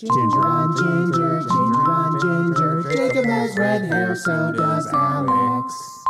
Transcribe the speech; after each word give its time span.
Ginger 0.00 0.46
on 0.46 0.74
ginger, 0.74 1.40
ginger 1.40 1.90
on 1.90 2.20
ginger. 2.22 2.90
Jacob 2.90 3.26
has 3.26 3.54
red 3.58 3.84
hair, 3.84 4.16
so 4.16 4.50
does 4.50 4.86
Alex. 4.86 6.04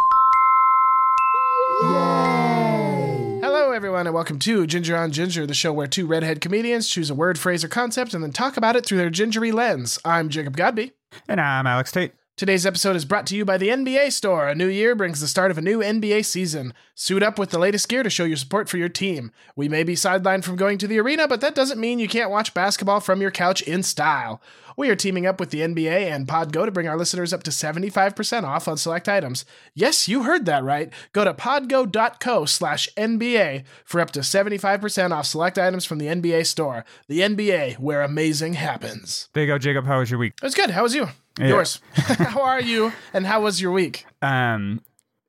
Yay! 1.82 3.40
Hello, 3.42 3.72
everyone, 3.72 4.06
and 4.06 4.14
welcome 4.14 4.38
to 4.38 4.64
Ginger 4.68 4.96
on 4.96 5.10
Ginger, 5.10 5.44
the 5.44 5.54
show 5.54 5.72
where 5.72 5.88
two 5.88 6.06
redhead 6.06 6.40
comedians 6.40 6.88
choose 6.88 7.10
a 7.10 7.16
word, 7.16 7.36
phrase, 7.36 7.64
or 7.64 7.68
concept 7.68 8.14
and 8.14 8.22
then 8.22 8.30
talk 8.30 8.56
about 8.56 8.76
it 8.76 8.86
through 8.86 8.98
their 8.98 9.10
gingery 9.10 9.50
lens. 9.50 9.98
I'm 10.04 10.28
Jacob 10.28 10.56
Godby. 10.56 10.92
And 11.26 11.40
I'm 11.40 11.66
Alex 11.66 11.90
Tate. 11.90 12.12
Today's 12.40 12.64
episode 12.64 12.96
is 12.96 13.04
brought 13.04 13.26
to 13.26 13.36
you 13.36 13.44
by 13.44 13.58
the 13.58 13.68
NBA 13.68 14.12
Store. 14.12 14.48
A 14.48 14.54
new 14.54 14.68
year 14.68 14.94
brings 14.94 15.20
the 15.20 15.28
start 15.28 15.50
of 15.50 15.58
a 15.58 15.60
new 15.60 15.80
NBA 15.80 16.24
season. 16.24 16.72
Suit 16.94 17.22
up 17.22 17.38
with 17.38 17.50
the 17.50 17.58
latest 17.58 17.86
gear 17.86 18.02
to 18.02 18.08
show 18.08 18.24
your 18.24 18.38
support 18.38 18.66
for 18.66 18.78
your 18.78 18.88
team. 18.88 19.30
We 19.56 19.68
may 19.68 19.82
be 19.82 19.94
sidelined 19.94 20.44
from 20.44 20.56
going 20.56 20.78
to 20.78 20.86
the 20.86 20.98
arena, 21.00 21.28
but 21.28 21.42
that 21.42 21.54
doesn't 21.54 21.78
mean 21.78 21.98
you 21.98 22.08
can't 22.08 22.30
watch 22.30 22.54
basketball 22.54 23.00
from 23.00 23.20
your 23.20 23.30
couch 23.30 23.60
in 23.60 23.82
style. 23.82 24.40
We 24.74 24.88
are 24.88 24.96
teaming 24.96 25.26
up 25.26 25.38
with 25.38 25.50
the 25.50 25.60
NBA 25.60 26.10
and 26.10 26.26
Podgo 26.26 26.64
to 26.64 26.70
bring 26.70 26.88
our 26.88 26.96
listeners 26.96 27.34
up 27.34 27.42
to 27.42 27.50
75% 27.50 28.44
off 28.44 28.68
on 28.68 28.78
select 28.78 29.06
items. 29.06 29.44
Yes, 29.74 30.08
you 30.08 30.22
heard 30.22 30.46
that 30.46 30.64
right. 30.64 30.90
Go 31.12 31.26
to 31.26 31.34
podgo.co 31.34 32.46
slash 32.46 32.88
NBA 32.96 33.64
for 33.84 34.00
up 34.00 34.12
to 34.12 34.20
75% 34.20 35.10
off 35.10 35.26
select 35.26 35.58
items 35.58 35.84
from 35.84 35.98
the 35.98 36.06
NBA 36.06 36.46
Store. 36.46 36.86
The 37.06 37.20
NBA, 37.20 37.78
where 37.78 38.00
amazing 38.00 38.54
happens. 38.54 39.28
There 39.34 39.42
you 39.42 39.46
go, 39.46 39.58
Jacob. 39.58 39.84
How 39.84 39.98
was 39.98 40.10
your 40.10 40.18
week? 40.18 40.32
It 40.42 40.46
was 40.46 40.54
good. 40.54 40.70
How 40.70 40.84
was 40.84 40.94
you? 40.94 41.08
Yeah. 41.40 41.48
Yours. 41.48 41.80
how 41.94 42.42
are 42.42 42.60
you? 42.60 42.92
And 43.12 43.26
how 43.26 43.42
was 43.42 43.60
your 43.60 43.72
week? 43.72 44.06
Um, 44.22 44.80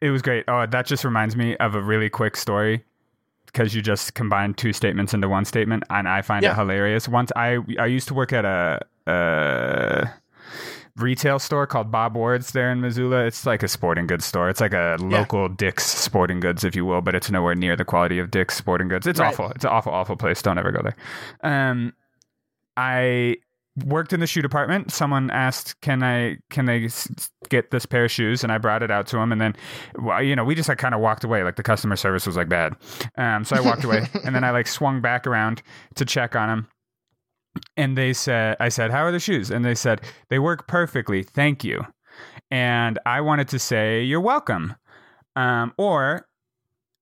it 0.02 0.10
was 0.10 0.22
great. 0.22 0.46
Oh, 0.48 0.66
that 0.66 0.86
just 0.86 1.04
reminds 1.04 1.36
me 1.36 1.56
of 1.58 1.76
a 1.76 1.82
really 1.82 2.10
quick 2.10 2.36
story 2.36 2.84
because 3.46 3.76
you 3.76 3.82
just 3.82 4.14
combined 4.14 4.58
two 4.58 4.74
statements 4.74 5.14
into 5.14 5.28
one 5.30 5.46
statement, 5.46 5.84
and 5.90 6.08
I 6.08 6.22
find 6.22 6.44
Yeah. 6.44 6.52
it 6.52 6.56
hilarious. 6.56 7.08
Once 7.08 7.32
I 7.36 7.58
I 7.80 7.86
used 7.86 8.08
to 8.08 8.14
work 8.14 8.32
at 8.34 8.46
a, 8.46 8.80
a 9.08 10.10
retail 10.98 11.40
store 11.40 11.66
called 11.68 11.92
Bob 11.92 12.16
Ward's 12.16 12.52
there 12.52 12.72
in 12.72 12.82
Missoula. 12.82 13.26
It's 13.26 13.46
like 13.46 13.64
a 13.64 13.68
sporting 13.68 14.08
goods 14.08 14.26
store. 14.26 14.50
It's 14.50 14.60
like 14.62 14.74
a 14.74 14.98
local 15.00 15.48
Dick's 15.50 15.86
Sporting 15.86 16.40
Goods, 16.42 16.64
if 16.66 16.76
you 16.76 16.86
will, 16.86 17.02
but 17.02 17.16
it's 17.16 17.32
nowhere 17.32 17.56
near 17.56 17.76
the 17.76 17.86
quality 17.86 18.20
of 18.20 18.30
Dick's 18.30 18.56
Sporting 18.56 18.88
Goods. 18.90 19.08
It's 19.08 19.20
Right. 19.20 19.30
awful. 19.30 19.50
It's 19.52 19.64
an 19.64 19.72
awful, 19.72 19.94
awful 19.94 20.16
place. 20.18 20.42
Don't 20.42 20.58
ever 20.58 20.72
go 20.72 20.82
there. 20.84 20.96
Um, 21.44 21.94
I 22.78 23.38
worked 23.86 24.14
in 24.14 24.20
the 24.20 24.28
shoe 24.28 24.42
department. 24.42 24.92
Someone 24.92 25.30
asked, 25.32 25.80
"Can 25.82 26.04
I 26.04 26.38
can 26.50 26.70
I 26.70 26.84
s- 26.86 27.30
get 27.50 27.72
this 27.72 27.86
pair 27.86 28.06
of 28.06 28.12
shoes?" 28.12 28.44
And 28.44 28.52
I 28.52 28.58
brought 28.58 28.84
it 28.84 28.92
out 28.92 29.08
to 29.08 29.18
him. 29.18 29.32
And 29.32 29.40
then, 29.40 29.56
well, 30.00 30.22
you 30.22 30.36
know, 30.36 30.44
we 30.44 30.56
just 30.56 30.70
like 30.70 30.78
kind 30.78 30.94
of 30.94 31.02
walked 31.02 31.24
away. 31.24 31.44
Like 31.44 31.56
the 31.56 31.64
customer 31.64 31.96
service 31.96 32.26
was 32.28 32.36
like 32.36 32.50
bad. 32.50 32.76
Um, 33.18 33.44
so 33.46 33.56
I 33.56 33.62
walked 33.62 33.84
away, 33.84 34.08
and 34.26 34.36
then 34.36 34.44
I 34.44 34.52
like 34.52 34.68
swung 34.68 35.02
back 35.02 35.26
around 35.26 35.62
to 35.96 36.06
check 36.06 36.36
on 36.36 36.50
him. 36.50 36.68
And 37.78 37.98
they 37.98 38.14
said, 38.14 38.58
"I 38.60 38.70
said, 38.70 38.92
how 38.92 39.04
are 39.04 39.12
the 39.12 39.20
shoes?" 39.20 39.50
And 39.50 39.64
they 39.64 39.76
said, 39.76 40.02
"They 40.30 40.40
work 40.40 40.68
perfectly. 40.68 41.24
Thank 41.24 41.64
you." 41.64 41.86
And 42.50 43.00
I 43.06 43.22
wanted 43.22 43.48
to 43.50 43.60
say, 43.60 44.04
"You're 44.04 44.22
welcome," 44.22 44.76
um, 45.36 45.74
or 45.78 46.28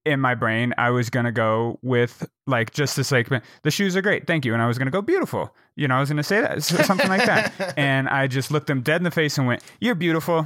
in 0.05 0.19
my 0.19 0.36
brain, 0.36 0.73
I 0.78 0.89
was 0.89 1.09
gonna 1.09 1.31
go 1.31 1.80
with 1.81 2.28
like 2.47 2.72
just 2.72 2.95
this 2.95 3.11
like 3.11 3.30
the 3.64 3.72
shoes 3.72 3.95
are 3.95 4.02
great, 4.02 4.28
thank 4.28 4.45
you, 4.45 4.53
and 4.53 4.61
I 4.61 4.67
was 4.67 4.78
gonna 4.78 4.92
go 4.92 5.02
beautiful. 5.02 5.53
You 5.75 5.88
know, 5.88 5.95
I 5.95 6.00
was 6.00 6.09
gonna 6.09 6.23
say 6.23 6.42
that 6.42 6.64
something 6.64 7.09
like 7.09 7.25
that, 7.25 7.73
and 7.78 8.08
I 8.09 8.27
just 8.27 8.52
looked 8.52 8.67
them 8.67 8.81
dead 8.81 8.97
in 8.97 9.03
the 9.03 9.11
face 9.11 9.38
and 9.38 9.47
went, 9.47 9.64
"You're 9.80 9.95
beautiful," 9.95 10.45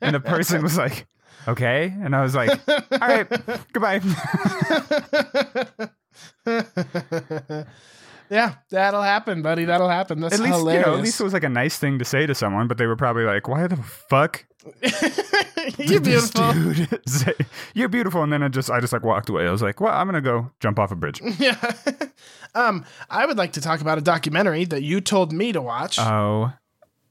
and 0.00 0.14
the 0.14 0.22
person 0.24 0.62
was 0.62 0.76
like, 0.76 1.06
"Okay," 1.46 1.94
and 2.02 2.14
I 2.16 2.22
was 2.22 2.34
like, 2.34 2.50
"All 2.68 2.98
right, 3.00 3.28
goodbye." 3.72 4.00
yeah, 8.30 8.54
that'll 8.70 9.02
happen, 9.02 9.42
buddy. 9.42 9.64
That'll 9.64 9.88
happen. 9.88 10.20
That's 10.20 10.34
at 10.34 10.40
least 10.40 10.56
hilarious. 10.56 10.86
you 10.86 10.90
know, 10.92 10.98
at 10.98 11.02
least 11.04 11.20
it 11.20 11.24
was 11.24 11.32
like 11.32 11.44
a 11.44 11.48
nice 11.48 11.76
thing 11.78 11.98
to 11.98 12.04
say 12.04 12.26
to 12.26 12.34
someone, 12.34 12.68
but 12.68 12.78
they 12.78 12.86
were 12.86 12.96
probably 12.96 13.24
like, 13.24 13.48
"Why 13.48 13.66
the 13.66 13.76
fuck?" 13.76 14.44
You're 15.78 16.00
beautiful. 16.00 16.52
dude 16.52 17.00
say, 17.08 17.34
You're 17.74 17.88
beautiful, 17.88 18.22
and 18.22 18.32
then 18.32 18.42
I 18.42 18.48
just 18.48 18.70
I 18.70 18.80
just 18.80 18.92
like 18.92 19.02
walked 19.02 19.28
away. 19.28 19.46
I 19.46 19.50
was 19.50 19.62
like, 19.62 19.80
"Well, 19.80 19.92
I'm 19.92 20.06
gonna 20.06 20.20
go 20.20 20.50
jump 20.60 20.78
off 20.78 20.90
a 20.92 20.96
bridge." 20.96 21.20
Yeah. 21.38 21.56
um, 22.54 22.84
I 23.10 23.26
would 23.26 23.36
like 23.38 23.52
to 23.52 23.60
talk 23.60 23.80
about 23.80 23.98
a 23.98 24.00
documentary 24.00 24.64
that 24.66 24.82
you 24.82 25.00
told 25.00 25.32
me 25.32 25.52
to 25.52 25.60
watch. 25.62 25.98
Oh, 25.98 26.52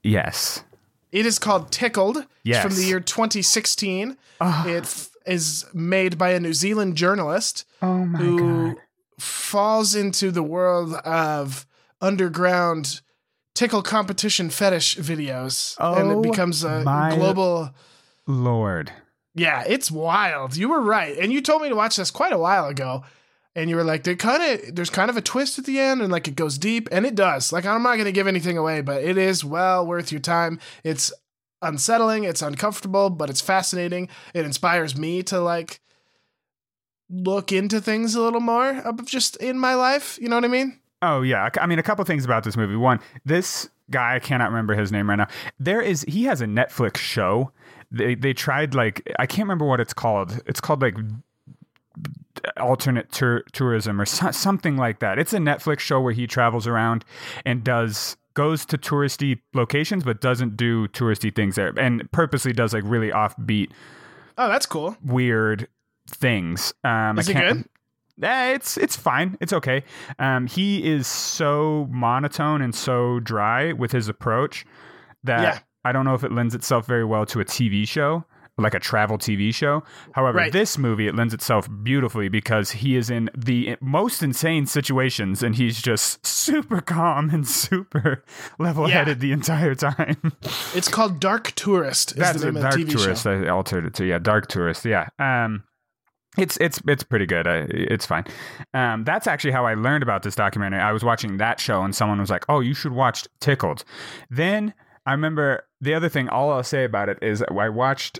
yes. 0.03 0.63
it 1.11 1.25
is 1.25 1.39
called 1.39 1.71
Tickled. 1.71 2.17
It's 2.17 2.27
Yes. 2.43 2.63
from 2.63 2.75
the 2.75 2.83
year 2.83 2.99
2016. 2.99 4.17
It 4.41 4.83
f- 4.83 5.09
is 5.25 5.65
made 5.73 6.17
by 6.17 6.31
a 6.31 6.39
New 6.39 6.53
Zealand 6.53 6.97
journalist 6.97 7.65
Oh 7.81 8.05
my 8.05 8.19
who 8.19 8.77
falls 9.19 9.95
into 9.95 10.31
the 10.31 10.43
world 10.43 10.93
of 11.05 11.65
underground 12.01 13.01
tickle 13.55 13.81
competition 13.83 14.49
fetish 14.49 14.97
videos 14.97 15.75
oh 15.79 15.93
and 15.95 16.11
Oh 16.11 16.19
it 16.19 16.23
becomes 16.23 16.63
a 16.63 16.83
my- 16.83 17.15
global 17.15 17.69
Lord. 18.25 18.91
Yeah, 19.35 19.63
it's 19.67 19.89
wild. 19.91 20.55
You 20.55 20.69
were 20.69 20.81
right, 20.81 21.17
and 21.17 21.33
you 21.33 21.41
told 21.41 21.61
me 21.63 21.69
to 21.69 21.75
watch 21.75 21.95
this 21.97 22.11
quite 22.11 22.31
a 22.33 22.37
while 22.37 22.67
ago, 22.67 23.03
and 23.55 23.69
you 23.69 23.75
were 23.75 23.83
like, 23.83 24.03
"There 24.03 24.15
kind 24.15 24.43
of, 24.43 24.75
there's 24.75 24.89
kind 24.91 25.09
of 25.09 25.17
a 25.17 25.21
twist 25.21 25.57
at 25.59 25.65
the 25.65 25.79
end, 25.79 26.01
and 26.01 26.11
like 26.11 26.27
it 26.27 26.35
goes 26.35 26.57
deep, 26.59 26.87
and 26.91 27.05
it 27.05 27.15
does. 27.15 27.51
Like 27.51 27.65
I'm 27.65 27.81
not 27.83 27.95
going 27.95 28.05
to 28.05 28.11
give 28.11 28.27
anything 28.27 28.57
away, 28.57 28.81
but 28.81 29.03
it 29.03 29.17
is 29.17 29.43
well 29.43 29.85
worth 29.85 30.11
your 30.11 30.21
time. 30.21 30.59
It's 30.83 31.11
unsettling, 31.63 32.23
it's 32.25 32.41
uncomfortable, 32.41 33.09
but 33.09 33.29
it's 33.29 33.41
fascinating. 33.41 34.07
It 34.33 34.45
inspires 34.45 34.95
me 34.97 35.23
to 35.23 35.39
like 35.41 35.79
look 37.13 37.51
into 37.51 37.79
things 37.79 38.15
a 38.15 38.21
little 38.21 38.39
more, 38.41 38.79
of 38.79 39.05
just 39.05 39.35
in 39.37 39.59
my 39.59 39.75
life. 39.75 40.17
You 40.19 40.27
know 40.29 40.35
what 40.35 40.45
I 40.45 40.49
mean? 40.49 40.79
Oh 41.01 41.21
yeah, 41.21 41.49
I 41.59 41.67
mean 41.67 41.79
a 41.79 41.83
couple 41.83 42.03
things 42.05 42.25
about 42.25 42.43
this 42.43 42.57
movie. 42.57 42.75
One, 42.75 42.99
this 43.25 43.69
guy 43.91 44.15
I 44.15 44.19
cannot 44.19 44.49
remember 44.49 44.73
his 44.73 44.91
name 44.91 45.09
right 45.09 45.17
now. 45.17 45.27
There 45.59 45.81
is 45.81 46.03
he 46.07 46.23
has 46.23 46.41
a 46.41 46.45
Netflix 46.45 46.97
show. 46.97 47.51
They 47.91 48.15
they 48.15 48.33
tried 48.33 48.73
like 48.73 49.07
I 49.19 49.25
can't 49.25 49.45
remember 49.45 49.65
what 49.65 49.79
it's 49.79 49.93
called. 49.93 50.41
It's 50.47 50.59
called 50.61 50.81
like 50.81 50.95
alternate 52.57 53.11
tour, 53.11 53.43
tourism 53.51 54.01
or 54.01 54.05
so, 54.05 54.31
something 54.31 54.77
like 54.77 54.99
that. 54.99 55.19
It's 55.19 55.33
a 55.33 55.37
Netflix 55.37 55.79
show 55.79 56.01
where 56.01 56.13
he 56.13 56.27
travels 56.27 56.67
around 56.67 57.05
and 57.45 57.63
does 57.63 58.17
goes 58.33 58.65
to 58.65 58.77
touristy 58.79 59.39
locations 59.53 60.03
but 60.03 60.19
doesn't 60.19 60.57
do 60.57 60.87
touristy 60.87 61.33
things 61.33 61.55
there 61.55 61.71
and 61.77 62.11
purposely 62.11 62.51
does 62.51 62.73
like 62.73 62.81
really 62.83 63.11
offbeat 63.11 63.69
Oh, 64.39 64.47
that's 64.47 64.65
cool. 64.65 64.97
weird 65.03 65.67
things. 66.07 66.73
Um, 66.83 67.17
Is 67.19 67.27
I 67.27 67.31
it 67.31 67.33
can't, 67.33 67.57
good? 68.19 68.25
Eh, 68.25 68.53
it's 68.53 68.77
it's 68.77 68.95
fine. 68.95 69.37
It's 69.41 69.53
okay. 69.53 69.83
Um, 70.19 70.47
he 70.47 70.83
is 70.83 71.07
so 71.07 71.87
monotone 71.91 72.61
and 72.61 72.73
so 72.75 73.19
dry 73.19 73.73
with 73.73 73.91
his 73.91 74.07
approach 74.07 74.65
that 75.23 75.41
Yeah. 75.41 75.59
I 75.85 75.91
don't 75.91 76.05
know 76.05 76.13
if 76.13 76.23
it 76.23 76.31
lends 76.31 76.53
itself 76.55 76.85
very 76.85 77.03
well 77.05 77.25
to 77.25 77.39
a 77.39 77.45
TV 77.45 77.87
show, 77.87 78.23
like 78.57 78.75
a 78.75 78.79
travel 78.79 79.17
TV 79.17 79.51
show. 79.53 79.83
However, 80.13 80.37
Right. 80.37 80.51
this 80.53 80.77
movie 80.77 81.07
it 81.07 81.15
lends 81.15 81.33
itself 81.33 81.67
beautifully 81.81 82.29
because 82.29 82.69
he 82.71 82.95
is 82.95 83.09
in 83.09 83.31
the 83.35 83.77
most 83.81 84.21
insane 84.21 84.67
situations 84.67 85.41
and 85.41 85.55
he's 85.55 85.81
just 85.81 86.23
super 86.25 86.81
calm 86.81 87.31
and 87.31 87.47
super 87.47 88.23
level-headed 88.59 89.21
the 89.21 89.31
entire 89.31 89.73
time. 89.73 90.17
It's 90.75 90.87
called 90.87 91.19
Dark 91.19 91.51
Tourist. 91.55 92.11
Is 92.11 92.17
That's 92.17 92.41
the 92.41 92.49
a 92.49 92.51
name 92.51 92.61
dark 92.61 92.75
the 92.75 92.85
TV 92.85 92.91
tourist. 93.03 93.23
show. 93.23 93.31
I 93.43 93.47
altered 93.49 93.85
it 93.85 93.95
to 93.95 94.05
yeah, 94.05 94.19
dark 94.19 94.47
tourist. 94.47 94.85
Yeah. 94.85 95.07
Um, 95.17 95.63
it's 96.37 96.57
it's 96.57 96.81
it's 96.87 97.03
pretty 97.03 97.25
good. 97.25 97.47
I, 97.47 97.65
it's 97.69 98.05
fine. 98.05 98.25
Um, 98.73 99.03
that's 99.03 99.27
actually 99.27 99.51
how 99.51 99.65
I 99.65 99.73
learned 99.75 100.03
about 100.03 100.23
this 100.23 100.35
documentary. 100.35 100.79
I 100.79 100.91
was 100.91 101.03
watching 101.03 101.37
that 101.37 101.59
show, 101.59 101.83
and 101.83 101.95
someone 101.95 102.19
was 102.19 102.29
like, 102.29 102.45
"Oh, 102.49 102.59
you 102.59 102.73
should 102.73 102.91
watch 102.93 103.25
Tickled." 103.39 103.83
Then 104.29 104.73
I 105.05 105.11
remember 105.11 105.67
the 105.81 105.93
other 105.93 106.09
thing. 106.09 106.29
All 106.29 106.51
I'll 106.51 106.63
say 106.63 106.85
about 106.85 107.09
it 107.09 107.19
is 107.21 107.43
I 107.43 107.69
watched 107.69 108.19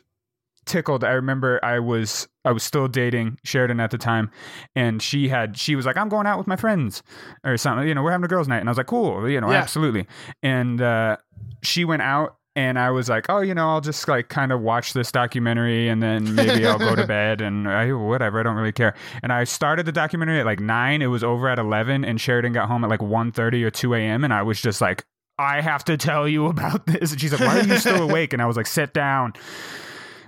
Tickled. 0.66 1.04
I 1.04 1.12
remember 1.12 1.60
I 1.64 1.80
was 1.80 2.28
I 2.46 2.52
was 2.52 2.64
still 2.64 2.88
dating 2.88 3.40
Sheridan 3.44 3.80
at 3.80 3.90
the 3.92 3.98
time, 3.98 4.30
and 4.76 5.02
she 5.02 5.28
had 5.28 5.58
she 5.58 5.76
was 5.76 5.86
like, 5.86 5.98
"I'm 5.98 6.08
going 6.10 6.28
out 6.28 6.38
with 6.38 6.48
my 6.48 6.56
friends" 6.56 7.02
or 7.44 7.58
something. 7.58 7.88
You 7.88 7.96
know, 7.96 8.04
we're 8.04 8.12
having 8.12 8.26
a 8.26 8.30
girls' 8.30 8.48
night, 8.48 8.60
and 8.60 8.70
I 8.70 8.72
was 8.72 8.78
like, 8.78 8.88
"Cool." 8.88 9.28
You 9.28 9.42
know, 9.42 9.52
Yeah. 9.52 9.58
absolutely. 9.58 10.08
And 10.44 10.82
uh, 10.82 11.18
she 11.64 11.84
went 11.84 12.02
out 12.04 12.38
and 12.56 12.78
I 12.78 12.92
was 12.92 13.10
like, 13.10 13.26
oh, 13.30 13.40
you 13.40 13.56
know, 13.56 13.70
I'll 13.70 13.82
just 13.82 14.08
like 14.08 14.30
kind 14.30 14.52
of 14.52 14.62
watch 14.62 14.94
this 14.94 15.12
documentary 15.12 15.90
and 15.90 16.04
then 16.04 16.36
maybe 16.36 16.66
I'll 16.68 16.78
go 16.78 16.96
to 16.96 17.08
bed 17.08 17.42
and 17.42 17.68
I, 17.68 17.92
whatever. 17.94 18.40
I 18.40 18.44
don't 18.44 18.56
really 18.56 18.72
care. 18.72 18.94
And 19.24 19.34
I 19.34 19.44
started 19.44 19.86
the 19.86 19.92
documentary 19.92 20.40
at 20.40 20.46
like 20.46 20.60
nine. 20.60 21.02
It 21.02 21.08
was 21.08 21.24
over 21.24 21.50
at 21.50 21.58
11 21.58 22.06
and 22.06 22.22
Sheridan 22.22 22.54
got 22.54 22.68
home 22.68 22.84
at 22.84 22.92
like 22.92 23.00
1.30 23.00 23.64
or 23.64 23.72
2 23.72 23.96
a.m. 23.96 24.24
And 24.24 24.34
I 24.34 24.44
was 24.44 24.62
just 24.62 24.82
like, 24.82 25.04
I 25.40 25.62
have 25.62 25.84
to 25.86 25.98
tell 25.98 26.28
you 26.28 26.46
about 26.48 26.86
this. 26.86 27.12
And 27.12 27.20
she's 27.20 27.32
like, 27.32 27.42
why 27.42 27.60
are 27.60 27.64
you 27.64 27.78
still 27.78 28.04
awake? 28.10 28.34
And 28.34 28.42
I 28.42 28.46
was 28.46 28.58
like, 28.58 28.68
sit 28.68 28.94
down. 28.94 29.34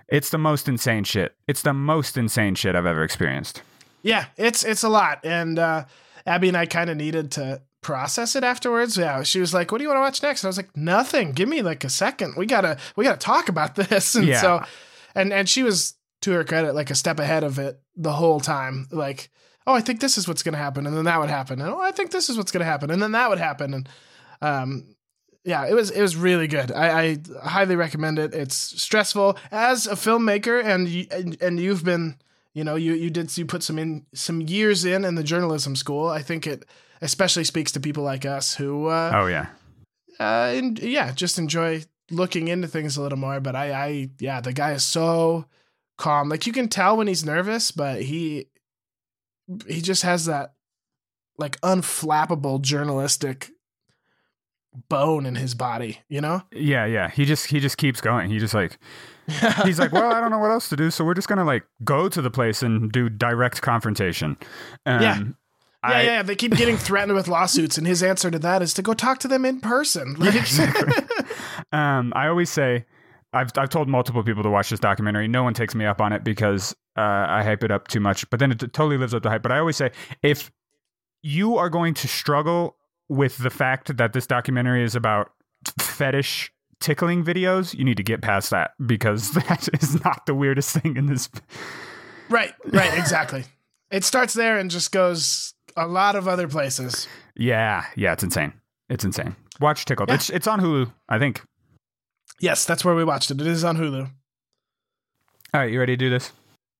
It's 0.07 0.29
the 0.29 0.37
most 0.37 0.67
insane 0.67 1.03
shit. 1.03 1.35
It's 1.47 1.61
the 1.61 1.73
most 1.73 2.17
insane 2.17 2.55
shit 2.55 2.75
I've 2.75 2.85
ever 2.85 3.03
experienced. 3.03 3.61
Yeah, 4.03 4.25
it's 4.37 4.63
it's 4.63 4.83
a 4.83 4.89
lot, 4.89 5.21
and 5.23 5.57
uh, 5.57 5.85
Abby 6.27 6.49
and 6.49 6.55
I 6.55 6.67
kind 6.67 6.91
of 6.91 6.97
needed 6.97 7.31
to 7.31 7.63
process 7.85 8.35
it 8.35 8.43
afterwards. 8.43 8.97
Yeah, 8.97 9.21
she 9.23 9.39
was 9.39 9.53
like, 9.53 9.71
"What 9.71 9.77
do 9.77 9.83
you 9.83 9.89
want 9.89 9.97
to 9.97 10.01
watch 10.01 10.23
next?" 10.23 10.43
And 10.43 10.47
I 10.47 10.49
was 10.49 10.57
like, 10.57 10.75
"Nothing. 10.75 11.31
Give 11.33 11.47
me 11.47 11.61
like 11.61 11.83
a 11.83 11.89
second. 11.89 12.33
We 12.35 12.45
gotta 12.45 12.77
we 12.95 13.03
gotta 13.05 13.17
talk 13.19 13.47
about 13.49 13.75
this." 13.81 14.15
And 14.15 14.25
Yeah. 14.27 14.41
so, 14.41 14.63
and 15.13 15.31
and 15.31 15.47
she 15.47 15.61
was 15.63 15.93
to 16.21 16.31
her 16.31 16.43
credit 16.43 16.73
like 16.73 16.89
a 16.89 16.95
step 16.95 17.19
ahead 17.19 17.43
of 17.43 17.59
it 17.59 17.79
the 17.95 18.13
whole 18.13 18.39
time. 18.39 18.87
Like 18.91 19.29
oh, 19.67 19.73
I 19.73 19.81
think 19.81 19.99
this 19.99 20.15
is 20.17 20.27
what's 20.27 20.43
going 20.43 20.53
to 20.53 20.59
happen, 20.59 20.85
and 20.85 20.95
then 20.95 21.05
that 21.05 21.19
would 21.19 21.29
happen, 21.29 21.59
and 21.59 21.69
oh, 21.71 21.81
I 21.81 21.91
think 21.91 22.11
this 22.11 22.29
is 22.29 22.37
what's 22.37 22.51
going 22.51 22.63
to 22.65 22.71
happen, 22.71 22.91
and 22.91 23.01
then 23.01 23.13
that 23.13 23.29
would 23.29 23.39
happen, 23.39 23.73
and 23.73 23.89
um, 24.41 24.95
yeah, 25.43 25.65
it 25.67 25.73
was 25.73 25.89
it 25.91 26.01
was 26.01 26.15
really 26.15 26.47
good. 26.47 26.71
I, 26.71 26.87
I 27.01 27.17
highly 27.49 27.75
recommend 27.75 28.19
it. 28.19 28.33
It's 28.33 28.55
stressful 28.55 29.37
as 29.51 29.87
a 29.87 29.95
filmmaker, 29.95 30.63
and 30.63 30.87
you, 30.87 31.07
and, 31.11 31.41
and 31.41 31.59
you've 31.59 31.83
been, 31.83 32.17
you 32.53 32.63
know, 32.63 32.75
you 32.75 32.93
you 32.93 33.09
did 33.09 33.35
you 33.37 33.45
put 33.45 33.63
some 33.63 33.79
in 33.79 34.05
some 34.13 34.39
years 34.41 34.85
in 34.85 35.03
in 35.05 35.15
the 35.15 35.23
journalism 35.23 35.75
school. 35.75 36.09
I 36.09 36.21
think 36.21 36.45
it 36.45 36.65
especially 37.05 37.43
speaks 37.45 37.71
to 37.73 37.79
people 37.79 38.03
like 38.03 38.25
us 38.25 38.55
who, 38.55 38.87
uh, 38.87 39.11
Oh 39.13 39.27
yeah. 39.27 39.47
uh, 40.19 40.51
and 40.55 40.77
yeah, 40.79 41.11
just 41.11 41.37
enjoy 41.39 41.83
looking 42.11 42.47
into 42.49 42.67
things 42.67 42.97
a 42.97 43.01
little 43.01 43.17
more. 43.17 43.39
But 43.39 43.55
I, 43.55 43.71
I, 43.71 44.09
yeah, 44.19 44.41
the 44.41 44.53
guy 44.53 44.71
is 44.73 44.83
so 44.83 45.45
calm. 45.97 46.29
Like 46.29 46.45
you 46.45 46.53
can 46.53 46.67
tell 46.67 46.97
when 46.97 47.07
he's 47.07 47.25
nervous, 47.25 47.71
but 47.71 48.01
he, 48.01 48.47
he 49.67 49.81
just 49.81 50.03
has 50.03 50.25
that 50.25 50.53
like 51.37 51.59
unflappable 51.61 52.61
journalistic 52.61 53.49
bone 54.89 55.25
in 55.25 55.35
his 55.35 55.53
body. 55.55 55.99
You 56.09 56.21
know? 56.21 56.41
Yeah, 56.51 56.85
yeah. 56.85 57.09
He 57.09 57.25
just 57.25 57.47
he 57.47 57.59
just 57.59 57.77
keeps 57.77 58.01
going. 58.01 58.29
He 58.29 58.39
just 58.39 58.53
like 58.53 58.77
he's 59.63 59.79
like, 59.79 59.91
well, 59.91 60.11
I 60.13 60.19
don't 60.19 60.31
know 60.31 60.37
what 60.39 60.51
else 60.51 60.69
to 60.69 60.75
do, 60.75 60.91
so 60.91 61.03
we're 61.03 61.13
just 61.15 61.27
gonna 61.27 61.45
like 61.45 61.63
go 61.83 62.07
to 62.09 62.21
the 62.21 62.29
place 62.31 62.61
and 62.61 62.91
do 62.91 63.09
direct 63.09 63.61
confrontation. 63.61 64.37
Um, 64.85 65.01
Yeah. 65.01 65.19
I- 65.85 66.01
yeah, 66.01 66.07
yeah. 66.07 66.23
They 66.23 66.35
keep 66.35 66.55
getting 66.55 66.77
threatened 66.77 67.13
with 67.15 67.27
lawsuits, 67.27 67.77
and 67.77 67.85
his 67.87 68.01
answer 68.03 68.29
to 68.31 68.39
that 68.39 68.61
is 68.61 68.73
to 68.75 68.81
go 68.81 68.93
talk 68.93 69.19
to 69.19 69.27
them 69.27 69.45
in 69.45 69.59
person. 69.61 70.15
Like, 70.15 70.35
Um, 71.71 72.13
I 72.15 72.27
always 72.27 72.49
say, 72.49 72.85
I've 73.33 73.51
I've 73.57 73.69
told 73.69 73.89
multiple 73.89 74.23
people 74.23 74.43
to 74.43 74.49
watch 74.49 74.69
this 74.69 74.79
documentary. 74.79 75.27
No 75.27 75.43
one 75.43 75.53
takes 75.53 75.75
me 75.75 75.85
up 75.85 75.99
on 76.01 76.13
it 76.13 76.23
because 76.23 76.73
uh, 76.97 77.01
I 77.01 77.43
hype 77.43 77.63
it 77.63 77.71
up 77.71 77.87
too 77.87 77.99
much. 77.99 78.29
But 78.29 78.39
then 78.39 78.51
it 78.51 78.59
totally 78.59 78.97
lives 78.97 79.13
up 79.13 79.23
to 79.23 79.29
hype. 79.29 79.41
But 79.43 79.51
I 79.51 79.59
always 79.59 79.75
say, 79.75 79.91
if 80.23 80.51
you 81.21 81.57
are 81.57 81.69
going 81.69 81.93
to 81.95 82.07
struggle 82.07 82.77
with 83.09 83.37
the 83.39 83.49
fact 83.49 83.97
that 83.97 84.13
this 84.13 84.27
documentary 84.27 84.83
is 84.83 84.95
about 84.95 85.31
fetish 85.79 86.51
tickling 86.79 87.23
videos, 87.25 87.73
you 87.73 87.83
need 87.83 87.97
to 87.97 88.03
get 88.03 88.21
past 88.21 88.51
that 88.51 88.71
because 88.85 89.31
that 89.31 89.67
is 89.81 90.03
not 90.03 90.25
the 90.27 90.35
weirdest 90.35 90.71
thing 90.77 90.95
in 90.95 91.07
this. 91.07 91.29
right, 92.29 92.53
right, 92.67 92.97
exactly. 92.97 93.43
It 93.91 94.03
starts 94.03 94.33
there 94.33 94.57
and 94.59 94.69
just 94.71 94.91
goes 94.91 95.54
a 95.75 95.87
lot 95.87 96.15
of 96.15 96.27
other 96.27 96.47
places. 96.47 97.07
Yeah, 97.35 97.85
yeah, 97.95 98.13
it's 98.13 98.23
insane. 98.23 98.53
It's 98.89 99.03
insane. 99.03 99.35
Watch 99.59 99.85
Tickled. 99.85 100.09
Yeah. 100.09 100.15
It's 100.15 100.29
it's 100.29 100.47
on 100.47 100.59
Hulu, 100.61 100.91
I 101.09 101.17
think. 101.19 101.41
Yes, 102.39 102.65
that's 102.65 102.83
where 102.85 102.95
we 102.95 103.03
watched 103.03 103.31
it. 103.31 103.41
It 103.41 103.47
is 103.47 103.63
on 103.63 103.77
Hulu. 103.77 104.09
All 105.53 105.61
right, 105.61 105.71
you 105.71 105.79
ready 105.79 105.93
to 105.93 105.97
do 105.97 106.09
this? 106.09 106.31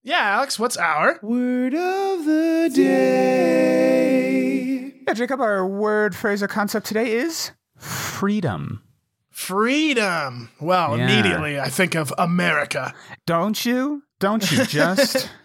Yeah, 0.03 0.19
Alex, 0.19 0.59
what's 0.59 0.77
our? 0.77 1.17
Word 1.23 1.73
of 1.73 2.25
the 2.25 2.69
day. 2.75 4.93
Yeah, 5.07 5.13
Jacob, 5.13 5.39
our 5.41 5.65
word, 5.65 6.15
phrase, 6.15 6.43
or 6.43 6.47
concept 6.47 6.85
today 6.85 7.11
is 7.13 7.51
freedom. 7.77 8.83
Freedom. 9.31 10.49
Well, 10.59 10.97
Yeah. 10.97 11.05
immediately 11.09 11.59
I 11.59 11.69
think 11.69 11.95
of 11.95 12.13
America. 12.17 12.93
Don't 13.25 13.65
you? 13.65 14.03
Don't 14.19 14.49
you 14.51 14.65
just? 14.65 15.29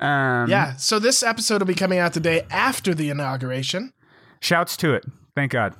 um, 0.00 0.48
Yeah, 0.50 0.76
so 0.76 0.98
this 0.98 1.22
episode 1.22 1.60
will 1.60 1.66
be 1.66 1.74
coming 1.74 1.98
out 1.98 2.12
the 2.14 2.20
day 2.20 2.46
after 2.50 2.94
the 2.94 3.10
inauguration. 3.10 3.92
Shouts 4.40 4.76
to 4.78 4.94
it. 4.94 5.04
Thank 5.36 5.52
God. 5.52 5.74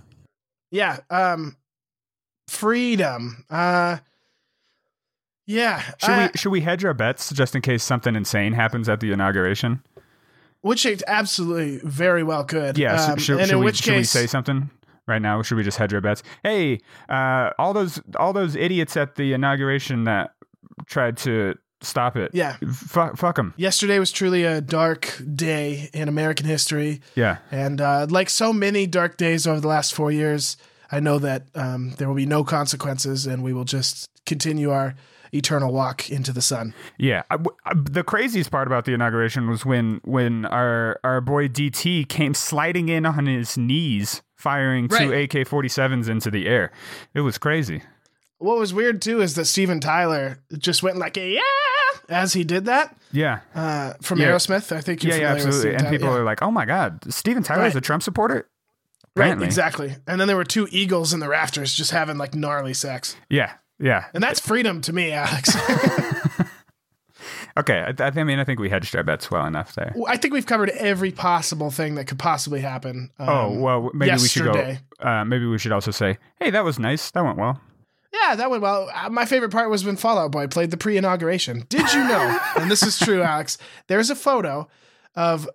Yeah, 0.70 0.98
um 1.10 1.56
freedom. 2.48 3.44
Uh 3.50 3.98
yeah, 5.46 5.80
Should 5.98 6.10
uh, 6.10 6.28
we 6.32 6.38
should 6.38 6.50
we 6.50 6.60
hedge 6.60 6.84
our 6.84 6.94
bets 6.94 7.30
just 7.32 7.56
in 7.56 7.62
case 7.62 7.82
something 7.82 8.14
insane 8.14 8.52
happens 8.52 8.88
at 8.88 9.00
the 9.00 9.10
inauguration? 9.12 9.82
which 10.62 10.84
it 10.84 11.02
absolutely 11.06 11.80
very 11.84 12.22
well 12.22 12.44
could. 12.44 12.76
Yeah. 12.76 12.94
Um, 13.02 13.16
should, 13.16 13.24
should, 13.24 13.38
and 13.38 13.46
should 13.48 13.54
in 13.54 13.60
we, 13.60 13.64
which 13.64 13.76
should 13.76 13.92
we 13.92 14.00
case, 14.00 14.10
say 14.10 14.26
something 14.26 14.70
right 15.08 15.22
now? 15.22 15.40
Should 15.42 15.56
we 15.56 15.62
just 15.64 15.78
hedge 15.78 15.94
our 15.94 16.00
bets? 16.02 16.22
Hey, 16.42 16.80
uh, 17.08 17.50
all 17.58 17.72
those 17.72 18.00
all 18.16 18.32
those 18.32 18.56
idiots 18.56 18.96
at 18.96 19.14
the 19.14 19.32
inauguration 19.32 20.04
that 20.04 20.34
tried 20.86 21.16
to 21.18 21.54
stop 21.80 22.16
it. 22.16 22.30
yeah, 22.34 22.56
Fuck, 22.72 23.16
fuck 23.16 23.36
them. 23.36 23.54
yesterday 23.56 23.98
was 23.98 24.12
truly 24.12 24.44
a 24.44 24.60
dark 24.60 25.20
day 25.34 25.88
in 25.92 26.08
American 26.08 26.46
history. 26.46 27.00
Yeah. 27.14 27.38
And 27.50 27.80
uh, 27.80 28.06
like 28.10 28.30
so 28.30 28.52
many 28.52 28.86
dark 28.86 29.16
days 29.16 29.46
over 29.46 29.60
the 29.60 29.68
last 29.68 29.94
four 29.94 30.10
years, 30.12 30.56
I 30.92 31.00
know 31.00 31.18
that 31.20 31.44
um, 31.54 31.92
there 31.98 32.08
will 32.08 32.14
be 32.16 32.26
no 32.26 32.44
consequences 32.44 33.26
and 33.26 33.42
we 33.42 33.52
will 33.52 33.64
just 33.64 34.08
continue 34.26 34.70
our 34.70 34.94
eternal 35.32 35.72
walk 35.72 36.10
into 36.10 36.32
the 36.32 36.42
sun. 36.42 36.74
Yeah, 36.98 37.22
I- 37.30 37.36
I- 37.64 37.72
the 37.76 38.02
craziest 38.02 38.50
part 38.50 38.66
about 38.66 38.84
the 38.84 38.92
inauguration 38.94 39.48
was 39.48 39.64
when 39.64 40.00
when 40.04 40.44
our 40.46 40.98
our 41.04 41.20
boy 41.20 41.46
DT 41.48 42.08
came 42.08 42.34
sliding 42.34 42.88
in 42.88 43.06
on 43.06 43.26
his 43.26 43.56
knees, 43.56 44.22
firing 44.36 44.88
two 44.88 45.08
Right. 45.10 45.32
AK 45.34 45.46
forty 45.46 45.68
sevens 45.68 46.08
into 46.08 46.32
the 46.32 46.48
air. 46.48 46.72
It 47.14 47.20
was 47.20 47.38
crazy. 47.38 47.82
What 48.40 48.58
was 48.58 48.74
weird 48.74 49.00
too 49.00 49.20
is 49.22 49.34
that 49.36 49.44
Steven 49.44 49.78
Tyler 49.80 50.38
just 50.58 50.82
went 50.82 50.96
like 50.98 51.16
yeah 51.16 51.40
as 52.08 52.32
he 52.32 52.42
did 52.42 52.64
that 52.64 52.96
Yeah, 53.12 53.40
uh, 53.54 53.92
from 54.02 54.18
Yeah. 54.18 54.28
Aerosmith. 54.32 54.74
I 54.74 54.80
think 54.80 55.04
you're 55.04 55.14
yeah, 55.14 55.20
yeah, 55.20 55.32
absolutely. 55.34 55.70
And 55.70 55.78
Tyler. 55.80 55.90
people 55.90 56.08
Yeah. 56.08 56.16
are 56.20 56.24
like, 56.24 56.42
"Oh 56.42 56.50
my 56.50 56.64
God, 56.64 57.12
Steven 57.12 57.42
Tyler 57.42 57.66
is 57.66 57.74
Right. 57.74 57.78
a 57.78 57.80
Trump 57.82 58.02
supporter." 58.02 58.48
right, 59.16 59.40
exactly. 59.42 59.94
And 60.06 60.20
then 60.20 60.26
there 60.28 60.36
were 60.36 60.44
two 60.44 60.66
eagles 60.70 61.12
in 61.12 61.20
the 61.20 61.28
rafters 61.28 61.74
just 61.74 61.90
having 61.90 62.16
like 62.18 62.34
gnarly 62.34 62.74
sex, 62.74 63.14
Yeah, 63.28 63.52
yeah. 63.78 64.06
and 64.14 64.22
that's 64.22 64.40
freedom 64.40 64.80
to 64.82 64.92
me, 64.92 65.12
Alex. 65.12 65.54
Okay, 67.56 67.80
I, 67.98 68.04
I 68.04 68.24
mean, 68.24 68.38
I 68.38 68.44
think 68.44 68.60
we 68.60 68.70
hedged 68.70 68.94
our 68.96 69.02
bets 69.02 69.30
well 69.30 69.44
enough 69.44 69.74
there. 69.74 69.92
I 70.06 70.16
think 70.16 70.32
we've 70.32 70.46
covered 70.46 70.70
every 70.70 71.10
possible 71.10 71.70
thing 71.70 71.96
that 71.96 72.06
could 72.06 72.18
possibly 72.18 72.60
happen. 72.60 73.10
Um, 73.18 73.28
oh 73.28 73.50
well, 73.60 73.90
maybe 73.92 74.12
we 74.12 74.28
should 74.28 74.44
go. 74.52 74.76
Uh, 75.00 75.24
maybe 75.24 75.44
we 75.46 75.58
should 75.58 75.72
also 75.72 75.90
say, 75.90 76.18
"Hey, 76.38 76.50
that 76.50 76.64
was 76.64 76.78
nice. 76.78 77.10
That 77.10 77.24
went 77.24 77.36
well." 77.38 77.60
Yeah, 78.22 78.36
that 78.36 78.50
went 78.50 78.62
well. 78.62 78.90
Uh, 78.94 79.08
My 79.10 79.24
favorite 79.24 79.50
part 79.52 79.70
was 79.70 79.84
when 79.84 79.96
Fall 79.96 80.18
Out 80.18 80.32
Boy 80.32 80.46
played 80.46 80.70
the 80.70 80.76
pre 80.76 80.96
inauguration. 80.96 81.64
Did 81.68 81.92
you 81.92 82.00
know, 82.04 82.38
and 82.56 82.70
this 82.70 82.82
is 82.82 82.98
true, 82.98 83.22
Alex, 83.22 83.56
there's 83.86 84.10
a 84.10 84.16
photo 84.16 84.68
of 85.14 85.48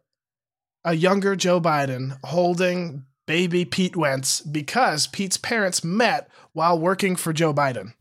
a 0.83 0.93
younger 0.93 1.35
Joe 1.35 1.59
Biden 1.61 2.17
holding 2.23 3.05
baby 3.27 3.65
Pete 3.65 3.95
Wentz 3.95 4.41
because 4.41 5.07
Pete's 5.07 5.37
parents 5.37 5.83
met 5.83 6.29
while 6.53 6.77
working 6.79 7.15
for 7.15 7.33
Joe 7.33 7.53
Biden. 7.53 7.93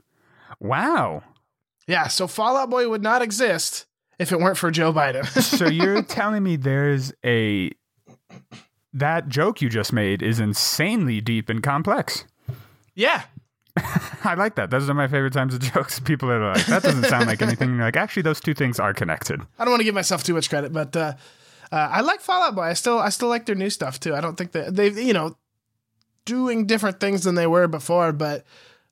Wow. 0.60 1.22
Yeah, 1.86 2.08
so 2.08 2.26
Fall 2.26 2.56
Out 2.56 2.70
Boy 2.70 2.88
would 2.88 3.02
not 3.02 3.22
exist 3.22 3.86
if 4.18 4.32
it 4.32 4.40
weren't 4.40 4.56
for 4.58 4.70
Joe 4.70 4.92
Biden. 4.92 5.26
so 5.42 5.66
you're 5.66 6.02
telling 6.02 6.42
me 6.42 6.56
there's 6.56 7.12
a 7.24 7.70
that 8.92 9.28
joke 9.28 9.60
you 9.60 9.68
just 9.68 9.92
made 9.92 10.22
is 10.22 10.38
insanely 10.40 11.20
deep 11.20 11.48
and 11.48 11.62
complex. 11.62 12.24
yeah. 12.94 13.24
I 14.24 14.34
like 14.36 14.54
that. 14.56 14.70
Those 14.70 14.88
are 14.88 14.94
my 14.94 15.08
favorite 15.08 15.32
times 15.32 15.54
of 15.54 15.60
jokes. 15.60 15.98
People 16.04 16.30
are 16.30 16.54
like, 16.54 16.66
that 16.66 16.82
doesn't 16.82 17.04
sound 17.04 17.26
like 17.26 17.42
anything. 17.42 17.70
And 17.70 17.76
you're 17.78 17.86
like, 17.86 17.96
actually, 17.96 18.22
those 18.22 18.40
two 18.40 18.54
things 18.54 18.78
are 18.78 18.94
connected. 18.94 19.40
I 19.58 19.64
don't 19.64 19.72
want 19.72 19.80
to 19.80 19.84
give 19.84 19.94
myself 19.94 20.22
too 20.22 20.34
much 20.34 20.48
credit, 20.48 20.72
but 20.72 20.94
uh, 20.96 21.14
uh, 21.72 21.76
I 21.90 22.00
like 22.02 22.20
Fall 22.20 22.42
Out 22.42 22.54
Boy. 22.54 22.62
I 22.62 22.74
still 22.74 22.98
I 22.98 23.08
still 23.08 23.28
like 23.28 23.46
their 23.46 23.56
new 23.56 23.70
stuff 23.70 23.98
too. 23.98 24.14
I 24.14 24.20
don't 24.20 24.36
think 24.36 24.52
that 24.52 24.74
they've 24.76 24.96
you 24.96 25.12
know 25.12 25.36
doing 26.24 26.66
different 26.66 27.00
things 27.00 27.24
than 27.24 27.34
they 27.34 27.46
were 27.46 27.66
before, 27.68 28.12
but 28.12 28.44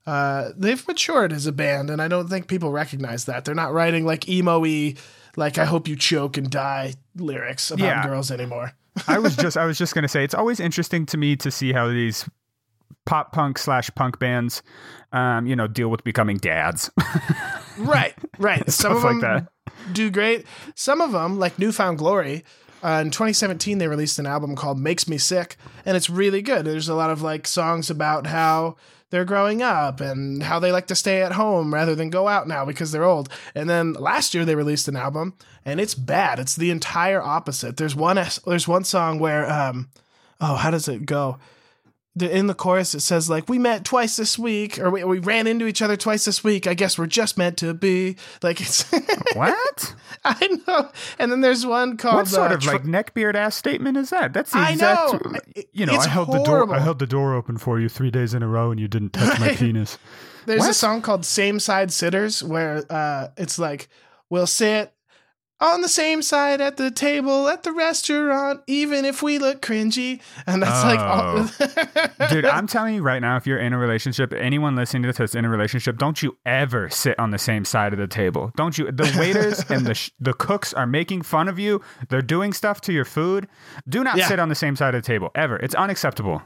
uh, 0.05 0.49
they've 0.57 0.85
matured 0.87 1.31
as 1.31 1.47
a 1.47 1.51
band, 1.53 1.89
and 1.89 2.01
I 2.01 2.07
don't 2.09 2.27
think 2.27 2.47
people 2.47 2.71
recognize 2.71 3.25
that. 3.25 3.45
They're 3.45 3.55
not 3.55 3.73
writing 3.73 4.05
like 4.05 4.27
emo-y, 4.27 4.95
like 5.37 5.57
"I 5.57 5.65
hope 5.65 5.87
you 5.87 5.95
choke 5.95 6.35
and 6.37 6.49
die" 6.49 6.95
lyrics 7.15 7.71
about 7.71 7.85
Yeah. 7.85 8.05
girls 8.05 8.31
anymore. 8.31 8.73
I 9.07 9.17
was 9.19 9.35
just, 9.37 9.55
I 9.55 9.65
was 9.65 9.77
just 9.77 9.95
gonna 9.95 10.09
say, 10.09 10.23
it's 10.25 10.33
always 10.35 10.59
interesting 10.59 11.05
to 11.07 11.17
me 11.17 11.35
to 11.37 11.49
see 11.49 11.71
how 11.71 11.87
these 11.87 12.27
pop 13.05 13.31
punk 13.31 13.57
slash 13.57 13.89
punk 13.95 14.19
bands, 14.19 14.63
um, 15.11 15.45
you 15.45 15.55
know, 15.55 15.67
deal 15.67 15.89
with 15.89 16.03
becoming 16.03 16.37
dads. 16.37 16.91
right, 17.77 18.13
right. 18.37 18.69
Some 18.69 18.95
of 18.95 19.03
like 19.03 19.21
them 19.21 19.47
do 19.91 20.09
great. 20.09 20.45
Some 20.75 21.01
of 21.01 21.11
them, 21.11 21.39
like 21.39 21.59
New 21.59 21.71
Found 21.71 21.97
Glory, 21.97 22.43
uh, 22.83 23.01
in 23.03 23.11
2017 23.11 23.77
they 23.77 23.87
released 23.87 24.19
an 24.19 24.25
album 24.25 24.55
called 24.55 24.79
"Makes 24.79 25.07
Me 25.07 25.17
Sick," 25.17 25.57
and 25.85 25.95
it's 25.95 26.09
really 26.09 26.41
good. 26.41 26.65
There's 26.65 26.89
a 26.89 26.95
lot 26.95 27.09
of 27.09 27.21
like 27.21 27.47
songs 27.47 27.89
about 27.89 28.27
how 28.27 28.75
they're 29.09 29.25
growing 29.25 29.61
up 29.61 30.01
and 30.01 30.41
how 30.41 30.59
they 30.59 30.71
like 30.71 30.87
to 30.87 30.95
stay 30.95 31.21
at 31.21 31.33
home 31.33 31.73
rather 31.73 31.93
than 31.93 32.09
go 32.09 32.27
out 32.27 32.47
now 32.47 32.65
because 32.65 32.91
they're 32.91 33.03
old. 33.03 33.29
And 33.53 33.69
then 33.69 33.93
last 33.93 34.33
year 34.33 34.43
they 34.43 34.55
released 34.55 34.87
an 34.87 34.95
album, 34.95 35.35
and 35.63 35.79
it's 35.79 35.95
bad. 35.95 36.39
It's 36.39 36.55
the 36.55 36.71
entire 36.71 37.21
opposite. 37.21 37.77
There's 37.77 37.95
one 37.95 38.15
there's 38.45 38.67
one 38.67 38.83
song 38.83 39.19
where 39.19 39.49
um, 39.49 39.89
oh, 40.41 40.55
how 40.55 40.71
does 40.71 40.87
it 40.87 41.05
go? 41.05 41.37
The, 42.15 42.29
in 42.29 42.47
the 42.47 42.53
chorus 42.53 42.93
it 42.93 42.99
says 42.99 43.29
like 43.29 43.49
we 43.49 43.57
met 43.57 43.83
twice 43.83 44.15
this 44.17 44.37
week 44.37 44.77
or 44.77 44.91
we, 44.91 45.03
we 45.03 45.17
ran 45.19 45.47
into 45.47 45.65
each 45.65 45.81
other 45.81 45.97
twice 45.97 46.25
this 46.25 46.43
week 46.43 46.67
i 46.67 46.75
guess 46.75 46.97
we're 46.97 47.07
just 47.07 47.39
meant 47.39 47.57
to 47.57 47.73
be 47.73 48.15
like 48.43 48.61
it's 48.61 48.83
what? 49.33 49.95
i 50.23 50.59
know 50.67 50.91
and 51.17 51.31
then 51.31 51.41
there's 51.41 51.65
one 51.65 51.97
called 51.97 52.15
What 52.15 52.27
sort 52.27 52.51
uh, 52.51 52.55
of 52.55 52.61
Tr- 52.61 52.71
like 52.73 52.83
neckbeard 52.83 53.35
ass 53.35 53.55
statement 53.55 53.97
is 53.97 54.09
that? 54.11 54.33
That's 54.33 54.51
the 54.51 54.59
I 54.59 54.71
exact. 54.71 55.13
know. 55.25 55.39
You 55.71 55.85
know, 55.85 55.93
it's 55.95 56.05
I 56.05 56.09
held 56.09 56.31
the 56.31 56.43
door. 56.43 56.73
I 56.73 56.79
held 56.79 56.99
the 56.99 57.07
door 57.07 57.33
open 57.33 57.57
for 57.57 57.79
you 57.79 57.89
three 57.89 58.11
days 58.11 58.33
in 58.33 58.43
a 58.43 58.47
row, 58.47 58.71
and 58.71 58.79
you 58.79 58.87
didn't 58.87 59.11
touch 59.13 59.39
my 59.39 59.49
penis. 59.55 59.97
there's 60.45 60.65
a 60.65 60.73
song 60.73 61.01
called 61.01 61.25
same 61.25 61.59
side 61.59 61.91
sitters 61.91 62.43
where 62.43 62.83
uh 62.89 63.29
it's 63.37 63.57
like 63.59 63.89
we'll 64.29 64.47
sit 64.47 64.92
on 65.63 65.81
the 65.81 65.87
same 65.87 66.21
side 66.21 66.59
at 66.61 66.77
the 66.77 66.91
table 66.91 67.47
at 67.47 67.63
the 67.63 67.71
restaurant, 67.71 68.61
even 68.67 69.05
if 69.05 69.23
we 69.23 69.37
look 69.39 69.61
cringy. 69.61 70.19
And 70.45 70.61
that's 70.61 70.83
like, 70.83 70.99
all- 70.99 71.49
oh. 72.19 72.27
Dude, 72.29 72.45
I'm 72.45 72.67
telling 72.75 72.95
you 72.95 73.01
right 73.01 73.19
now, 73.21 73.37
if 73.37 73.47
you're 73.47 73.57
in 73.59 73.71
a 73.73 73.77
relationship, 73.77 74.33
anyone 74.33 74.75
listening 74.75 75.03
to 75.03 75.07
this 75.07 75.17
that's 75.17 75.35
in 75.35 75.45
a 75.45 75.49
relationship, 75.49 75.97
don't 75.97 76.21
you 76.21 76.37
ever 76.45 76.89
sit 76.89 77.17
on 77.17 77.31
the 77.31 77.37
same 77.37 77.63
side 77.65 77.93
of 77.93 77.99
the 77.99 78.07
table. 78.07 78.51
Don't 78.57 78.77
you? 78.77 78.91
The 78.91 79.15
waiters 79.17 79.63
and 79.69 79.85
the 79.85 79.93
sh- 79.93 80.11
the 80.19 80.33
cooks 80.33 80.73
are 80.73 80.85
making 80.85 81.21
fun 81.21 81.47
of 81.47 81.57
you. 81.57 81.81
They're 82.09 82.21
doing 82.21 82.53
stuff 82.53 82.81
to 82.81 82.93
your 82.93 83.05
food. 83.05 83.47
Do 83.87 84.03
not 84.03 84.17
Yeah. 84.17 84.27
sit 84.27 84.39
on 84.39 84.49
the 84.49 84.55
same 84.55 84.75
side 84.75 84.93
of 84.95 85.01
the 85.01 85.07
table 85.07 85.31
ever. 85.33 85.55
It's 85.57 85.75
unacceptable. 85.75 86.41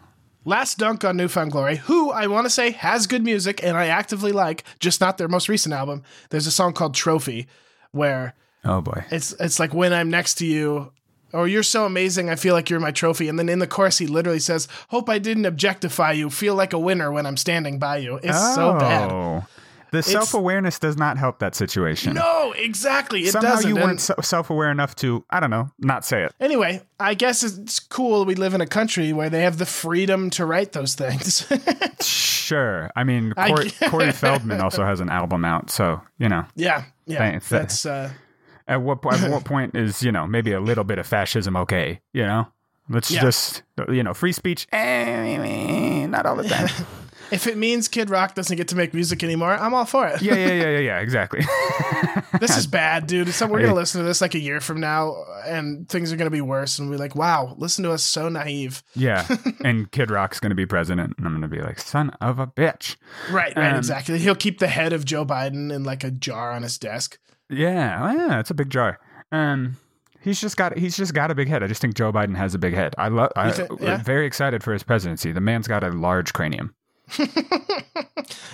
Last 0.45 0.77
Dunk 0.77 1.03
on 1.03 1.17
New 1.17 1.27
Found 1.27 1.51
Glory, 1.51 1.75
who 1.77 2.11
I 2.11 2.27
want 2.27 2.45
to 2.45 2.49
say 2.49 2.71
has 2.71 3.05
good 3.07 3.23
music 3.23 3.61
and 3.63 3.75
I 3.75 3.87
actively 3.87 4.31
like, 4.31 4.63
just 4.79 5.01
not 5.01 5.17
their 5.17 5.27
most 5.27 5.49
recent 5.49 5.73
album. 5.73 6.03
There's 6.29 6.47
a 6.47 6.51
song 6.51 6.71
called 6.71 6.93
Trophy 6.95 7.47
where 7.91 8.33
Oh 8.67 8.81
boy. 8.81 9.05
it's 9.11 9.31
it's 9.39 9.59
like 9.59 9.73
when 9.73 9.93
I'm 9.93 10.09
next 10.09 10.35
to 10.35 10.45
you 10.45 10.91
or 11.33 11.47
you're 11.47 11.63
so 11.63 11.85
amazing 11.85 12.29
I 12.29 12.35
feel 12.35 12.53
like 12.53 12.69
you're 12.69 12.79
my 12.79 12.91
trophy 12.91 13.27
and 13.29 13.37
then 13.39 13.49
in 13.49 13.59
the 13.59 13.67
chorus 13.67 13.97
he 13.97 14.07
literally 14.07 14.39
says, 14.39 14.67
"Hope 14.89 15.09
I 15.09 15.19
didn't 15.19 15.45
objectify 15.45 16.11
you. 16.13 16.29
Feel 16.29 16.55
like 16.55 16.73
a 16.73 16.79
winner 16.79 17.11
when 17.11 17.25
I'm 17.25 17.37
standing 17.37 17.79
by 17.79 17.97
you." 17.97 18.19
It's 18.23 18.55
so 18.55 18.77
bad. 18.79 19.11
Oh. 19.11 19.45
The 19.91 20.03
self 20.03 20.33
awareness 20.33 20.79
does 20.79 20.97
not 20.97 21.17
help 21.17 21.39
that 21.39 21.55
situation. 21.55 22.15
No, 22.15 22.51
exactly. 22.57 23.21
It 23.21 23.31
Somehow 23.31 23.55
doesn't. 23.55 23.69
you 23.69 23.75
weren't 23.81 24.01
self 24.01 24.49
aware 24.49 24.69
enough 24.69 24.95
to, 24.97 25.23
I 25.29 25.39
don't 25.39 25.49
know, 25.49 25.71
not 25.79 26.03
say 26.03 26.23
it. 26.25 26.33
anyway, 26.41 26.81
I 26.99 27.13
guess 27.13 27.41
it's 27.41 27.79
cool 27.79 28.25
we 28.25 28.35
live 28.35 28.53
in 28.53 28.59
a 28.59 28.67
country 28.67 29.13
where 29.13 29.29
they 29.29 29.43
have 29.43 29.57
the 29.59 29.65
freedom 29.65 30.29
to 30.31 30.45
write 30.45 30.73
those 30.73 30.93
things. 30.95 31.47
Sure. 32.01 32.89
I 32.95 33.03
mean, 33.03 33.33
I 33.35 33.49
Corey, 33.49 33.69
g- 33.69 33.75
Corey 33.89 34.11
Feldman 34.13 34.61
also 34.61 34.85
has 34.85 35.01
an 35.01 35.09
album 35.09 35.43
out, 35.43 35.69
so 35.69 36.01
you 36.17 36.29
know. 36.29 36.45
yeah, 36.55 36.85
yeah. 37.05 37.17
Thanks. 37.17 37.49
That's 37.49 37.85
uh, 37.85 38.09
At 38.67 38.81
what 38.81 38.99
at 39.13 39.29
what 39.31 39.43
point 39.53 39.75
is 39.75 40.03
you 40.03 40.11
know 40.11 40.27
maybe 40.27 40.51
a 40.51 40.59
little 40.59 40.83
bit 40.83 40.99
of 40.99 41.07
fascism 41.07 41.55
okay? 41.55 42.01
You 42.13 42.23
know, 42.23 42.47
let's 42.89 43.09
Yeah. 43.11 43.21
just 43.21 43.63
you 43.89 44.03
know 44.03 44.13
free 44.13 44.31
speech. 44.33 44.67
Eh, 44.71 46.05
not 46.07 46.25
all 46.25 46.35
the 46.35 46.43
time. 46.49 46.67
if 47.31 47.47
it 47.47 47.57
means 47.57 47.87
Kid 47.87 48.09
Rock 48.09 48.35
doesn't 48.35 48.55
get 48.57 48.67
to 48.69 48.75
make 48.75 48.93
music 48.93 49.23
anymore, 49.23 49.53
I'm 49.53 49.73
all 49.73 49.85
for 49.85 50.07
it. 50.07 50.21
yeah, 50.21 50.35
yeah, 50.35 50.47
yeah, 50.53 50.69
yeah, 50.69 50.79
yeah. 50.91 50.99
Exactly. 50.99 51.41
this 52.39 52.57
is 52.57 52.67
bad, 52.67 53.07
dude. 53.07 53.29
So 53.33 53.47
we're 53.47 53.61
gonna 53.61 53.73
listen 53.73 54.01
to 54.01 54.07
this 54.07 54.21
like 54.21 54.35
a 54.35 54.39
year 54.39 54.59
from 54.61 54.79
now, 54.79 55.15
and 55.45 55.87
things 55.89 56.11
are 56.11 56.15
gonna 56.17 56.29
be 56.29 56.41
worse, 56.41 56.79
and 56.79 56.89
we're 56.89 56.97
like, 56.97 57.15
wow, 57.15 57.55
listen 57.57 57.83
to 57.83 57.91
us, 57.91 58.03
so 58.03 58.29
naive. 58.29 58.83
yeah. 58.95 59.27
And 59.63 59.91
Kid 59.91 60.09
Rock's 60.11 60.39
gonna 60.39 60.55
be 60.55 60.65
president, 60.65 61.15
and 61.17 61.25
I'm 61.25 61.33
gonna 61.33 61.47
be 61.47 61.61
like, 61.61 61.79
son 61.79 62.09
of 62.21 62.39
a 62.39 62.47
bitch. 62.47 62.95
Right, 63.31 63.55
right, 63.55 63.71
Um, 63.71 63.77
exactly. 63.77 64.19
He'll 64.19 64.35
keep 64.35 64.59
the 64.59 64.67
head 64.67 64.93
of 64.93 65.03
Joe 65.05 65.25
Biden 65.25 65.71
in 65.73 65.83
like 65.83 66.03
a 66.03 66.11
jar 66.11 66.51
on 66.51 66.63
his 66.63 66.77
desk. 66.77 67.17
Yeah, 67.49 67.99
oh, 68.03 68.11
yeah. 68.27 68.39
It's 68.39 68.49
a 68.51 68.55
big 68.55 68.69
jar. 68.69 68.99
Um. 69.31 69.77
He's 70.19 70.41
just 70.41 70.57
got 70.57 70.77
he's 70.77 70.97
just 70.97 71.13
got 71.13 71.31
a 71.31 71.35
big 71.35 71.47
head. 71.47 71.63
I 71.63 71.67
just 71.67 71.81
think 71.81 71.95
Joe 71.95 72.11
Biden 72.11 72.35
has 72.35 72.53
a 72.53 72.57
big 72.57 72.73
head. 72.73 72.93
I 72.97 73.07
love. 73.07 73.31
I'm 73.37 73.53
yeah? 73.79 73.97
very 74.03 74.25
excited 74.25 74.61
for 74.61 74.73
his 74.73 74.83
presidency. 74.83 75.31
The 75.31 75.39
man's 75.39 75.69
got 75.69 75.85
a 75.85 75.89
large 75.89 76.33
cranium. 76.33 76.75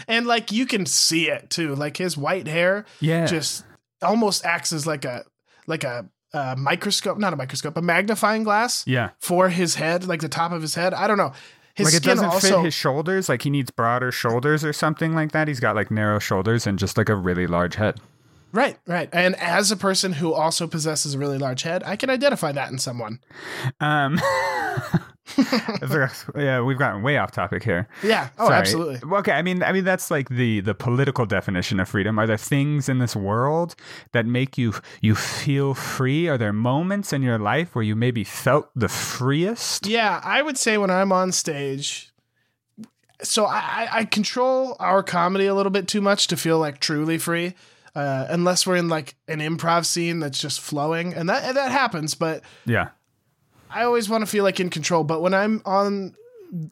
and 0.07 0.27
like 0.27 0.51
you 0.51 0.65
can 0.65 0.85
see 0.85 1.29
it 1.29 1.50
too. 1.50 1.73
Like 1.75 1.97
his 1.97 2.17
white 2.17 2.47
hair 2.47 2.85
Yeah. 3.00 3.25
just 3.25 3.65
almost 4.01 4.45
acts 4.45 4.71
as 4.71 4.85
like 4.85 5.05
a 5.05 5.23
like 5.65 5.83
a, 5.83 6.07
uh 6.33 6.55
microscope, 6.57 7.17
not 7.17 7.33
a 7.33 7.38
microscope, 7.38 7.77
a 7.77 7.81
magnifying 7.81 8.43
glass 8.43 8.83
Yeah. 8.85 9.12
for 9.19 9.50
his 9.50 9.75
head, 9.75 10.05
like 10.05 10.21
the 10.21 10.29
top 10.29 10.51
of 10.51 10.62
his 10.62 10.75
head. 10.75 10.93
I 10.93 11.07
don't 11.07 11.17
know. 11.17 11.33
His 11.75 11.85
like 11.85 11.93
it 11.95 12.03
skin 12.03 12.09
doesn't 12.17 12.25
also 12.29 12.57
fit 12.57 12.65
his 12.65 12.73
shoulders. 12.75 13.29
Like 13.29 13.41
he 13.41 13.50
needs 13.50 13.71
broader 13.71 14.12
shoulders 14.12 14.63
or 14.63 14.73
something 14.73 15.15
like 15.15 15.31
that. 15.31 15.47
He's 15.47 15.59
got 15.59 15.75
like 15.75 15.89
narrow 15.89 16.19
shoulders 16.19 16.67
and 16.67 16.77
just 16.77 16.97
like 16.97 17.09
a 17.09 17.15
really 17.15 17.47
large 17.47 17.75
head. 17.75 18.00
Right, 18.53 18.77
right. 18.88 19.10
And 19.12 19.36
as 19.36 19.72
a 19.72 19.75
person 19.75 20.13
who 20.13 20.33
also 20.33 20.67
possesses 20.67 21.13
a 21.15 21.17
really 21.19 21.38
large 21.38 21.63
head, 21.63 21.83
I 21.83 21.95
can 21.98 22.10
identify 22.10 22.51
that 22.53 22.72
in 22.72 22.77
someone. 22.79 23.19
Um, 23.81 24.19
yeah, 26.36 26.62
we've 26.62 26.77
gotten 26.77 27.01
way 27.01 27.17
off 27.17 27.31
topic 27.31 27.63
here. 27.63 27.88
Yeah. 28.03 28.29
Oh, 28.38 28.48
Sorry. 28.48 28.57
absolutely. 28.60 29.00
Well, 29.07 29.19
Okay, 29.22 29.31
I 29.31 29.41
mean, 29.41 29.63
I 29.63 29.72
mean 29.72 29.83
that's 29.83 30.12
like 30.12 30.29
the 30.29 30.60
the 30.62 30.74
political 30.75 31.25
definition 31.25 31.79
of 31.79 31.88
freedom. 31.89 32.19
Are 32.19 32.27
there 32.27 32.38
things 32.38 32.89
in 32.89 33.00
this 33.00 33.15
world 33.15 33.75
that 34.12 34.25
make 34.25 34.57
you 34.57 34.74
you 35.01 35.15
feel 35.15 35.74
free? 35.74 36.27
Are 36.27 36.38
there 36.38 36.53
moments 36.53 37.13
in 37.13 37.22
your 37.22 37.39
life 37.39 37.75
where 37.75 37.83
you 37.83 37.95
maybe 37.95 38.24
felt 38.24 38.69
the 38.75 38.89
freest? 38.89 39.88
Yeah, 39.88 40.22
I 40.24 40.41
would 40.41 40.57
say 40.57 40.77
when 40.77 40.89
I'm 40.91 41.12
on 41.12 41.31
stage, 41.31 42.12
so 43.22 43.45
I, 43.45 43.60
I- 43.60 43.89
I 44.00 44.05
control 44.05 44.75
our 44.79 45.03
comedy 45.03 45.45
a 45.45 45.55
little 45.55 45.72
bit 45.72 45.88
too 45.88 46.01
much 46.01 46.27
to 46.27 46.38
feel 46.38 46.60
like 46.60 46.79
truly 46.79 47.17
free. 47.17 47.53
Uh, 47.95 48.25
unless 48.29 48.65
we're 48.65 48.75
in 48.75 48.89
like 48.89 49.15
an 49.27 49.39
improv 49.39 49.85
scene 49.85 50.19
that's 50.19 50.39
just 50.39 50.59
flowing, 50.59 51.13
and 51.13 51.29
that 51.29 51.43
and 51.43 51.55
that 51.57 51.71
happens. 51.71 52.15
But 52.15 52.43
Yeah. 52.65 52.89
I 53.69 53.83
always 53.83 54.07
want 54.09 54.21
to 54.23 54.27
feel 54.27 54.43
like 54.43 54.59
in 54.59 54.69
control. 54.69 55.03
But 55.03 55.21
when 55.21 55.33
I'm 55.33 55.62
on 55.65 56.15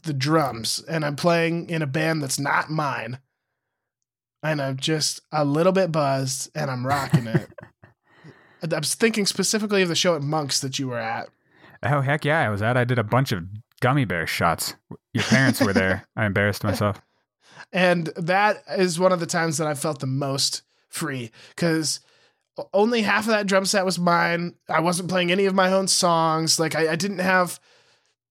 the 0.04 0.14
drums 0.14 0.84
and 0.88 1.04
I'm 1.04 1.16
playing 1.16 1.70
in 1.70 1.82
a 1.82 1.88
band 1.88 2.22
that's 2.22 2.40
not 2.40 2.70
mine, 2.70 3.20
and 4.44 4.62
I'm 4.62 4.78
just 4.78 5.22
a 5.32 5.44
little 5.46 5.72
bit 5.72 5.92
buzzed 5.92 6.50
and 6.56 6.70
I'm 6.70 6.86
rocking 6.86 7.28
it. 7.28 7.50
I 8.72 8.78
was 8.78 8.94
thinking 8.94 9.26
specifically 9.26 9.82
of 9.82 9.90
the 9.90 9.96
show 9.96 10.16
at 10.16 10.22
Monks 10.22 10.60
that 10.60 10.78
you 10.78 10.88
were 10.88 11.00
at. 11.00 11.30
Oh 11.84 12.02
heck 12.02 12.24
yeah, 12.26 12.42
I 12.42 12.50
was 12.50 12.62
at. 12.62 12.78
I 12.78 12.84
did 12.84 13.00
a 13.00 13.04
bunch 13.04 13.32
of 13.32 13.44
gummy 13.80 14.06
bear 14.06 14.28
shots. 14.28 14.76
Your 15.14 15.24
parents 15.24 15.60
were 15.62 15.74
there. 15.74 16.06
I 16.16 16.26
embarrassed 16.26 16.64
myself. 16.64 17.02
And 17.74 18.08
that 18.18 18.64
is 18.78 19.00
one 19.00 19.12
of 19.14 19.20
the 19.22 19.26
times 19.26 19.58
that 19.58 19.68
I 19.68 19.76
felt 19.76 20.00
the 20.00 20.08
most 20.08 20.64
free 20.92 21.32
because 21.56 22.00
only 22.74 23.02
half 23.02 23.24
of 23.26 23.32
that 23.32 23.48
drum 23.48 23.66
set 23.66 23.86
was 23.86 23.98
mine. 23.98 24.56
I 24.70 24.82
wasn't 24.82 25.10
playing 25.10 25.32
any 25.32 25.46
of 25.46 25.56
my 25.56 25.72
own 25.72 25.88
songs. 25.88 26.60
Like 26.60 26.76
I, 26.76 26.92
I 26.92 26.96
didn't 26.96 27.20
have 27.20 27.60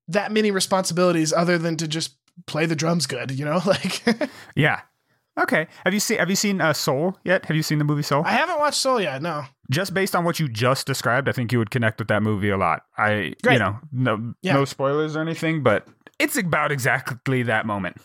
that 0.08 0.30
many 0.30 0.50
responsibilities 0.50 1.32
other 1.32 1.58
than 1.58 1.76
to 1.78 1.88
just 1.88 2.16
play 2.46 2.66
the 2.66 2.76
drums 2.76 3.06
good, 3.06 3.30
you 3.32 3.44
know? 3.44 3.60
Like 3.66 4.02
Yeah. 4.54 4.80
Okay. 5.38 5.68
Have 5.84 5.94
you 5.94 6.00
seen 6.00 6.18
Have 6.18 6.28
you 6.28 6.36
seen 6.36 6.60
uh, 6.60 6.72
Soul 6.74 7.16
yet? 7.24 7.46
Have 7.46 7.56
you 7.56 7.62
seen 7.62 7.78
the 7.78 7.84
movie 7.84 8.02
Soul? 8.02 8.22
I 8.26 8.32
haven't 8.32 8.58
watched 8.58 8.76
Soul 8.78 9.00
yet, 9.00 9.22
no. 9.22 9.44
just 9.70 9.94
based 9.94 10.14
on 10.14 10.24
what 10.24 10.38
you 10.38 10.48
just 10.48 10.86
described, 10.86 11.28
I 11.28 11.32
think 11.32 11.50
you 11.52 11.58
would 11.58 11.70
connect 11.70 11.98
with 11.98 12.08
that 12.08 12.22
movie 12.22 12.50
a 12.50 12.56
lot. 12.58 12.82
I, 12.98 13.34
Great. 13.42 13.54
you 13.54 13.58
know, 13.60 13.78
no, 13.92 14.34
Yeah. 14.42 14.54
no 14.54 14.64
spoilers 14.66 15.16
or 15.16 15.20
anything, 15.22 15.62
but 15.62 15.86
it's 16.18 16.36
about 16.36 16.72
exactly 16.72 17.42
that 17.44 17.64
moment. 17.64 17.96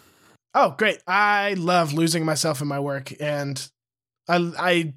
Oh, 0.54 0.76
great. 0.78 1.00
I 1.06 1.56
love 1.58 1.92
losing 1.92 2.24
myself 2.24 2.62
in 2.62 2.68
my 2.70 2.80
work 2.80 3.12
and 3.20 3.70
I 4.28 4.52
I 4.58 4.94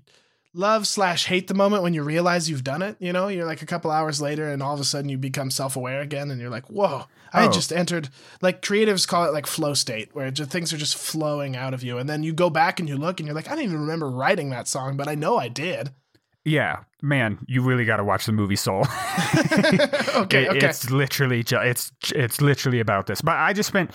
love 0.54 0.86
slash 0.86 1.26
hate 1.26 1.46
the 1.46 1.54
moment 1.54 1.82
when 1.82 1.94
you 1.94 2.02
realize 2.02 2.48
you've 2.50 2.64
done 2.64 2.82
it. 2.82 2.96
You 2.98 3.12
know, 3.12 3.28
you're 3.28 3.46
like 3.46 3.62
a 3.62 3.66
couple 3.66 3.90
hours 3.90 4.20
later 4.20 4.48
and 4.50 4.62
all 4.62 4.74
of 4.74 4.80
a 4.80 4.84
sudden 4.84 5.08
you 5.08 5.18
become 5.18 5.50
self 5.50 5.76
aware 5.76 6.00
again 6.00 6.30
and 6.30 6.40
you're 6.40 6.50
like, 6.50 6.66
whoa, 6.68 7.04
I 7.32 7.46
Oh. 7.46 7.50
just 7.50 7.72
entered 7.72 8.08
like 8.40 8.62
creatives 8.62 9.06
call 9.06 9.24
it 9.26 9.32
like 9.32 9.46
flow 9.46 9.74
state 9.74 10.08
where 10.14 10.30
just, 10.30 10.50
things 10.50 10.72
are 10.72 10.78
just 10.78 10.96
flowing 10.96 11.54
out 11.54 11.74
of 11.74 11.82
you. 11.82 11.98
And 11.98 12.08
then 12.08 12.22
you 12.22 12.32
go 12.32 12.50
back 12.50 12.80
and 12.80 12.88
you 12.88 12.96
look 12.96 13.20
and 13.20 13.26
you're 13.26 13.36
like, 13.36 13.48
I 13.48 13.54
don't 13.54 13.64
even 13.64 13.80
remember 13.80 14.10
writing 14.10 14.50
that 14.50 14.66
song, 14.66 14.96
but 14.96 15.06
I 15.06 15.14
know 15.14 15.36
I 15.36 15.48
did. 15.48 15.90
Yeah, 16.44 16.84
man, 17.02 17.38
you 17.46 17.60
really 17.62 17.84
got 17.84 17.98
to 17.98 18.04
watch 18.04 18.24
the 18.24 18.32
movie 18.32 18.56
Soul. 18.56 18.80
okay, 20.16 20.44
It- 20.44 20.48
okay. 20.56 20.66
It's 20.68 20.90
literally 20.90 21.42
ju- 21.42 21.60
it's 21.60 21.92
it's 22.14 22.40
literally 22.40 22.80
about 22.80 23.06
this. 23.06 23.20
But 23.20 23.36
I 23.36 23.52
just 23.52 23.68
spent 23.68 23.90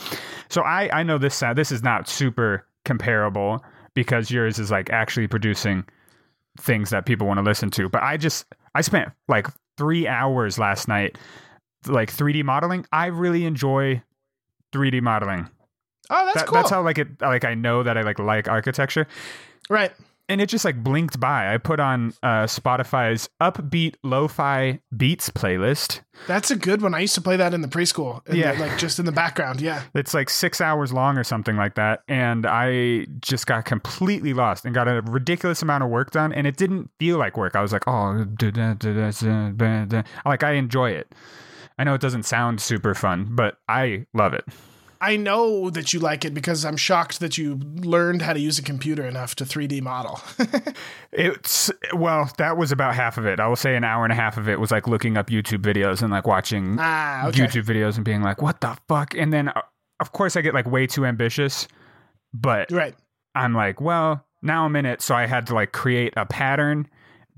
so 0.50 0.62
I 0.62 0.90
I 0.94 1.04
know 1.04 1.18
this 1.18 1.36
sound 1.36 1.58
this 1.58 1.72
is 1.72 1.82
not 1.84 2.08
super 2.08 2.66
comparable 2.86 3.64
because 3.96 4.32
yours 4.32 4.60
is 4.60 4.72
like 4.72 4.90
actually 4.90 5.28
producing 5.28 5.86
things 6.60 6.90
that 6.92 7.06
people 7.06 7.28
want 7.28 7.38
to 7.40 7.44
listen 7.44 7.70
to. 7.72 7.90
But 7.90 8.04
I 8.04 8.18
just 8.18 8.46
I 8.76 8.82
spent 8.82 9.10
like 9.28 9.48
3 9.78 10.08
hours 10.08 10.58
last 10.60 10.88
night 10.88 11.18
like 11.88 12.12
3D 12.12 12.44
modeling. 12.44 12.86
I 12.92 13.08
really 13.08 13.46
enjoy 13.46 14.02
3D 14.74 15.02
modeling. 15.02 15.50
oh, 16.10 16.26
that's 16.26 16.38
That- 16.40 16.48
cool. 16.48 16.54
That's 16.56 16.70
how 16.70 16.82
like 16.84 16.98
it 16.98 17.08
like 17.22 17.46
I 17.46 17.54
know 17.56 17.84
that 17.84 17.98
I 17.98 18.02
like 18.02 18.20
like 18.20 18.48
architecture. 18.48 19.08
right. 19.70 19.92
And 20.30 20.40
it 20.42 20.48
just 20.48 20.66
like 20.66 20.84
blinked 20.84 21.20
by. 21.20 21.54
I 21.54 21.58
put 21.58 21.80
on 21.80 22.14
uh, 22.24 22.46
Spotify's 22.46 23.30
upbeat 23.42 23.96
lo-fi 24.04 24.80
beats 24.96 25.30
playlist. 25.30 26.02
That's 26.28 26.50
a 26.52 26.56
good 26.56 26.82
one. 26.82 26.94
I 26.94 27.00
used 27.00 27.16
to 27.16 27.22
play 27.22 27.36
that 27.38 27.54
in 27.54 27.62
the 27.62 27.68
preschool. 27.68 28.26
in 28.28 28.34
the- 28.34 28.38
Yeah. 28.40 28.52
like 28.60 28.78
just 28.78 29.00
in 29.00 29.06
the 29.06 29.12
background. 29.12 29.60
Yeah. 29.62 29.82
It's 29.94 30.14
like 30.14 30.30
six 30.30 30.62
hours 30.62 30.94
long 30.94 31.18
or 31.18 31.24
something 31.24 31.56
like 31.58 31.76
that, 31.76 32.02
and 32.08 32.46
I 32.46 33.06
just 33.22 33.48
got 33.48 33.66
completely 33.66 34.34
lost 34.34 34.66
and 34.66 34.74
got 34.74 34.88
a 34.88 35.02
ridiculous 35.02 35.62
amount 35.62 35.84
of 35.84 35.90
work 35.90 36.12
done, 36.12 36.32
and 36.34 36.48
it 36.48 36.56
didn't 36.58 36.90
feel 37.00 37.18
like 37.18 37.36
work. 37.38 37.56
I 37.56 37.62
was 37.62 37.74
like, 37.74 37.84
oh, 37.88 38.26
like 40.26 40.44
I 40.44 40.52
enjoy 40.54 40.92
it. 40.92 41.12
I 41.78 41.84
know 41.84 41.96
it 41.96 42.02
doesn't 42.02 42.24
sound 42.24 42.62
super 42.62 42.94
fun, 42.94 43.30
but 43.32 43.58
I 43.68 44.06
love 44.14 44.34
it. 44.34 44.46
I 45.04 45.18
know 45.18 45.70
that 45.70 45.92
you 45.92 46.00
like 46.00 46.24
it 46.24 46.34
because 46.34 46.64
I'm 46.64 46.78
shocked 46.78 47.20
that 47.20 47.38
you 47.38 47.56
learned 47.56 48.22
how 48.22 48.32
to 48.32 48.40
use 48.40 48.58
a 48.58 48.64
computer 48.64 49.06
enough 49.06 49.36
to 49.36 49.44
3D 49.44 49.82
model. 49.82 50.22
It's 51.16 51.70
well, 51.94 52.32
that 52.40 52.58
was 52.58 52.72
about 52.72 52.96
half 52.96 53.20
of 53.20 53.28
it. 53.28 53.40
I 53.40 53.48
will 53.48 53.56
say 53.56 53.76
an 53.76 53.84
hour 53.84 54.04
and 54.04 54.12
a 54.12 54.16
half 54.16 54.38
of 54.38 54.50
it 54.50 54.60
was 54.60 54.72
like 54.72 54.88
looking 54.88 55.16
up 55.16 55.30
YouTube 55.30 55.62
videos 55.62 56.02
and 56.02 56.10
like 56.10 56.26
watching 56.26 56.78
ah, 56.80 57.28
okay. 57.28 57.42
YouTube 57.42 57.66
videos 57.66 57.98
and 57.98 58.04
being 58.04 58.24
like, 58.24 58.42
what 58.42 58.62
the 58.62 58.76
fuck? 58.88 59.14
And 59.16 59.32
then, 59.32 59.50
uh, 59.50 59.62
of 60.00 60.12
course, 60.12 60.36
I 60.36 60.42
get 60.42 60.56
like 60.56 60.66
way 60.66 60.88
too 60.88 61.06
ambitious, 61.06 61.68
but 62.34 62.72
Right. 62.72 62.96
I'm 63.36 63.54
like, 63.54 63.80
well, 63.80 64.26
now 64.42 64.66
I'm 64.66 64.76
in 64.76 64.88
it. 64.88 65.04
So 65.04 65.14
I 65.14 65.28
had 65.28 65.46
to 65.48 65.54
like 65.54 65.72
create 65.72 66.14
a 66.18 66.26
pattern 66.26 66.88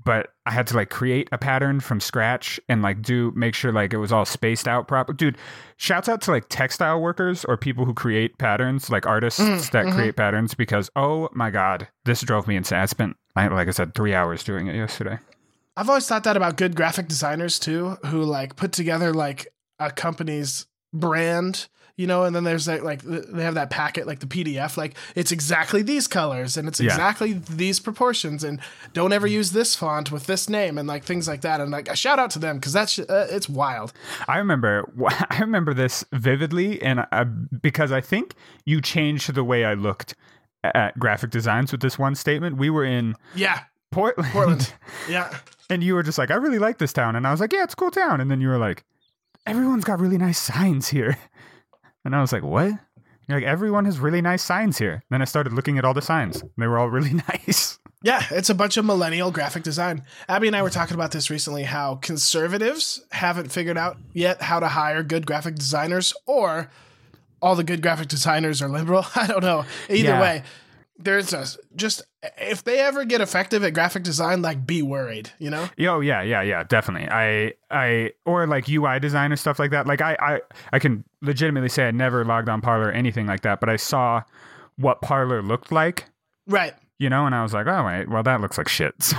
but 0.06 0.28
I 0.46 0.52
had 0.52 0.66
to 0.68 0.76
like 0.76 0.88
create 0.88 1.28
a 1.32 1.36
pattern 1.38 1.80
from 1.80 2.00
scratch 2.00 2.58
and 2.68 2.80
like 2.80 3.02
do 3.02 3.32
make 3.34 3.54
sure 3.54 3.72
like 3.72 3.92
it 3.92 3.98
was 3.98 4.12
all 4.12 4.24
spaced 4.24 4.66
out 4.66 4.88
proper. 4.88 5.12
Dude, 5.12 5.36
shouts 5.76 6.08
out 6.08 6.22
to 6.22 6.30
like 6.30 6.46
textile 6.48 7.00
workers 7.00 7.44
or 7.44 7.56
people 7.58 7.84
who 7.84 7.92
create 7.92 8.38
patterns, 8.38 8.88
like 8.88 9.04
artists 9.04 9.40
Mm, 9.40 9.70
that 9.72 9.86
mhm. 9.86 9.94
create 9.94 10.16
patterns 10.16 10.54
because 10.54 10.88
oh 10.96 11.28
my 11.34 11.50
god, 11.50 11.88
this 12.04 12.22
drove 12.22 12.46
me 12.46 12.56
insane. 12.56 12.78
I 12.78 12.86
spent 12.86 13.16
like 13.34 13.68
I 13.68 13.72
said 13.72 13.94
3 13.94 14.14
hours 14.14 14.42
doing 14.44 14.68
it 14.68 14.76
yesterday. 14.76 15.18
I've 15.76 15.90
always 15.90 16.06
thought 16.06 16.24
that 16.24 16.38
about 16.38 16.56
good 16.56 16.74
graphic 16.76 17.08
designers 17.08 17.58
too, 17.58 17.98
who 18.06 18.22
like 18.22 18.56
put 18.56 18.72
together 18.72 19.12
like 19.12 19.48
a 19.78 19.90
company's 19.90 20.66
brand, 20.94 21.68
you 21.96 22.06
know, 22.06 22.24
and 22.24 22.36
then 22.36 22.44
there's 22.44 22.66
that 22.66 22.84
like 22.84 23.02
they 23.02 23.42
have 23.42 23.54
that 23.54 23.70
packet 23.70 24.06
like 24.06 24.20
the 24.20 24.26
PDF, 24.26 24.76
like 24.76 24.94
it's 25.14 25.32
exactly 25.32 25.82
these 25.82 26.06
colors 26.06 26.56
and 26.56 26.68
it's 26.68 26.78
Yeah. 26.80 26.86
exactly 26.90 27.32
these 27.34 27.80
proportions, 27.80 28.44
and 28.44 28.60
don't 28.92 29.12
ever 29.12 29.26
use 29.26 29.52
this 29.52 29.74
font 29.74 30.12
with 30.12 30.26
this 30.26 30.48
name 30.48 30.76
and 30.78 30.86
like 30.86 31.04
things 31.04 31.26
like 31.26 31.40
that. 31.40 31.60
And 31.60 31.70
like 31.70 31.88
a 31.88 31.96
shout 31.96 32.18
out 32.18 32.30
to 32.32 32.38
them 32.38 32.56
because 32.58 32.72
that's 32.72 32.98
uh, 32.98 33.26
it's 33.30 33.48
wild. 33.48 33.92
I 34.28 34.38
remember 34.38 34.90
I 35.30 35.38
remember 35.40 35.72
this 35.74 36.04
vividly 36.12 36.80
and 36.82 37.06
uh, 37.12 37.24
because 37.24 37.92
I 37.92 38.00
think 38.00 38.34
you 38.64 38.80
changed 38.80 39.34
the 39.34 39.44
way 39.44 39.64
I 39.64 39.74
looked 39.74 40.14
at 40.64 40.98
graphic 40.98 41.30
designs 41.30 41.72
with 41.72 41.80
this 41.80 41.98
one 41.98 42.14
statement. 42.14 42.56
We 42.56 42.70
were 42.70 42.84
in 42.84 43.14
Yeah, 43.34 43.60
Portland. 43.92 44.30
Portland. 44.32 44.74
yeah. 45.08 45.38
And 45.70 45.82
you 45.82 45.94
were 45.94 46.02
just 46.02 46.18
like, 46.18 46.30
I 46.30 46.34
really 46.34 46.58
like 46.58 46.78
this 46.78 46.92
town. 46.92 47.16
And 47.16 47.26
I 47.26 47.30
was 47.30 47.40
like, 47.40 47.52
yeah, 47.52 47.62
it's 47.64 47.72
a 47.74 47.76
cool 47.76 47.90
town. 47.90 48.20
And 48.20 48.30
then 48.30 48.40
you 48.40 48.48
were 48.48 48.58
like, 48.58 48.84
everyone's 49.46 49.84
got 49.84 49.98
really 50.00 50.18
nice 50.18 50.38
signs 50.38 50.88
here. 50.88 51.16
And 52.06 52.14
I 52.14 52.20
was 52.20 52.32
like, 52.32 52.42
what? 52.42 52.72
You're 53.28 53.38
like, 53.40 53.46
everyone 53.46 53.84
has 53.86 53.98
really 53.98 54.22
nice 54.22 54.42
signs 54.42 54.78
here. 54.78 54.92
And 54.92 55.02
Then 55.10 55.20
I 55.22 55.24
started 55.24 55.52
looking 55.52 55.78
at 55.78 55.84
all 55.84 55.92
the 55.94 56.00
signs. 56.02 56.44
They 56.56 56.66
were 56.68 56.78
all 56.78 56.88
really 56.88 57.12
nice. 57.28 57.78
Yeah, 58.02 58.22
it's 58.30 58.50
a 58.50 58.54
bunch 58.54 58.76
of 58.76 58.84
millennial 58.84 59.32
graphic 59.32 59.64
design. 59.64 60.04
Abby 60.28 60.46
and 60.46 60.54
I 60.54 60.62
were 60.62 60.70
talking 60.70 60.94
about 60.94 61.10
this 61.10 61.28
recently 61.28 61.64
how 61.64 61.96
conservatives 61.96 63.02
haven't 63.10 63.50
figured 63.50 63.76
out 63.78 63.96
yet 64.12 64.42
how 64.42 64.60
to 64.60 64.68
hire 64.68 65.02
good 65.02 65.26
graphic 65.26 65.56
designers, 65.56 66.14
or 66.26 66.70
all 67.42 67.56
the 67.56 67.64
good 67.64 67.82
graphic 67.82 68.06
designers 68.08 68.62
are 68.62 68.68
liberal. 68.68 69.04
I 69.16 69.26
don't 69.26 69.42
know. 69.42 69.64
Either 69.88 70.08
Yeah. 70.10 70.20
way, 70.20 70.42
there's 70.98 71.32
a 71.32 71.46
just 71.74 72.02
if 72.38 72.62
they 72.64 72.78
ever 72.80 73.04
get 73.04 73.20
effective 73.20 73.62
at 73.64 73.74
graphic 73.74 74.02
design, 74.02 74.40
like 74.40 74.66
be 74.66 74.82
worried, 74.82 75.30
you 75.38 75.50
know? 75.50 75.68
Oh 75.80 76.00
yeah, 76.00 76.22
yeah, 76.22 76.42
yeah, 76.42 76.62
definitely. 76.64 77.08
I 77.10 77.54
I 77.70 78.12
or 78.24 78.46
like 78.46 78.68
UI 78.68 79.00
design 79.00 79.32
or 79.32 79.36
stuff 79.36 79.58
like 79.58 79.72
that. 79.72 79.86
Like 79.86 80.00
I 80.00 80.16
I 80.20 80.40
I 80.72 80.78
can 80.78 81.04
legitimately 81.26 81.68
say 81.68 81.88
I 81.88 81.90
never 81.90 82.24
logged 82.24 82.48
on 82.48 82.60
Parler 82.62 82.86
or 82.88 82.92
anything 82.92 83.26
like 83.26 83.42
that, 83.42 83.60
but 83.60 83.68
I 83.68 83.76
saw 83.76 84.22
what 84.76 85.02
Parler 85.02 85.42
looked 85.42 85.70
like, 85.72 86.06
Right. 86.46 86.74
you 86.98 87.10
know, 87.10 87.26
and 87.26 87.34
I 87.34 87.42
was 87.42 87.52
like, 87.52 87.66
oh 87.66 87.84
wait, 87.84 88.08
well 88.08 88.22
that 88.22 88.40
looks 88.40 88.56
like 88.58 88.68
shit. 88.68 88.94
So 89.02 89.16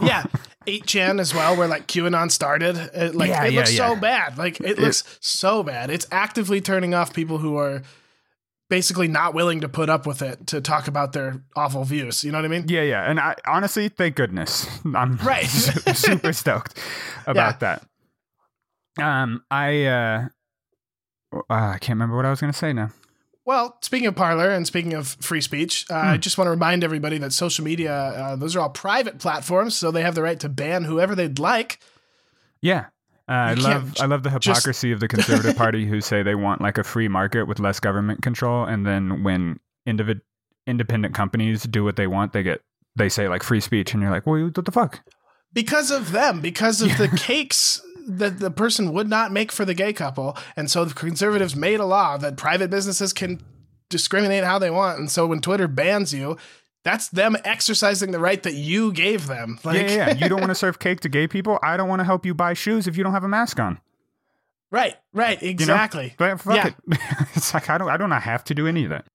Yeah. 0.00 0.24
8chan 0.66 1.18
as 1.18 1.32
well, 1.34 1.56
where 1.56 1.66
like 1.66 1.86
QAnon 1.86 2.30
started. 2.30 2.76
It, 2.76 3.14
like 3.14 3.30
Yeah, 3.30 3.44
it 3.44 3.52
yeah, 3.52 3.58
looks 3.60 3.74
so 3.76 3.96
bad. 3.96 4.36
Like 4.38 4.60
it 4.60 4.78
looks 4.78 5.02
so 5.20 5.62
bad. 5.62 5.90
It's 5.90 6.06
actively 6.12 6.60
turning 6.60 6.92
off 6.94 7.14
people 7.14 7.38
who 7.38 7.56
are 7.56 7.80
basically 8.68 9.08
not 9.08 9.32
willing 9.32 9.62
to 9.62 9.68
put 9.68 9.88
up 9.88 10.06
with 10.06 10.20
it 10.20 10.46
to 10.48 10.60
talk 10.60 10.86
about 10.88 11.14
their 11.14 11.42
awful 11.56 11.84
views. 11.84 12.22
You 12.22 12.32
know 12.32 12.38
what 12.38 12.44
I 12.44 12.48
mean? 12.48 12.66
Yeah, 12.68 12.82
yeah, 12.82 13.08
and 13.10 13.18
I 13.18 13.34
honestly, 13.46 13.88
thank 13.88 14.14
goodness, 14.16 14.66
I'm 14.94 15.16
Right. 15.16 15.46
super 15.46 16.34
stoked 16.34 16.78
about 17.26 17.60
that. 17.60 17.82
Um, 19.00 19.42
I 19.50 19.84
uh, 19.86 20.28
uh, 21.32 21.40
I 21.48 21.78
can't 21.78 21.96
remember 21.96 22.16
what 22.16 22.26
I 22.26 22.30
was 22.30 22.40
gonna 22.40 22.52
say 22.52 22.72
now. 22.72 22.90
Well, 23.44 23.78
speaking 23.80 24.06
of 24.08 24.14
Parler 24.14 24.50
and 24.50 24.66
speaking 24.66 24.92
of 24.92 25.08
free 25.20 25.40
speech, 25.40 25.86
uh, 25.90 25.94
I 25.94 26.16
just 26.18 26.36
want 26.36 26.48
to 26.48 26.50
remind 26.50 26.84
everybody 26.84 27.16
that 27.18 27.32
social 27.32 27.64
media, 27.64 27.92
uh, 27.94 28.36
those 28.36 28.54
are 28.54 28.60
all 28.60 28.68
private 28.68 29.18
platforms, 29.20 29.74
so 29.74 29.90
they 29.90 30.02
have 30.02 30.14
the 30.14 30.22
right 30.22 30.38
to 30.40 30.50
ban 30.50 30.84
whoever 30.84 31.14
they'd 31.14 31.38
like. 31.38 31.80
Yeah. 32.60 32.86
Uh, 33.26 33.32
I 33.32 33.54
love 33.54 33.94
I 34.00 34.04
love 34.06 34.22
the 34.22 34.30
just- 34.38 34.58
hypocrisy 34.58 34.92
of 34.92 35.00
the 35.00 35.08
conservative 35.14 35.56
party 35.56 35.86
who 35.86 36.00
say 36.02 36.22
they 36.22 36.34
want 36.34 36.60
like 36.60 36.76
a 36.76 36.84
free 36.84 37.08
market 37.08 37.44
with 37.44 37.58
less 37.58 37.80
government 37.80 38.22
control, 38.22 38.64
and 38.64 38.86
then 38.86 39.22
when 39.22 39.60
individ- 39.86 40.20
independent 40.66 41.14
companies 41.14 41.62
do 41.62 41.84
what 41.84 41.96
they 41.96 42.06
want, 42.06 42.32
they 42.34 42.42
get 42.42 42.60
they 42.96 43.08
say 43.08 43.28
like 43.28 43.42
free 43.42 43.60
speech, 43.60 43.94
and 43.94 44.02
you're 44.02 44.10
like, 44.10 44.26
well, 44.26 44.42
what 44.54 44.64
the 44.64 44.72
fuck? 44.72 45.00
because 45.54 45.90
of 45.90 46.12
them, 46.12 46.40
because 46.42 46.82
of 46.82 46.98
the 46.98 47.08
cakes 47.16 47.80
that 48.08 48.38
the 48.38 48.50
person 48.50 48.92
would 48.92 49.08
not 49.08 49.30
make 49.32 49.52
for 49.52 49.64
the 49.64 49.74
gay 49.74 49.92
couple. 49.92 50.36
And 50.56 50.70
so 50.70 50.84
the 50.84 50.94
conservatives 50.94 51.54
made 51.54 51.80
a 51.80 51.84
law 51.84 52.16
that 52.16 52.36
private 52.36 52.70
businesses 52.70 53.12
can 53.12 53.40
discriminate 53.90 54.44
how 54.44 54.58
they 54.58 54.70
want. 54.70 54.98
And 54.98 55.10
so 55.10 55.26
when 55.26 55.40
Twitter 55.40 55.68
bans 55.68 56.12
you, 56.12 56.36
that's 56.84 57.08
them 57.08 57.36
exercising 57.44 58.12
the 58.12 58.18
right 58.18 58.42
that 58.42 58.54
you 58.54 58.92
gave 58.92 59.26
them. 59.26 59.58
Like, 59.64 59.76
yeah, 59.76 59.88
yeah, 59.88 60.08
yeah. 60.08 60.14
You 60.14 60.28
don't 60.28 60.40
want 60.40 60.50
to 60.50 60.54
serve 60.54 60.78
cake 60.78 61.00
to 61.00 61.08
gay 61.08 61.26
people. 61.28 61.58
I 61.62 61.76
don't 61.76 61.88
want 61.88 62.00
to 62.00 62.04
help 62.04 62.24
you 62.24 62.34
buy 62.34 62.54
shoes 62.54 62.86
if 62.86 62.96
you 62.96 63.04
don't 63.04 63.12
have 63.12 63.24
a 63.24 63.28
mask 63.28 63.60
on. 63.60 63.78
right, 64.70 64.94
right, 65.12 65.40
You 65.42 65.48
know? 65.48 65.50
exactly. 65.52 66.14
But 66.16 66.40
fuck 66.40 66.54
Yeah. 66.56 66.66
it. 66.68 66.74
it's 67.34 67.52
like 67.54 67.68
I 67.70 67.78
don't 67.78 67.88
I 67.88 67.96
don't 67.96 68.10
have 68.10 68.44
to 68.44 68.54
do 68.54 68.66
any 68.66 68.84
of 68.84 68.90
that. 68.90 69.06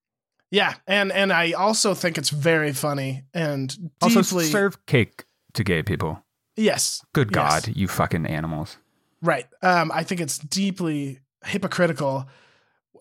Yeah, 0.51 0.75
and 0.88 1.12
and 1.12 1.34
I 1.34 1.53
also 1.53 1.93
think 1.95 2.17
it's 2.17 2.29
very 2.29 2.73
funny 2.73 3.23
and 3.34 3.75
Also, 4.01 4.21
deeply 4.21 4.45
serve 4.45 4.86
cake 4.86 5.25
to 5.53 5.63
gay 5.63 5.82
people. 5.84 6.23
yes, 6.56 7.03
Good 7.13 7.29
Yes. 7.34 7.65
God, 7.65 7.75
you 7.75 7.88
fucking 7.88 8.25
animals. 8.27 8.77
Right. 9.23 9.47
Um, 9.63 9.91
I 9.93 10.03
think 10.03 10.21
it's 10.21 10.38
deeply 10.38 11.19
hypocritical 11.45 12.27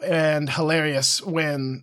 and 0.05 0.49
hilarious 0.49 1.21
when, 1.23 1.83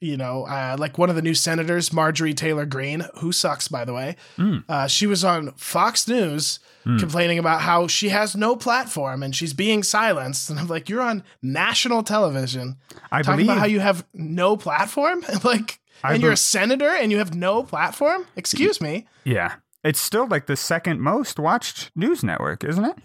you 0.00 0.16
know, 0.16 0.44
uh, 0.44 0.76
like 0.78 0.96
one 0.98 1.10
of 1.10 1.16
the 1.16 1.22
new 1.22 1.34
senators, 1.34 1.92
Marjorie 1.92 2.32
Taylor 2.34 2.66
Greene, 2.66 3.04
who 3.18 3.32
sucks, 3.32 3.68
by 3.68 3.84
the 3.84 3.92
way, 3.92 4.16
Mm. 4.38 4.64
uh, 4.68 4.86
she 4.86 5.06
was 5.06 5.24
on 5.24 5.52
Fox 5.56 6.06
News 6.06 6.60
Mm. 6.86 6.98
complaining 6.98 7.38
about 7.38 7.60
how 7.62 7.86
she 7.86 8.08
has 8.10 8.34
no 8.36 8.56
platform 8.56 9.22
and 9.22 9.34
she's 9.36 9.52
being 9.52 9.82
silenced. 9.82 10.48
And 10.48 10.58
I'm 10.58 10.68
like, 10.68 10.88
you're 10.88 11.02
on 11.02 11.22
national 11.42 12.02
television 12.02 12.76
I 13.12 13.20
talking 13.22 13.38
believe 13.44 13.50
about 13.50 13.58
how 13.60 13.66
you 13.66 13.80
have 13.80 14.06
no 14.14 14.56
platform? 14.56 15.22
like, 15.44 15.80
I 16.02 16.14
and 16.14 16.22
you're 16.22 16.32
a 16.32 16.36
senator 16.38 16.88
and 16.88 17.12
you 17.12 17.18
have 17.18 17.34
no 17.34 17.62
platform? 17.62 18.26
Excuse 18.36 18.80
me. 18.80 19.06
Yeah. 19.24 19.56
It's 19.84 20.00
still 20.00 20.26
like 20.26 20.46
the 20.46 20.56
second 20.56 21.00
most 21.00 21.38
watched 21.38 21.90
news 21.94 22.22
network, 22.22 22.64
isn't 22.64 22.84
it? 22.84 22.96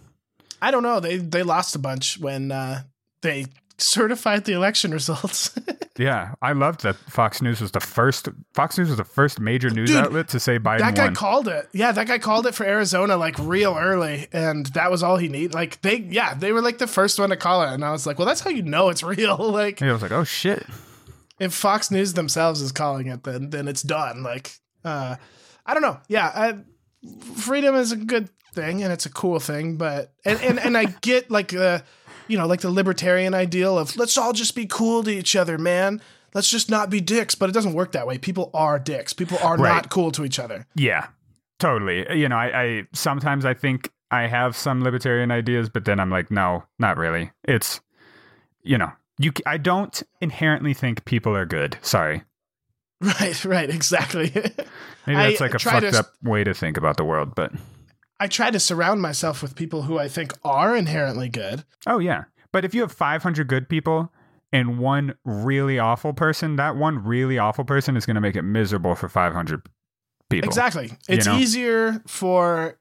I 0.65 0.71
don't 0.71 0.84
know. 0.84 0.99
They 0.99 1.17
they 1.17 1.43
lost 1.43 1.75
a 1.75 1.80
bunch 1.80 2.17
when 2.19 2.51
uh, 2.51 2.84
they 3.21 3.45
certified 3.78 4.45
the 4.45 4.54
election 4.54 4.91
results. 4.99 5.51
Yeah. 5.97 6.34
I 6.41 6.54
loved 6.54 6.82
that 6.84 6.95
Fox 6.95 7.41
News 7.41 7.62
was 7.62 7.71
the 7.71 7.80
first 7.80 8.30
Fox 8.54 8.78
News 8.78 8.89
was 8.89 8.97
the 8.97 9.04
first 9.04 9.39
major 9.39 9.69
news 9.69 9.89
Dude, 9.89 9.97
outlet 9.97 10.28
to 10.30 10.39
say 10.39 10.58
Biden 10.60 10.80
that 10.80 10.95
guy 10.95 11.06
won. 11.06 11.15
called 11.15 11.47
it. 11.47 11.69
Yeah, 11.73 11.91
that 11.91 12.08
guy 12.08 12.17
called 12.17 12.47
it 12.47 12.56
for 12.56 12.65
Arizona 12.65 13.15
like 13.15 13.38
real 13.39 13.75
early, 13.78 14.28
and 14.34 14.65
that 14.67 14.89
was 14.91 15.04
all 15.04 15.17
he 15.17 15.28
needed. 15.28 15.54
Like 15.54 15.82
they, 15.82 15.97
yeah, 16.10 16.34
they 16.34 16.51
were 16.51 16.62
like 16.62 16.80
the 16.80 16.88
first 16.88 17.19
one 17.19 17.30
to 17.30 17.38
call 17.38 17.62
it, 17.63 17.73
and 17.73 17.86
I 17.86 17.91
was 17.91 18.06
like, 18.08 18.17
well, 18.17 18.28
that's 18.28 18.41
how 18.41 18.49
you 18.49 18.63
know 18.63 18.89
it's 18.89 19.04
real. 19.15 19.38
Like 19.38 19.80
Yeah, 19.82 19.89
I 19.89 19.93
was 19.93 20.01
like, 20.01 20.12
oh 20.12 20.23
shit. 20.23 20.65
if 21.39 21.54
Fox 21.54 21.91
News 21.91 22.13
themselves 22.13 22.62
is 22.62 22.71
calling 22.71 23.08
it, 23.08 23.23
then 23.23 23.51
then 23.51 23.67
it's 23.67 23.84
done. 23.84 24.23
Like, 24.23 24.51
uh, 24.84 25.15
I 25.65 25.73
don't 25.73 25.84
know. 25.84 25.99
Yeah, 26.10 26.28
I, 26.34 26.58
freedom 27.36 27.75
is 27.75 27.91
a 27.91 27.97
good 27.97 28.30
thing 28.56 28.82
and 28.84 28.91
it's 28.91 29.06
a 29.06 29.12
cool 29.12 29.39
thing, 29.39 29.76
but 29.78 30.13
and 30.26 30.39
and, 30.41 30.60
and 30.60 30.78
I 30.78 30.86
get 31.02 31.30
like 31.30 31.50
the 31.50 31.84
you 32.28 32.38
know 32.38 32.48
like 32.48 32.62
the 32.62 32.72
libertarian 32.72 33.34
ideal 33.36 33.78
of 33.78 33.96
let's 33.98 34.18
all 34.18 34.34
just 34.34 34.56
be 34.56 34.65
cool 34.65 35.04
to 35.04 35.12
each 35.12 35.36
other, 35.36 35.58
man. 35.58 36.02
Let's 36.34 36.50
just 36.50 36.70
not 36.70 36.89
be 36.89 37.00
dicks, 37.00 37.36
but 37.36 37.50
it 37.50 37.54
doesn't 37.54 37.74
work 37.74 37.91
that 37.94 38.08
way. 38.08 38.18
People 38.18 38.50
are 38.54 38.78
dicks. 38.80 39.13
People 39.13 39.38
are 39.41 39.56
Right. 39.58 39.74
not 39.74 39.89
cool 39.89 40.12
to 40.13 40.26
each 40.26 40.38
other. 40.39 40.65
Yeah. 40.76 41.08
Totally. 41.60 42.06
You 42.20 42.28
know, 42.28 42.36
I, 42.36 42.62
I 42.63 42.84
sometimes 42.94 43.46
I 43.46 43.54
think 43.54 43.89
I 44.12 44.28
have 44.28 44.56
some 44.58 44.84
libertarian 44.84 45.32
ideas, 45.32 45.70
but 45.70 45.86
then 45.86 46.00
I'm 46.00 46.10
like, 46.10 46.30
no, 46.32 46.63
not 46.80 46.98
really. 46.98 47.32
It's 47.46 47.80
you 48.63 48.78
know, 48.78 48.91
you 49.20 49.32
I 49.46 49.58
don't 49.58 50.02
inherently 50.20 50.74
think 50.74 51.06
people 51.06 51.36
are 51.38 51.46
good. 51.46 51.78
Sorry. 51.82 52.24
Right, 53.02 53.46
right, 53.46 53.70
exactly. 53.70 54.32
Maybe 55.06 55.20
I 55.20 55.30
that's 55.30 55.41
like 55.41 55.54
a 55.54 55.60
fucked 55.60 55.91
to- 55.91 56.00
up 56.00 56.13
way 56.24 56.44
to 56.46 56.54
think 56.54 56.78
about 56.78 56.96
the 56.98 57.04
world, 57.04 57.36
but 57.36 57.52
I 58.19 58.28
try 58.28 58.49
to 58.51 58.60
surround 58.60 59.01
myself 59.01 59.41
with 59.41 59.56
people 59.56 59.84
who 59.84 59.99
I 59.99 60.08
think 60.08 60.34
are 60.43 60.75
inherently 60.75 61.30
good. 61.30 61.65
oh 61.86 61.99
yeah. 61.99 62.25
But 62.51 62.63
if 62.63 62.73
you 62.73 62.82
have 62.82 62.91
500 62.93 63.47
good 63.49 63.67
people 63.67 64.13
and 64.54 64.80
one 64.80 65.15
really 65.25 65.78
awful 65.78 66.13
person, 66.13 66.56
that 66.56 66.78
one 66.78 67.04
really 67.04 67.38
awful 67.38 67.65
person 67.65 67.97
is 67.97 68.06
going 68.06 68.15
to 68.15 68.21
make 68.21 68.38
it 68.38 68.43
miserable 68.43 68.95
for 68.95 69.10
500 69.10 69.62
people. 70.30 70.47
Exactly. 70.47 70.93
It's 71.10 71.25
know? 71.25 71.36
easier 71.36 72.01
for 72.08 72.80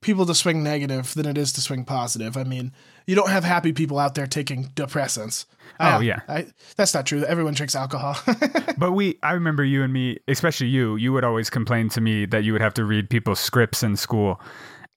people 0.00 0.26
to 0.26 0.34
swing 0.34 0.64
negative 0.64 1.14
than 1.14 1.26
it 1.26 1.38
is 1.38 1.52
to 1.52 1.60
swing 1.60 1.84
positive. 1.84 2.36
I 2.36 2.42
mean, 2.42 2.72
you 3.06 3.14
don't 3.14 3.30
have 3.30 3.44
happy 3.44 3.72
people 3.72 4.00
out 4.00 4.16
there 4.16 4.26
taking 4.26 4.64
depressants. 4.70 5.44
Oh, 5.78 5.96
Uh, 5.96 6.00
yeah. 6.00 6.20
I, 6.28 6.46
that's 6.76 6.92
not 6.92 7.06
true. 7.06 7.24
Everyone 7.24 7.54
drinks 7.54 7.76
alcohol. 7.76 8.16
But 8.78 8.92
we, 8.92 9.16
I 9.22 9.34
remember 9.34 9.64
you 9.64 9.84
and 9.84 9.92
me, 9.92 10.18
especially 10.26 10.66
you, 10.66 10.96
you 10.96 11.12
would 11.12 11.22
always 11.22 11.48
complain 11.50 11.88
to 11.90 12.00
me 12.00 12.26
that 12.26 12.42
you 12.42 12.52
would 12.52 12.62
have 12.62 12.74
to 12.74 12.84
read 12.84 13.08
people's 13.08 13.38
scripts 13.38 13.84
in 13.84 13.94
school, 13.94 14.40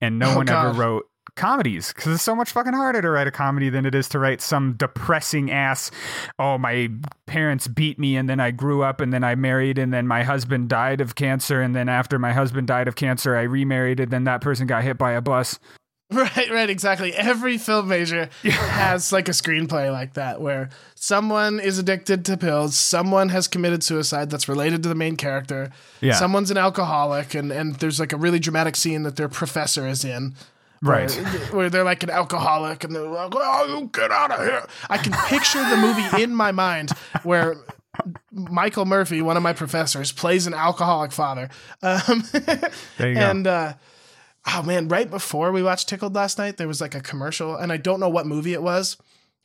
and 0.01 0.19
no 0.19 0.31
Oh, 0.31 0.37
one 0.37 0.49
ever 0.49 0.71
wrote 0.71 1.05
comedies 1.35 1.91
because 1.91 2.13
it's 2.13 2.23
so 2.23 2.35
much 2.35 2.51
fucking 2.51 2.73
harder 2.73 3.01
to 3.01 3.09
write 3.09 3.27
a 3.27 3.31
comedy 3.31 3.69
than 3.69 3.85
it 3.85 3.93
is 3.93 4.07
to 4.09 4.19
write 4.19 4.41
some 4.41 4.73
depressing 4.73 5.51
ass. 5.51 5.91
Oh, 6.39 6.57
my 6.57 6.89
parents 7.25 7.67
beat 7.67 7.99
me, 7.99 8.15
and 8.15 8.29
then 8.29 8.39
I 8.39 8.51
grew 8.51 8.83
up, 8.83 9.01
and 9.01 9.11
then 9.11 9.23
I 9.23 9.35
married, 9.35 9.77
and 9.77 9.93
then 9.93 10.07
my 10.07 10.23
husband 10.23 10.69
died 10.69 11.01
of 11.01 11.15
cancer, 11.15 11.61
and 11.61 11.75
then 11.75 11.89
after 11.89 12.19
my 12.19 12.33
husband 12.33 12.67
died 12.67 12.87
of 12.87 12.95
cancer, 12.95 13.35
I 13.35 13.43
remarried, 13.43 13.99
and 13.99 14.11
then 14.11 14.23
that 14.25 14.41
person 14.41 14.67
got 14.67 14.83
hit 14.83 14.97
by 14.97 15.11
a 15.11 15.21
bus. 15.21 15.59
Right, 16.11 16.51
right, 16.51 16.69
exactly. 16.69 17.13
Every 17.15 17.57
film 17.57 17.87
major 17.87 18.29
has 18.43 19.11
like 19.11 19.27
a 19.27 19.31
screenplay 19.31 19.91
like 19.91 20.13
that 20.13 20.39
where 20.39 20.69
someone 20.93 21.59
is 21.59 21.79
addicted 21.79 22.23
to 22.25 22.37
pills, 22.37 22.77
someone 22.77 23.29
has 23.29 23.47
committed 23.47 23.83
suicide 23.83 24.29
that's 24.29 24.47
related 24.47 24.83
to 24.83 24.89
the 24.89 24.93
main 24.95 25.15
character, 25.17 25.71
Yeah. 26.01 26.13
someone's 26.13 26.51
an 26.51 26.57
alcoholic, 26.57 27.33
and, 27.33 27.51
and 27.51 27.75
there's 27.77 27.99
like 27.99 28.13
a 28.13 28.17
really 28.17 28.37
dramatic 28.37 28.75
scene 28.75 29.01
that 29.01 29.15
their 29.15 29.27
professor 29.27 29.87
is 29.87 30.05
in. 30.05 30.35
Right. 30.83 31.09
Where, 31.11 31.25
where 31.55 31.69
they're 31.71 31.83
like 31.83 32.03
an 32.03 32.11
alcoholic 32.11 32.83
and 32.83 32.95
they're 32.95 33.07
like, 33.07 33.31
oh, 33.35 33.79
you 33.79 33.89
get 33.91 34.11
out 34.11 34.29
of 34.31 34.45
here. 34.45 34.63
I 34.89 34.99
can 34.99 35.11
picture 35.27 35.67
the 35.67 35.77
movie 35.77 36.21
in 36.21 36.35
my 36.35 36.51
mind 36.51 36.91
where 37.23 37.55
Michael 38.31 38.85
Murphy, 38.85 39.23
one 39.23 39.37
of 39.37 39.43
my 39.43 39.53
professors, 39.53 40.11
plays 40.11 40.45
an 40.45 40.53
alcoholic 40.53 41.11
father. 41.11 41.49
Um, 41.81 42.23
There 42.97 43.09
you 43.09 43.15
go. 43.15 43.19
and 43.31 43.47
uh, 43.47 43.73
oh 44.47 44.63
man, 44.63 44.87
right 44.87 45.09
before 45.09 45.51
we 45.51 45.63
watched 45.63 45.89
Tickled 45.89 46.15
last 46.15 46.37
night, 46.37 46.57
there 46.57 46.67
was 46.67 46.81
like 46.81 46.95
a 46.95 47.01
commercial, 47.01 47.55
and 47.55 47.71
I 47.71 47.77
don't 47.77 47.99
know 47.99 48.09
what 48.09 48.27
movie 48.27 48.53
it 48.53 48.63
was, 48.63 48.97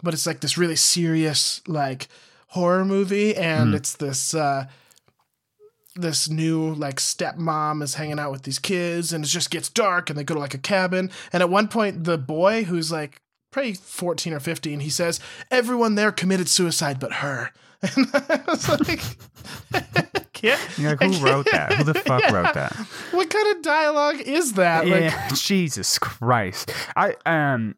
but 0.02 0.14
it's 0.14 0.26
like 0.26 0.40
this 0.40 0.58
really 0.58 0.76
serious 0.76 1.62
like 1.66 2.08
horror 2.48 2.84
movie, 2.84 3.34
and 3.36 3.74
it's 3.74 3.94
this 3.94 4.34
uh, 4.34 4.66
this 5.96 6.28
new 6.28 6.74
like 6.74 6.96
stepmom 6.96 7.82
is 7.82 7.94
hanging 7.94 8.18
out 8.18 8.32
with 8.32 8.42
these 8.42 8.58
kids, 8.58 9.12
and 9.12 9.24
it 9.24 9.28
just 9.28 9.50
gets 9.50 9.68
dark, 9.68 10.10
and 10.10 10.18
they 10.18 10.24
go 10.24 10.34
to 10.34 10.40
like 10.40 10.54
a 10.54 10.58
cabin, 10.58 11.10
and 11.32 11.42
at 11.42 11.50
one 11.50 11.68
point 11.68 12.04
the 12.04 12.18
boy 12.18 12.64
who's 12.64 12.92
like 12.92 13.20
probably 13.50 13.74
14 13.74 14.32
or 14.32 14.38
15 14.38 14.78
he 14.78 14.88
says 14.88 15.18
everyone 15.50 15.96
there 15.96 16.12
committed 16.12 16.48
suicide 16.48 17.00
but 17.00 17.14
her 17.14 17.50
and 17.83 18.07
i 18.14 18.43
was 18.47 18.69
like 18.69 19.03
can't, 20.33 20.79
You're 20.79 20.97
like, 20.97 21.03
who 21.03 21.25
wrote 21.25 21.47
that? 21.53 21.75
Who 21.75 21.85
the 21.85 21.95
fuck 21.95 22.31
wrote 22.31 22.55
that? 22.55 22.73
what 23.11 23.29
kind 23.29 23.57
of 23.57 23.62
dialogue 23.62 24.21
is 24.21 24.55
that 24.55 24.87
like 24.87 25.03
yeah, 25.03 25.29
Jesus 25.35 25.99
Christ. 25.99 26.73
I 26.97 27.14
um, 27.27 27.75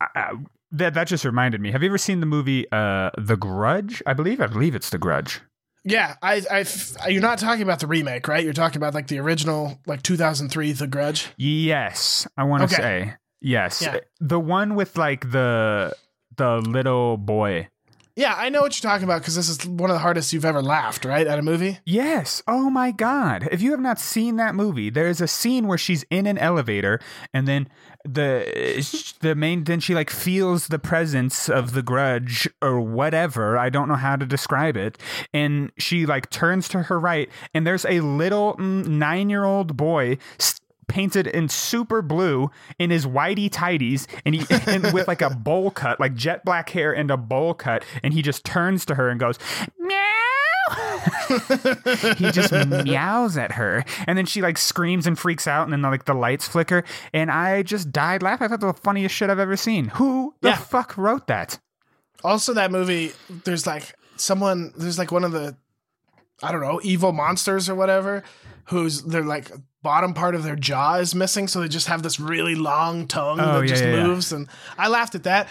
I, 0.00 0.06
I- 0.14 0.32
that 0.72 0.92
that 0.94 1.06
just 1.08 1.24
reminded 1.24 1.62
me. 1.62 1.70
Have 1.72 1.82
you 1.82 1.88
ever 1.88 1.96
seen 1.96 2.20
the 2.20 2.26
movie 2.26 2.66
uh, 2.70 3.10
The 3.16 3.36
Grudge? 3.38 4.02
I 4.06 4.12
believe 4.12 4.38
I 4.40 4.46
believe 4.48 4.74
it's 4.74 4.90
The 4.90 4.98
Grudge. 4.98 5.40
Yeah, 5.84 6.16
I, 6.20 6.42
I, 6.50 7.08
you're 7.08 7.22
not 7.22 7.38
talking 7.38 7.62
about 7.62 7.80
the 7.80 7.86
remake, 7.86 8.28
right? 8.28 8.44
You're 8.44 8.52
talking 8.52 8.76
about 8.76 8.92
like 8.92 9.06
the 9.06 9.18
original, 9.20 9.78
like 9.86 10.02
2003, 10.02 10.72
The 10.72 10.86
Grudge. 10.86 11.28
Yes, 11.38 12.26
I 12.36 12.44
want 12.44 12.68
to 12.68 12.74
Okay. 12.74 12.82
say 12.82 13.14
yes. 13.40 13.80
Yeah. 13.80 14.00
The 14.20 14.38
one 14.38 14.74
with 14.74 14.98
like 14.98 15.30
the 15.30 15.94
the 16.36 16.58
little 16.58 17.16
boy. 17.16 17.68
Yeah, 18.18 18.34
I 18.36 18.48
know 18.48 18.62
what 18.62 18.74
you're 18.82 18.90
talking 18.90 19.04
about 19.04 19.20
because 19.20 19.36
this 19.36 19.48
is 19.48 19.64
one 19.64 19.90
of 19.90 19.94
the 19.94 20.00
hardest 20.00 20.32
you've 20.32 20.44
ever 20.44 20.60
laughed, 20.60 21.04
right, 21.04 21.24
at 21.24 21.38
a 21.38 21.42
movie. 21.42 21.78
Yes. 21.86 22.42
Oh 22.48 22.68
my 22.68 22.90
God. 22.90 23.48
If 23.52 23.62
you 23.62 23.70
have 23.70 23.78
not 23.78 24.00
seen 24.00 24.34
that 24.36 24.56
movie, 24.56 24.90
there's 24.90 25.20
a 25.20 25.28
scene 25.28 25.68
where 25.68 25.78
she's 25.78 26.04
in 26.10 26.26
an 26.26 26.36
elevator 26.36 26.98
and 27.32 27.46
then 27.46 27.68
the 28.04 29.14
the 29.20 29.36
main 29.36 29.62
then 29.62 29.78
she 29.78 29.94
like 29.94 30.10
feels 30.10 30.66
the 30.66 30.80
presence 30.80 31.48
of 31.48 31.74
the 31.74 31.82
grudge 31.82 32.48
or 32.60 32.80
whatever. 32.80 33.56
I 33.56 33.70
don't 33.70 33.86
know 33.86 33.94
how 33.94 34.16
to 34.16 34.26
describe 34.26 34.76
it. 34.76 34.98
And 35.32 35.70
she 35.78 36.04
like 36.04 36.28
turns 36.28 36.68
to 36.70 36.82
her 36.82 36.98
right 36.98 37.30
and 37.54 37.64
there's 37.64 37.84
a 37.84 38.00
little 38.00 38.56
mm, 38.56 38.84
9-year-old 38.84 39.76
boy 39.76 40.18
s- 40.40 40.60
painted 40.88 41.26
in 41.26 41.48
super 41.48 42.02
blue 42.02 42.50
in 42.78 42.90
his 42.90 43.06
whitey 43.06 43.48
tighties 43.48 44.06
and 44.24 44.34
he 44.34 44.44
and 44.66 44.92
with 44.92 45.06
like 45.06 45.22
a 45.22 45.30
bowl 45.30 45.70
cut, 45.70 46.00
like 46.00 46.14
jet 46.14 46.44
black 46.44 46.70
hair 46.70 46.92
and 46.94 47.10
a 47.10 47.16
bowl 47.16 47.54
cut, 47.54 47.84
and 48.02 48.12
he 48.14 48.22
just 48.22 48.44
turns 48.44 48.84
to 48.86 48.94
her 48.96 49.08
and 49.08 49.20
goes, 49.20 49.38
Meow. 49.78 49.94
He 52.16 52.30
just 52.30 52.52
meows 52.52 53.36
at 53.38 53.52
her 53.52 53.84
and 54.06 54.18
then 54.18 54.26
she 54.26 54.42
like 54.42 54.58
screams 54.58 55.06
and 55.06 55.18
freaks 55.18 55.46
out 55.46 55.64
and 55.64 55.72
then 55.72 55.80
like 55.82 56.04
the 56.04 56.14
lights 56.14 56.46
flicker 56.46 56.84
and 57.14 57.30
i 57.30 57.62
just 57.62 57.90
died 57.92 58.22
laughing. 58.22 58.44
I 58.46 58.48
thought 58.48 58.60
the 58.60 58.72
funniest 58.74 59.14
shit 59.14 59.30
i've 59.30 59.38
ever 59.38 59.56
seen. 59.56 59.88
Who 59.94 60.34
the 60.42 60.50
Yeah. 60.50 60.56
fuck 60.56 60.96
wrote 60.98 61.26
that? 61.28 61.58
Also, 62.24 62.52
that 62.54 62.70
movie, 62.72 63.12
there's 63.44 63.66
like 63.66 63.94
someone, 64.16 64.72
there's 64.76 64.98
like 64.98 65.12
one 65.12 65.22
of 65.24 65.32
the, 65.32 65.56
I 66.42 66.50
don't 66.52 66.60
know, 66.60 66.80
evil 66.82 67.12
monsters 67.12 67.68
or 67.68 67.74
whatever, 67.74 68.24
who's 68.64 69.02
they're 69.04 69.22
like 69.24 69.50
bottom 69.82 70.12
part 70.14 70.34
of 70.34 70.42
their 70.42 70.56
jaw 70.56 70.96
is 70.96 71.14
missing, 71.14 71.46
so 71.48 71.60
they 71.60 71.68
just 71.68 71.86
have 71.86 72.02
this 72.02 72.18
really 72.18 72.54
long 72.54 73.06
tongue 73.06 73.38
Oh, 73.40 73.54
that 73.54 73.60
yeah, 73.62 73.66
just 73.66 73.84
yeah, 73.84 73.94
yeah. 73.96 74.06
moves. 74.06 74.32
And 74.32 74.48
I 74.76 74.88
laughed 74.88 75.14
at 75.14 75.22
that. 75.24 75.48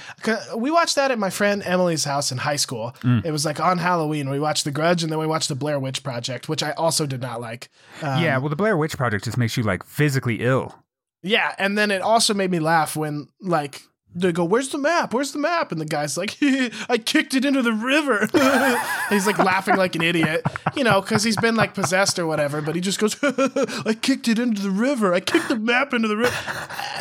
We 0.55 0.69
watched 0.71 0.95
that 0.95 1.11
at 1.11 1.17
my 1.19 1.29
friend 1.29 1.63
Emily's 1.65 2.03
house 2.03 2.31
in 2.31 2.37
high 2.39 2.55
school. 2.57 2.93
Mm. 3.01 3.25
It 3.25 3.31
was 3.31 3.45
like 3.45 3.59
on 3.59 3.77
Halloween. 3.77 4.29
We 4.29 4.39
watched 4.39 4.65
The 4.65 4.71
Grudge 4.71 5.03
and 5.03 5.11
then 5.11 5.19
we 5.19 5.27
watched 5.27 5.47
The 5.49 5.55
Blair 5.55 5.79
Witch 5.79 6.03
Project, 6.03 6.49
which 6.49 6.61
I 6.61 6.71
also 6.71 7.05
did 7.05 7.21
not 7.21 7.39
like. 7.41 7.69
Um, 8.01 8.21
yeah 8.21 8.37
well 8.37 8.49
the 8.49 8.55
blair 8.55 8.77
witch 8.77 8.95
project 8.97 9.23
just 9.25 9.37
makes 9.37 9.57
you 9.57 9.63
like 9.63 9.83
physically 9.83 10.35
ill 10.41 10.75
Yeah, 11.23 11.55
and 11.57 11.77
then 11.77 11.89
it 11.91 12.01
also 12.01 12.33
made 12.33 12.51
me 12.51 12.59
laugh 12.59 12.95
when 12.95 13.29
like 13.41 13.81
they 14.15 14.31
go, 14.31 14.43
"Where's 14.43 14.69
the 14.69 14.77
map? 14.77 15.13
Where's 15.13 15.31
the 15.31 15.39
map?" 15.39 15.71
And 15.71 15.79
the 15.79 15.85
guy's 15.85 16.17
like, 16.17 16.37
"I 16.89 16.97
kicked 16.97 17.33
it 17.33 17.45
into 17.45 17.61
the 17.61 17.73
river." 17.73 18.27
he's 19.09 19.27
like 19.27 19.37
laughing 19.37 19.75
like 19.75 19.95
an 19.95 20.01
idiot, 20.01 20.43
you 20.75 20.83
know, 20.83 21.01
because 21.01 21.23
he's 21.23 21.37
been 21.37 21.55
like 21.55 21.73
possessed 21.73 22.17
or 22.17 22.25
whatever. 22.25 22.61
But 22.61 22.75
he 22.75 22.81
just 22.81 22.99
goes, 22.99 23.15
"I 23.23 23.93
kicked 23.99 24.27
it 24.27 24.39
into 24.39 24.61
the 24.61 24.71
river. 24.71 25.13
I 25.13 25.19
kicked 25.19 25.49
the 25.49 25.55
map 25.55 25.93
into 25.93 26.07
the 26.07 26.17
river." 26.17 26.35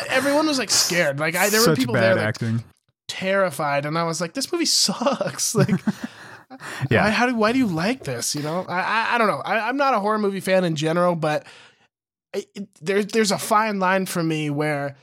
Everyone 0.09 0.47
was 0.47 0.59
like 0.59 0.69
scared. 0.69 1.19
Like 1.19 1.35
I, 1.35 1.49
there 1.49 1.67
were 1.67 1.75
people 1.75 1.95
there 1.95 2.15
like 2.15 2.25
acting 2.25 2.63
terrified, 3.07 3.85
and 3.85 3.97
I 3.97 4.03
was 4.03 4.21
like, 4.21 4.33
"This 4.33 4.51
movie 4.51 4.65
sucks." 4.65 5.55
Like. 5.55 5.81
Yeah. 6.89 7.03
Why, 7.03 7.09
how 7.09 7.25
do, 7.25 7.35
why 7.35 7.51
do 7.51 7.59
you 7.59 7.67
like 7.67 8.05
this? 8.05 8.33
You 8.33 8.41
know, 8.41 8.65
I, 8.69 8.79
I, 8.79 9.15
I 9.15 9.17
don't 9.17 9.27
know. 9.27 9.41
I, 9.43 9.67
I'm 9.67 9.75
not 9.75 9.93
a 9.93 9.99
horror 9.99 10.17
movie 10.17 10.39
fan 10.39 10.63
in 10.63 10.75
general, 10.75 11.13
but 11.13 11.45
it, 12.33 12.49
it, 12.55 12.69
there, 12.81 13.03
there's 13.03 13.31
a 13.31 13.37
fine 13.37 13.79
line 13.79 14.05
for 14.05 14.23
me 14.23 14.49
where 14.49 14.95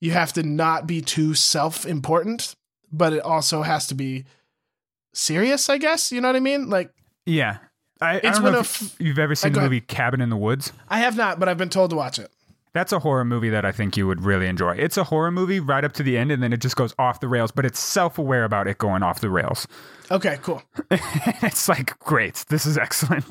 you 0.00 0.12
have 0.12 0.32
to 0.34 0.42
not 0.42 0.86
be 0.86 1.00
too 1.00 1.34
self-important, 1.34 2.54
but 2.92 3.12
it 3.12 3.22
also 3.22 3.62
has 3.62 3.86
to 3.88 3.94
be 3.94 4.24
serious. 5.14 5.68
I 5.68 5.78
guess 5.78 6.12
you 6.12 6.20
know 6.20 6.28
what 6.28 6.36
I 6.36 6.40
mean. 6.40 6.68
Like 6.70 6.92
yeah 7.26 7.58
I, 8.00 8.12
I 8.14 8.16
It's 8.16 8.38
don't 8.38 8.52
know 8.52 8.60
if 8.60 8.82
f- 8.82 8.96
you've 9.00 9.18
ever 9.18 9.34
seen 9.34 9.52
the 9.52 9.60
movie 9.60 9.80
cabin 9.80 10.20
in 10.20 10.30
the 10.30 10.36
woods 10.36 10.72
I 10.88 10.98
have 11.00 11.16
not, 11.16 11.38
but 11.38 11.48
I've 11.48 11.58
been 11.58 11.68
told 11.68 11.90
to 11.90 11.96
watch 11.96 12.18
it. 12.18 12.30
that's 12.72 12.92
a 12.92 12.98
horror 13.00 13.24
movie 13.24 13.50
that 13.50 13.64
I 13.64 13.72
think 13.72 13.96
you 13.96 14.06
would 14.06 14.22
really 14.22 14.46
enjoy. 14.46 14.74
It's 14.76 14.96
a 14.96 15.04
horror 15.04 15.30
movie 15.30 15.60
right 15.60 15.84
up 15.84 15.92
to 15.94 16.02
the 16.02 16.16
end, 16.16 16.30
and 16.32 16.42
then 16.42 16.52
it 16.52 16.60
just 16.60 16.76
goes 16.76 16.94
off 16.98 17.20
the 17.20 17.28
rails, 17.28 17.50
but 17.50 17.66
it's 17.66 17.78
self 17.80 18.16
aware 18.18 18.44
about 18.44 18.68
it 18.68 18.78
going 18.78 19.02
off 19.02 19.20
the 19.20 19.28
rails. 19.30 19.66
Okay, 20.10 20.38
cool. 20.42 20.62
it's 20.90 21.68
like, 21.68 21.98
great, 21.98 22.44
this 22.48 22.64
is 22.66 22.78
excellent. 22.78 23.24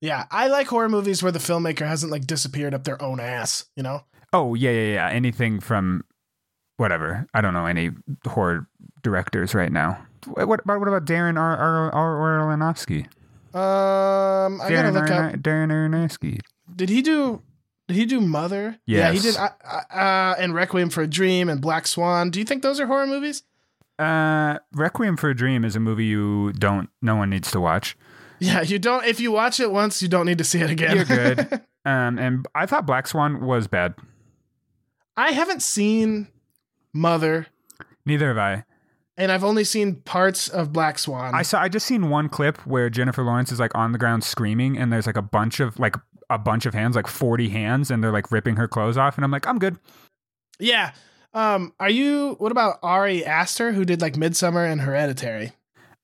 Yeah, 0.00 0.24
I 0.30 0.48
like 0.48 0.66
horror 0.66 0.88
movies 0.88 1.22
where 1.22 1.32
the 1.32 1.38
filmmaker 1.38 1.86
hasn't 1.86 2.10
like 2.12 2.26
disappeared 2.26 2.74
up 2.74 2.84
their 2.84 3.00
own 3.02 3.20
ass. 3.20 3.66
You 3.76 3.82
know. 3.84 4.04
Oh 4.32 4.54
yeah, 4.54 4.70
yeah, 4.70 4.92
yeah. 4.94 5.08
Anything 5.08 5.60
from 5.60 6.04
whatever. 6.80 7.26
I 7.34 7.42
don't 7.42 7.52
know 7.52 7.66
any 7.66 7.90
horror 8.26 8.66
directors 9.02 9.54
right 9.54 9.70
now. 9.70 10.04
What 10.26 10.48
what 10.48 10.60
about, 10.64 10.80
what 10.80 10.88
about 10.88 11.04
Darren 11.04 11.38
R. 11.38 11.56
R. 11.56 11.94
R. 11.94 12.56
Aronofsky? 12.56 13.04
Um, 13.54 14.60
I 14.60 14.70
gotta 14.70 14.88
Darren 14.88 14.92
look 14.94 15.10
up. 15.10 15.32
Darren 15.40 15.68
Aronofsky. 15.70 16.40
Did 16.74 16.88
he 16.88 17.02
do? 17.02 17.42
Did 17.86 17.96
he 17.96 18.06
do 18.06 18.20
Mother? 18.20 18.78
Yeah, 18.86 19.12
he 19.12 19.18
did. 19.18 19.36
Uh, 19.36 19.50
uh, 19.64 19.94
uh, 19.94 20.34
and 20.38 20.54
Requiem 20.54 20.90
for 20.90 21.02
a 21.02 21.06
Dream 21.06 21.48
and 21.48 21.60
Black 21.60 21.86
Swan. 21.86 22.30
Do 22.30 22.38
you 22.38 22.44
think 22.44 22.62
those 22.62 22.80
are 22.80 22.86
horror 22.86 23.06
movies? 23.06 23.42
Uh, 23.98 24.58
Requiem 24.72 25.16
for 25.16 25.28
a 25.28 25.34
Dream 25.34 25.64
is 25.64 25.76
a 25.76 25.80
movie 25.80 26.06
you 26.06 26.52
don't. 26.52 26.88
No 27.02 27.16
one 27.16 27.30
needs 27.30 27.50
to 27.50 27.60
watch. 27.60 27.96
Yeah, 28.38 28.62
you 28.62 28.78
don't. 28.78 29.04
If 29.04 29.20
you 29.20 29.32
watch 29.32 29.60
it 29.60 29.70
once, 29.70 30.00
you 30.00 30.08
don't 30.08 30.24
need 30.24 30.38
to 30.38 30.44
see 30.44 30.60
it 30.60 30.70
again. 30.70 30.96
You're 30.96 31.04
good. 31.04 31.40
um, 31.84 32.18
and 32.18 32.46
I 32.54 32.64
thought 32.64 32.86
Black 32.86 33.06
Swan 33.06 33.44
was 33.44 33.66
bad. 33.66 33.94
I 35.16 35.32
haven't 35.32 35.60
seen 35.60 36.28
Mother, 36.92 37.46
Neither 38.06 38.28
have 38.28 38.38
I. 38.38 38.64
and 39.16 39.30
I've 39.30 39.44
only 39.44 39.64
seen 39.64 39.96
parts 39.96 40.48
of 40.48 40.72
Black 40.72 40.98
Swan. 40.98 41.34
I 41.34 41.42
saw. 41.42 41.60
I 41.60 41.68
just 41.68 41.86
seen 41.86 42.08
one 42.10 42.28
clip 42.28 42.58
where 42.66 42.90
Jennifer 42.90 43.22
Lawrence 43.22 43.52
is 43.52 43.60
like 43.60 43.74
on 43.74 43.92
the 43.92 43.98
ground 43.98 44.24
screaming, 44.24 44.76
and 44.78 44.92
there's 44.92 45.06
like 45.06 45.16
a 45.16 45.22
bunch 45.22 45.60
of 45.60 45.78
like 45.78 45.96
a 46.28 46.38
bunch 46.38 46.66
of 46.66 46.74
hands, 46.74 46.96
like 46.96 47.06
forty 47.06 47.48
hands, 47.50 47.90
and 47.90 48.02
they're 48.02 48.12
like 48.12 48.30
ripping 48.32 48.56
her 48.56 48.66
clothes 48.68 48.96
off, 48.96 49.16
and 49.16 49.24
I'm 49.24 49.30
like, 49.30 49.46
I'm 49.46 49.58
good. 49.58 49.78
yeah. 50.58 50.92
Um, 51.32 51.72
are 51.78 51.90
you? 51.90 52.34
What 52.38 52.50
about 52.50 52.78
Ari 52.82 53.24
Aster, 53.24 53.70
who 53.72 53.84
did 53.84 54.00
like 54.00 54.14
Midsommar 54.14 54.68
and 54.70 54.80
Hereditary? 54.80 55.52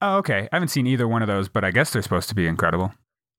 Oh, 0.01 0.19
okay. 0.19 0.49
I 0.53 0.55
haven't 0.57 0.69
seen 0.69 0.87
either 0.87 1.09
one 1.09 1.23
of 1.23 1.27
those, 1.27 1.49
but 1.49 1.65
I 1.65 1.71
guess 1.73 1.91
they're 1.91 2.03
supposed 2.03 2.29
to 2.29 2.35
be 2.37 2.47
incredible. 2.47 2.93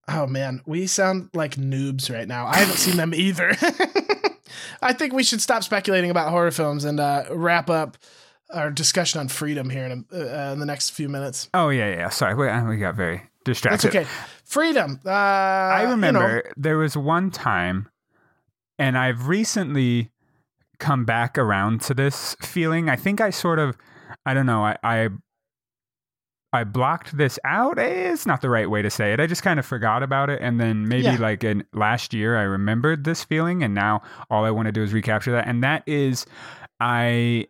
Oh 0.07 0.25
man, 0.25 0.61
we 0.65 0.87
sound 0.87 1.29
like 1.33 1.55
noobs 1.55 2.13
right 2.13 2.27
now. 2.27 2.47
I 2.47 2.57
haven't 2.57 2.77
seen 2.77 2.97
them 2.97 3.13
either. 3.13 3.55
I 4.81 4.93
think 4.93 5.13
we 5.13 5.23
should 5.23 5.41
stop 5.41 5.63
speculating 5.63 6.09
about 6.09 6.29
horror 6.29 6.51
films 6.51 6.85
and 6.85 6.99
uh, 6.99 7.25
wrap 7.31 7.69
up 7.69 7.97
our 8.51 8.71
discussion 8.71 9.19
on 9.19 9.27
freedom 9.27 9.69
here 9.69 9.85
in, 9.85 10.05
a, 10.11 10.49
uh, 10.49 10.53
in 10.53 10.59
the 10.59 10.65
next 10.65 10.91
few 10.91 11.09
minutes. 11.09 11.49
Oh 11.53 11.69
yeah, 11.69 11.89
yeah. 11.89 12.09
Sorry, 12.09 12.35
we, 12.35 12.47
uh, 12.47 12.63
we 12.65 12.77
got 12.77 12.95
very 12.95 13.23
distracted. 13.43 13.91
That's 13.91 13.95
okay. 13.95 14.07
Freedom. 14.45 14.99
Uh, 15.05 15.09
I 15.09 15.81
you 15.81 15.85
know, 15.87 15.91
remember 15.91 16.51
there 16.55 16.77
was 16.77 16.95
one 16.95 17.31
time, 17.31 17.89
and 18.79 18.97
I've 18.97 19.27
recently 19.27 20.11
come 20.79 21.05
back 21.05 21.37
around 21.37 21.81
to 21.81 21.93
this 21.93 22.35
feeling. 22.41 22.89
I 22.89 22.95
think 22.95 23.19
I 23.19 23.29
sort 23.29 23.59
of, 23.59 23.77
I 24.25 24.33
don't 24.33 24.45
know, 24.45 24.63
I, 24.63 24.77
I, 24.83 25.09
I 26.53 26.63
blocked 26.63 27.17
this 27.17 27.37
out. 27.43 27.77
Eh, 27.77 28.11
It's 28.13 28.25
not 28.25 28.41
the 28.41 28.49
right 28.49 28.69
way 28.69 28.81
to 28.81 28.89
say 28.89 29.11
it. 29.13 29.19
I 29.19 29.27
just 29.27 29.43
kind 29.43 29.59
of 29.59 29.65
forgot 29.65 30.01
about 30.01 30.29
it, 30.29 30.41
and 30.41 30.59
then 30.59 30.87
maybe 30.87 31.03
Yeah. 31.03 31.17
like 31.17 31.43
in 31.43 31.65
last 31.73 32.13
year, 32.13 32.37
I 32.37 32.43
remembered 32.43 33.03
this 33.03 33.23
feeling, 33.23 33.63
and 33.63 33.73
now 33.73 34.01
all 34.29 34.45
I 34.45 34.51
want 34.51 34.67
to 34.67 34.71
do 34.71 34.81
is 34.81 34.93
recapture 34.93 35.31
that. 35.33 35.47
And 35.47 35.63
that 35.63 35.83
is, 35.85 36.25
I 36.79 37.47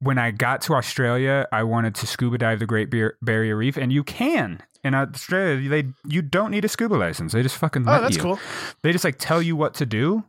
when 0.00 0.18
I 0.18 0.32
got 0.32 0.62
to 0.62 0.74
Australia, 0.74 1.46
I 1.52 1.62
wanted 1.62 1.94
to 1.96 2.06
scuba 2.08 2.36
dive 2.38 2.58
the 2.58 2.66
Great 2.66 2.90
Bar- 2.90 3.16
Barrier 3.22 3.56
Reef, 3.56 3.76
and 3.76 3.92
you 3.92 4.02
can 4.02 4.60
in 4.82 4.94
Australia. 4.94 5.68
They 5.68 5.92
you 6.08 6.22
don't 6.22 6.50
need 6.50 6.64
a 6.64 6.68
scuba 6.68 6.94
license. 6.94 7.32
They 7.32 7.42
just 7.42 7.56
fucking 7.56 7.84
let 7.84 7.98
Oh, 8.00 8.02
that's 8.02 8.16
you. 8.16 8.22
cool. 8.22 8.38
They 8.82 8.92
just 8.92 9.04
like 9.04 9.16
tell 9.18 9.40
you 9.42 9.54
what 9.56 9.74
to 9.74 9.86
do, 9.86 10.24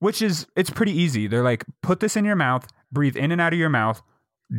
which 0.00 0.20
is 0.20 0.46
it's 0.56 0.68
pretty 0.70 0.92
easy. 0.92 1.28
They're 1.28 1.42
like, 1.44 1.64
put 1.82 2.00
this 2.00 2.16
in 2.16 2.24
your 2.24 2.36
mouth, 2.36 2.66
breathe 2.92 3.16
in 3.16 3.32
and 3.32 3.40
out 3.40 3.52
of 3.54 3.58
your 3.58 3.70
mouth, 3.70 4.02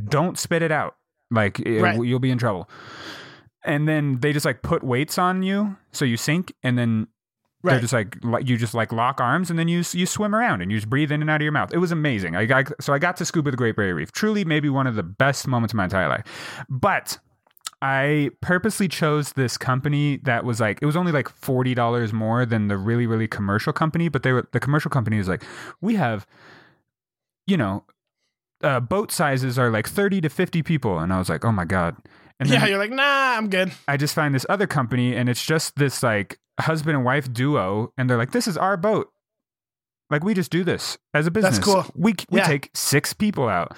don't 0.10 0.40
spit 0.40 0.62
it 0.64 0.72
out. 0.72 0.96
Like 1.32 1.60
it- 1.60 1.82
Right. 1.82 2.02
you'll 2.04 2.20
be 2.20 2.32
in 2.32 2.38
trouble. 2.38 2.70
And 3.66 3.88
then 3.88 4.20
they 4.22 4.32
just 4.34 4.46
like 4.46 4.62
put 4.62 4.84
weights 4.84 5.18
on 5.18 5.44
you, 5.44 5.76
so 5.92 6.06
you 6.06 6.16
sink, 6.16 6.54
and 6.64 6.78
then 6.78 7.08
they're 7.64 7.82
just 7.82 7.92
like 7.92 8.16
you 8.48 8.56
just 8.56 8.74
like 8.74 8.94
lock 8.94 9.20
arms, 9.20 9.50
and 9.50 9.60
then 9.60 9.68
you 9.68 9.84
you 9.92 10.06
swim 10.06 10.34
around, 10.34 10.62
and 10.62 10.72
you 10.72 10.78
just 10.78 10.90
breathe 10.90 11.12
in 11.12 11.20
and 11.22 11.30
out 11.30 11.38
of 11.38 11.44
your 11.44 11.52
mouth. 11.52 11.74
It 11.74 11.80
was 11.80 11.92
amazing. 11.92 12.36
I 12.38 12.46
got 12.46 12.72
so 12.80 12.94
I 12.94 13.00
got 13.00 13.18
to 13.18 13.26
scuba 13.26 13.52
the 13.52 13.58
Great 13.58 13.76
Barrier 13.76 13.96
Reef. 13.96 14.12
Truly, 14.14 14.46
maybe 14.46 14.70
one 14.70 14.88
of 14.88 14.96
the 14.96 15.04
best 15.04 15.48
moments 15.50 15.74
of 15.74 15.78
my 15.78 15.84
entire 15.86 16.08
life. 16.08 16.24
But 16.70 17.18
I 17.82 18.30
purposely 18.42 18.88
chose 18.88 19.34
this 19.34 19.58
company 19.58 20.18
that 20.24 20.46
was 20.46 20.62
like 20.62 20.80
it 20.82 20.86
was 20.86 20.96
only 20.96 21.12
like 21.12 21.28
forty 21.28 21.74
dollars 21.74 22.14
more 22.14 22.46
than 22.46 22.70
the 22.70 22.78
really 22.78 23.06
really 23.06 23.28
commercial 23.28 23.74
company, 23.74 24.08
but 24.08 24.24
they 24.24 24.32
were 24.32 24.48
the 24.54 24.62
commercial 24.62 24.90
company 24.90 25.18
is 25.18 25.28
like 25.28 25.44
we 25.82 25.96
have, 25.96 26.26
you 27.48 27.58
know, 27.58 27.84
uh, 28.64 28.80
boat 28.80 29.12
sizes 29.12 29.58
are 29.60 29.70
like 29.70 29.88
thirty 29.88 30.22
to 30.22 30.30
fifty 30.30 30.64
people, 30.64 31.00
and 31.00 31.14
I 31.14 31.18
was 31.20 31.30
like, 31.30 31.46
oh 31.46 31.52
my 31.52 31.66
god. 31.66 31.96
And 32.40 32.50
then 32.50 32.62
yeah, 32.62 32.68
you're 32.68 32.78
like, 32.78 32.92
nah, 32.92 33.36
I'm 33.38 33.50
good. 33.50 33.72
I 33.88 33.98
just 33.98 34.14
find 34.14 34.34
this 34.36 34.46
other 34.50 34.68
company, 34.68 35.16
and 35.16 35.28
it's 35.30 35.44
just 35.46 35.76
this 35.76 36.04
like 36.04 36.40
husband 36.60 36.96
and 36.96 37.06
wife 37.06 37.32
duo, 37.32 37.92
and 37.98 38.10
they're 38.10 38.18
like, 38.18 38.32
this 38.32 38.48
is 38.48 38.58
our 38.58 38.78
boat. 38.78 39.10
Like 40.10 40.24
we 40.24 40.34
just 40.34 40.52
do 40.52 40.64
this 40.64 40.98
as 41.14 41.28
a 41.28 41.32
business. 41.32 41.56
That's 41.58 41.66
cool. 41.66 41.86
We 41.96 42.14
we 42.30 42.40
Yeah. 42.40 42.46
take 42.48 42.70
six 42.74 43.14
people 43.14 43.48
out, 43.50 43.76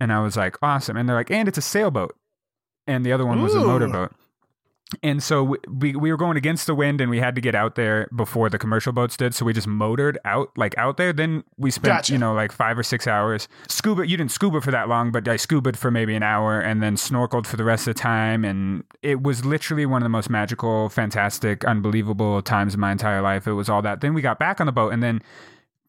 and 0.00 0.12
I 0.12 0.20
was 0.20 0.36
like, 0.36 0.56
awesome. 0.62 0.96
And 0.96 1.08
they're 1.08 1.16
like, 1.16 1.30
and 1.30 1.48
it's 1.48 1.58
a 1.58 1.62
sailboat, 1.62 2.14
and 2.86 3.04
the 3.04 3.12
other 3.12 3.26
one 3.26 3.42
was 3.42 3.54
a 3.54 3.60
motorboat. 3.60 4.12
And 5.02 5.22
so 5.22 5.44
we, 5.44 5.58
we 5.68 5.96
we 5.96 6.10
were 6.10 6.16
going 6.16 6.38
against 6.38 6.66
the 6.66 6.74
wind, 6.74 7.02
and 7.02 7.10
we 7.10 7.18
had 7.18 7.34
to 7.34 7.42
get 7.42 7.54
out 7.54 7.74
there 7.74 8.08
before 8.16 8.48
the 8.48 8.58
commercial 8.58 8.90
boats 8.90 9.18
did. 9.18 9.34
So 9.34 9.44
we 9.44 9.52
just 9.52 9.66
motored 9.66 10.18
out 10.24 10.50
like 10.56 10.76
out 10.78 10.96
there. 10.96 11.12
Then 11.12 11.44
we 11.58 11.70
spent 11.70 11.92
Gotcha. 11.92 12.12
you 12.14 12.18
know 12.18 12.32
like 12.32 12.52
five 12.52 12.78
or 12.78 12.82
six 12.82 13.06
hours 13.06 13.48
scuba. 13.68 14.08
You 14.08 14.16
didn't 14.16 14.30
scuba 14.30 14.62
for 14.62 14.70
that 14.70 14.88
long, 14.88 15.12
but 15.12 15.28
I 15.28 15.36
scubaed 15.36 15.76
for 15.76 15.90
maybe 15.90 16.14
an 16.14 16.22
hour, 16.22 16.58
and 16.58 16.82
then 16.82 16.96
snorkeled 16.96 17.46
for 17.46 17.58
the 17.58 17.64
rest 17.64 17.86
of 17.86 17.96
the 17.96 18.00
time. 18.00 18.46
And 18.46 18.82
it 19.02 19.22
was 19.22 19.44
literally 19.44 19.84
one 19.84 20.00
of 20.00 20.04
the 20.04 20.10
most 20.10 20.30
magical, 20.30 20.88
fantastic, 20.88 21.66
unbelievable 21.66 22.40
times 22.40 22.72
of 22.72 22.80
my 22.80 22.90
entire 22.90 23.20
life. 23.20 23.46
It 23.46 23.52
was 23.52 23.68
all 23.68 23.82
that. 23.82 24.00
Then 24.00 24.14
we 24.14 24.22
got 24.22 24.38
back 24.38 24.58
on 24.58 24.66
the 24.66 24.72
boat, 24.72 24.94
and 24.94 25.02
then 25.02 25.20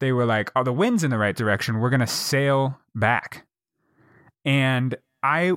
they 0.00 0.12
were 0.12 0.26
like, 0.26 0.52
"Oh, 0.54 0.62
the 0.62 0.74
wind's 0.74 1.04
in 1.04 1.10
the 1.10 1.18
right 1.18 1.34
direction. 1.34 1.78
We're 1.80 1.90
gonna 1.90 2.06
sail 2.06 2.78
back." 2.94 3.46
And 4.44 4.94
I 5.22 5.54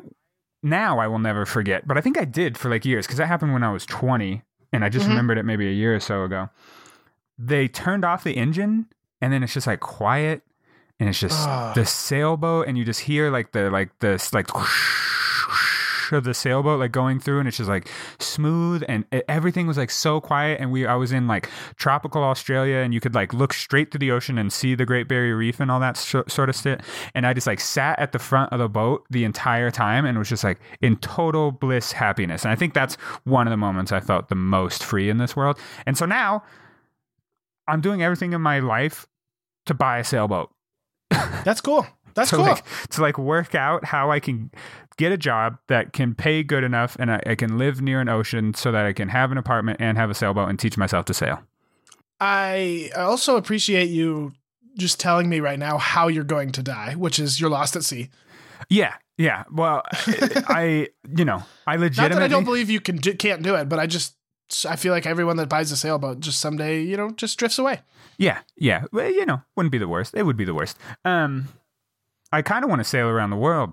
now 0.64 0.98
I 1.00 1.08
will 1.08 1.20
never 1.20 1.46
forget, 1.46 1.86
but 1.88 1.98
I 1.98 2.02
think 2.02 2.18
I 2.18 2.26
did 2.26 2.58
for 2.58 2.70
like 2.70 2.86
years 2.86 3.06
because 3.06 3.18
that 3.18 3.28
happened 3.28 3.54
when 3.54 3.64
I 3.64 3.72
was 3.72 3.86
20 3.86 4.42
and 4.72 4.84
I 4.84 4.90
just 4.90 5.06
Mhm. 5.06 5.10
remembered 5.10 5.38
it 5.38 5.44
maybe 5.44 5.68
a 5.68 5.72
year 5.72 5.94
or 5.94 6.00
so 6.00 6.24
ago. 6.24 6.50
They 7.38 7.68
turned 7.68 8.04
off 8.06 8.24
the 8.24 8.38
engine 8.38 8.88
and 9.22 9.32
then 9.34 9.44
it's 9.44 9.54
just 9.54 9.68
like 9.68 9.80
quiet 9.82 10.42
and 11.00 11.10
it's 11.10 11.20
just 11.20 11.48
the 11.76 11.86
sailboat 11.86 12.68
and 12.68 12.78
you 12.78 12.86
just 12.86 13.02
hear 13.02 13.30
like 13.30 13.52
the 13.52 13.70
like 13.70 13.90
this 14.00 14.34
like 14.34 14.48
of 16.14 16.24
the 16.24 16.34
sailboat 16.34 16.80
like 16.80 16.92
going 16.92 17.20
through 17.20 17.40
and 17.40 17.48
it's 17.48 17.58
just 17.58 17.70
like 17.70 17.90
smooth 18.20 18.84
and 18.88 19.06
it, 19.12 19.26
everything 19.28 19.68
was 19.68 19.78
like 19.78 19.92
so 19.92 20.22
quiet 20.22 20.60
and 20.60 20.72
we 20.72 20.86
I 20.86 20.96
was 20.96 21.12
in 21.12 21.28
like 21.28 21.50
tropical 21.76 22.24
Australia 22.24 22.78
and 22.78 22.94
you 22.94 23.00
could 23.00 23.16
like 23.16 23.34
look 23.34 23.54
straight 23.54 23.92
through 23.92 24.00
the 24.00 24.12
ocean 24.12 24.38
and 24.38 24.52
see 24.52 24.76
the 24.76 24.86
Great 24.86 25.08
Barrier 25.08 25.36
Reef 25.36 25.60
and 25.60 25.72
all 25.72 25.80
that 25.80 25.98
so, 25.98 26.24
sort 26.28 26.50
of 26.50 26.56
shit. 26.56 26.82
And 27.14 27.26
I 27.26 27.34
just 27.34 27.48
like 27.48 27.60
sat 27.60 28.00
at 28.00 28.12
the 28.12 28.20
front 28.20 28.52
of 28.52 28.60
the 28.60 28.70
boat 28.70 29.06
the 29.10 29.24
entire 29.24 29.72
time 29.72 30.06
and 30.06 30.18
was 30.18 30.30
just 30.30 30.44
like 30.44 30.60
in 30.82 30.98
total 30.98 31.52
bliss 31.52 31.92
happiness. 31.92 32.44
And 32.44 32.52
I 32.52 32.56
think 32.56 32.74
that's 32.74 32.96
one 33.24 33.48
of 33.48 33.52
the 33.52 33.58
moments 33.58 33.92
I 33.92 34.00
felt 34.00 34.30
the 34.30 34.36
most 34.36 34.84
free 34.84 35.10
in 35.10 35.18
this 35.18 35.36
world. 35.36 35.58
And 35.86 35.98
so 35.98 36.06
now 36.06 36.44
I'm 37.68 37.82
doing 37.82 38.04
everything 38.04 38.34
in 38.34 38.42
my 38.42 38.60
life 38.60 39.08
to 39.66 39.74
buy 39.74 40.00
a 40.00 40.04
sailboat. 40.04 40.50
That's 41.10 41.62
cool. 41.62 41.88
That's 42.14 42.30
to 42.32 42.38
cool. 42.38 42.46
like 42.46 42.90
to 42.90 43.02
like 43.02 43.18
work 43.18 43.56
out 43.56 43.86
how 43.86 44.12
I 44.12 44.20
can 44.20 44.52
get 44.98 45.12
a 45.12 45.18
job 45.18 45.58
that 45.68 45.94
can 45.94 46.14
pay 46.14 46.44
good 46.44 46.64
enough 46.64 46.96
and 47.00 47.12
I, 47.12 47.22
I 47.26 47.36
can 47.36 47.58
live 47.58 47.82
near 47.82 48.00
an 48.00 48.10
ocean 48.10 48.54
so 48.54 48.72
that 48.72 48.86
I 48.86 48.94
can 48.94 49.10
have 49.10 49.32
an 49.32 49.38
apartment 49.38 49.78
and 49.82 49.98
have 49.98 50.10
a 50.10 50.14
sailboat 50.14 50.50
and 50.50 50.60
teach 50.60 50.78
myself 50.78 51.06
to 51.06 51.14
sail. 51.14 51.42
I 52.20 52.92
also 52.96 53.36
appreciate 53.38 53.90
you 53.90 54.34
just 54.78 55.00
telling 55.00 55.30
me 55.30 55.40
right 55.40 55.60
now 55.60 55.78
how 55.78 56.08
you're 56.08 56.24
going 56.24 56.52
to 56.54 56.64
die, 56.64 56.94
which 56.94 57.20
is 57.20 57.40
you're 57.40 57.50
lost 57.50 57.76
at 57.76 57.84
sea. 57.84 58.10
Yeah, 58.70 58.94
yeah. 59.18 59.44
Well, 59.52 59.84
I 60.48 60.90
you 61.16 61.26
know 61.26 61.44
I 61.68 61.76
legitimately. 61.76 62.10
Not 62.16 62.20
that 62.20 62.24
I 62.24 62.28
don't 62.28 62.46
believe 62.46 62.70
you 62.70 62.80
can 62.80 62.98
do, 62.98 63.14
can't 63.16 63.44
do 63.44 63.56
it, 63.56 63.70
but 63.70 63.80
I 63.80 63.88
just 63.88 64.16
I 64.68 64.76
feel 64.76 64.94
like 64.94 65.06
everyone 65.06 65.38
that 65.38 65.50
buys 65.50 65.72
a 65.72 65.78
sailboat 65.78 66.20
just 66.20 66.40
someday 66.40 66.82
you 66.82 66.98
know 66.98 67.12
just 67.12 67.38
drifts 67.38 67.60
away. 67.60 67.82
Yeah, 68.18 68.40
yeah. 68.58 68.86
Well, 68.92 69.12
you 69.12 69.26
know, 69.26 69.42
wouldn't 69.56 69.72
be 69.72 69.78
the 69.78 69.88
worst. 69.88 70.14
It 70.16 70.24
would 70.24 70.38
be 70.38 70.46
the 70.46 70.54
worst. 70.54 70.78
Um, 71.04 71.50
I 72.34 72.42
kind 72.42 72.64
of 72.64 72.70
want 72.70 72.80
to 72.80 72.84
sail 72.84 73.08
around 73.08 73.30
the 73.30 73.38
world. 73.38 73.72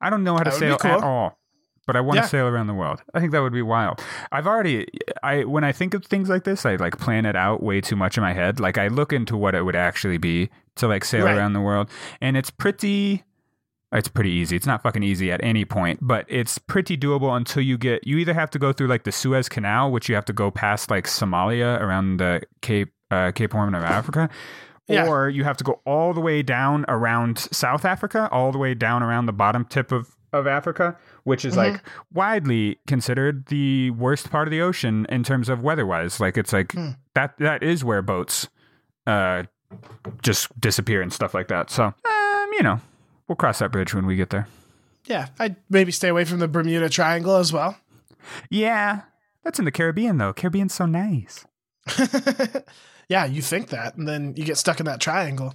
I 0.00 0.10
don't 0.10 0.22
know 0.24 0.34
how 0.36 0.44
to 0.44 0.50
That 0.50 0.60
would 0.60 0.78
be 0.78 0.82
sail 0.82 0.98
at 0.98 1.02
all, 1.02 1.38
but 1.86 1.96
I 1.96 2.00
want 2.00 2.16
Yeah. 2.16 2.22
to 2.22 2.28
sail 2.28 2.46
around 2.46 2.66
the 2.68 2.74
world. 2.74 3.02
I 3.14 3.20
think 3.20 3.32
that 3.32 3.40
would 3.40 3.52
be 3.52 3.62
wild. 3.62 4.00
I've 4.30 4.46
already, 4.46 4.86
I 5.22 5.44
when 5.44 5.64
I 5.64 5.72
think 5.72 5.94
of 5.94 6.04
things 6.06 6.28
like 6.28 6.44
this, 6.44 6.64
I 6.64 6.76
like 6.76 6.98
plan 6.98 7.26
it 7.26 7.36
out 7.36 7.62
way 7.62 7.80
too 7.80 7.96
much 7.96 8.16
in 8.16 8.22
my 8.22 8.32
head. 8.32 8.60
Like 8.60 8.78
I 8.78 8.88
look 8.88 9.12
into 9.12 9.36
what 9.36 9.54
it 9.54 9.62
would 9.64 9.76
actually 9.76 10.18
be 10.18 10.50
to 10.76 10.86
like 10.86 11.04
sail 11.04 11.24
Right. 11.26 11.36
around 11.36 11.54
the 11.54 11.60
world, 11.60 11.90
and 12.20 12.36
it's 12.36 12.50
pretty. 12.50 13.24
It's 13.92 14.06
pretty 14.06 14.30
easy. 14.30 14.54
It's 14.54 14.68
not 14.68 14.84
fucking 14.84 15.02
easy 15.02 15.32
at 15.32 15.42
any 15.42 15.64
point, 15.64 15.98
but 16.00 16.24
it's 16.28 16.58
pretty 16.58 16.96
doable 16.96 17.36
until 17.36 17.60
you 17.60 17.76
get. 17.76 18.06
You 18.06 18.18
either 18.18 18.34
have 18.34 18.48
to 18.50 18.58
go 18.60 18.72
through 18.72 18.86
like 18.86 19.02
the 19.02 19.10
Suez 19.10 19.48
Canal, 19.48 19.90
which 19.90 20.08
you 20.08 20.14
have 20.14 20.24
to 20.26 20.32
go 20.32 20.48
past 20.52 20.92
like 20.92 21.06
Somalia 21.08 21.80
around 21.80 22.18
the 22.18 22.42
Cape 22.62 22.92
uh, 23.10 23.32
Cape 23.32 23.52
Horn 23.52 23.74
of 23.74 23.82
Africa, 23.82 24.30
Yeah. 24.92 25.06
or 25.08 25.28
you 25.28 25.44
have 25.44 25.56
to 25.58 25.64
go 25.64 25.80
all 25.86 26.12
the 26.14 26.20
way 26.20 26.42
down 26.42 26.84
around 26.88 27.38
South 27.52 27.84
Africa, 27.84 28.28
all 28.30 28.52
the 28.52 28.58
way 28.58 28.74
down 28.74 29.02
around 29.02 29.26
the 29.26 29.32
bottom 29.32 29.64
tip 29.64 29.92
of 29.92 30.14
of 30.32 30.46
Africa, 30.46 30.96
which 31.24 31.44
is 31.44 31.56
like 31.56 31.82
widely 32.12 32.78
considered 32.86 33.46
the 33.46 33.90
worst 33.90 34.30
part 34.30 34.46
of 34.46 34.52
the 34.52 34.60
ocean 34.60 35.04
in 35.08 35.24
terms 35.24 35.48
of 35.48 35.60
weather-wise. 35.60 36.20
Like 36.20 36.38
it's 36.38 36.52
like 36.52 36.70
Hmm. 36.72 36.90
that 37.14 37.36
that 37.38 37.62
is 37.64 37.82
where 37.84 38.00
boats 38.02 38.48
uh 39.06 39.42
just 40.22 40.48
disappear 40.60 41.02
and 41.02 41.12
stuff 41.12 41.34
like 41.34 41.48
that. 41.48 41.70
So, 41.70 41.84
um, 41.84 42.50
you 42.52 42.62
know, 42.62 42.80
we'll 43.28 43.36
cross 43.36 43.58
that 43.60 43.72
bridge 43.72 43.92
when 43.94 44.06
we 44.06 44.16
get 44.16 44.30
there. 44.30 44.46
Yeah, 45.06 45.28
I'd 45.38 45.56
maybe 45.68 45.90
stay 45.92 46.08
away 46.08 46.24
from 46.24 46.38
the 46.40 46.48
Bermuda 46.48 46.88
Triangle 46.88 47.36
as 47.36 47.52
well. 47.52 47.76
Yeah. 48.50 49.02
That's 49.42 49.58
in 49.58 49.64
the 49.64 49.70
Caribbean 49.72 50.18
though. 50.18 50.32
Caribbean's 50.32 50.74
so 50.74 50.86
nice. 50.86 51.44
yeah, 53.10 53.26
you 53.26 53.42
think 53.42 53.68
that, 53.68 53.96
and 53.96 54.08
then 54.08 54.32
you 54.36 54.44
get 54.44 54.56
stuck 54.56 54.80
in 54.80 54.86
that 54.86 55.00
triangle. 55.00 55.52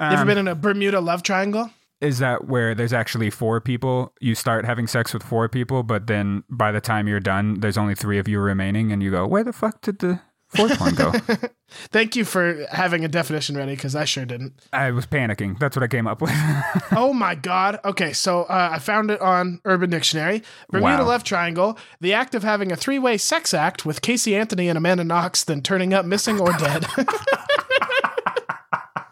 You 0.00 0.06
ever 0.06 0.22
Um, 0.22 0.26
been 0.28 0.38
in 0.38 0.48
a 0.48 0.54
Bermuda 0.54 1.00
love 1.00 1.22
triangle? 1.22 1.70
is 2.00 2.20
that 2.20 2.46
where 2.46 2.76
there's 2.76 2.92
actually 2.92 3.28
four 3.28 3.60
people? 3.60 4.14
You 4.20 4.36
start 4.36 4.64
having 4.64 4.86
sex 4.86 5.12
with 5.12 5.24
four 5.24 5.48
people, 5.48 5.82
but 5.82 6.06
then 6.06 6.44
by 6.48 6.70
the 6.70 6.80
time 6.80 7.08
you're 7.08 7.18
done, 7.18 7.58
there's 7.58 7.76
only 7.76 7.96
three 7.96 8.18
of 8.20 8.28
you 8.28 8.38
remaining, 8.38 8.92
and 8.92 9.02
you 9.02 9.10
go, 9.10 9.26
"Where 9.26 9.42
the 9.42 9.52
fuck 9.52 9.80
did 9.82 9.98
the 9.98 10.20
fourth 10.48 10.80
one 10.80 10.94
go?" 10.94 11.12
Thank 11.90 12.16
you 12.16 12.24
for 12.24 12.66
having 12.70 13.04
a 13.04 13.08
definition 13.08 13.54
ready 13.56 13.74
because 13.74 13.94
I 13.94 14.04
sure 14.06 14.24
didn't. 14.24 14.54
I 14.72 14.90
was 14.90 15.04
panicking. 15.06 15.58
That's 15.58 15.76
what 15.76 15.82
I 15.82 15.86
came 15.88 16.06
up 16.06 16.22
with. 16.22 16.30
oh 16.92 17.12
my 17.12 17.34
god. 17.34 17.78
Okay, 17.84 18.12
so 18.14 18.44
uh, 18.44 18.70
I 18.72 18.78
found 18.78 19.10
it 19.10 19.20
on 19.20 19.60
Urban 19.66 19.90
Dictionary. 19.90 20.42
Bermuda 20.70 20.98
Wow. 21.02 21.08
Love 21.08 21.24
Triangle: 21.24 21.78
the 22.00 22.14
act 22.14 22.34
of 22.34 22.42
having 22.42 22.72
a 22.72 22.76
three-way 22.76 23.18
sex 23.18 23.52
act 23.52 23.84
with 23.84 24.00
Casey 24.00 24.34
Anthony 24.34 24.68
and 24.68 24.78
Amanda 24.78 25.04
Knox, 25.04 25.44
then 25.44 25.60
turning 25.62 25.92
up 25.92 26.06
missing 26.06 26.40
or 26.40 26.52
dead. 26.52 26.86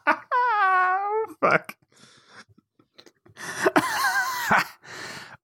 oh, 0.06 1.34
fuck. 1.40 1.76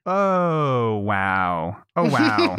oh 0.06 0.96
wow! 0.98 1.76
Oh 1.96 2.08
wow! 2.08 2.56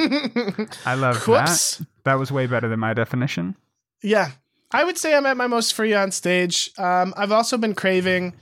I 0.85 0.93
love 0.95 1.27
Whoops. 1.27 1.77
that. 1.77 1.87
That 2.03 2.19
was 2.19 2.31
way 2.31 2.47
better 2.47 2.67
than 2.67 2.79
my 2.79 2.93
definition. 2.93 3.55
Yeah, 4.01 4.31
I 4.71 4.83
would 4.83 4.97
say 4.97 5.15
I'm 5.15 5.25
at 5.25 5.37
my 5.37 5.47
most 5.47 5.73
free 5.73 5.93
on 5.93 6.11
stage. 6.11 6.71
Um, 6.77 7.13
I've 7.15 7.31
also 7.31 7.57
been 7.57 7.75
craving 7.75 8.33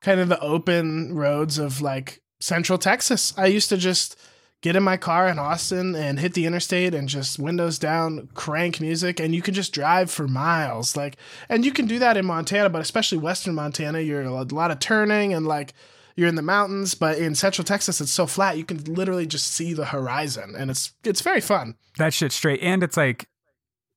kind 0.00 0.20
of 0.20 0.28
the 0.28 0.40
open 0.40 1.14
roads 1.14 1.58
of 1.58 1.80
like 1.82 2.22
Central 2.40 2.78
Texas. 2.78 3.34
I 3.36 3.46
used 3.46 3.68
to 3.68 3.76
just 3.76 4.16
get 4.62 4.76
in 4.76 4.82
my 4.82 4.96
car 4.96 5.28
in 5.28 5.38
Austin 5.38 5.94
and 5.94 6.20
hit 6.20 6.34
the 6.34 6.46
interstate 6.46 6.94
and 6.94 7.08
just 7.08 7.38
windows 7.38 7.78
down, 7.78 8.28
crank 8.34 8.80
music, 8.80 9.18
and 9.18 9.34
you 9.34 9.42
can 9.42 9.54
just 9.54 9.72
drive 9.72 10.10
for 10.10 10.28
miles. 10.28 10.96
Like, 10.96 11.16
and 11.48 11.64
you 11.64 11.72
can 11.72 11.86
do 11.86 11.98
that 11.98 12.16
in 12.16 12.26
Montana, 12.26 12.68
but 12.68 12.82
especially 12.82 13.18
Western 13.18 13.54
Montana, 13.54 14.00
you're 14.00 14.22
a 14.22 14.30
lot 14.30 14.70
of 14.70 14.78
turning 14.78 15.32
and 15.32 15.46
like 15.46 15.74
you're 16.16 16.28
in 16.28 16.34
the 16.34 16.42
mountains. 16.42 16.94
But 16.94 17.18
in 17.18 17.34
Central 17.34 17.64
Texas, 17.64 18.00
it's 18.00 18.10
so 18.10 18.26
flat 18.26 18.56
you 18.58 18.64
can 18.64 18.82
literally 18.84 19.26
just 19.26 19.46
see 19.46 19.72
the 19.72 19.86
horizon, 19.86 20.54
and 20.56 20.70
it's 20.70 20.92
it's 21.04 21.20
very 21.20 21.40
fun. 21.40 21.76
That 21.98 22.14
shit 22.14 22.32
straight. 22.32 22.60
And 22.62 22.82
it's 22.82 22.96
like 22.96 23.28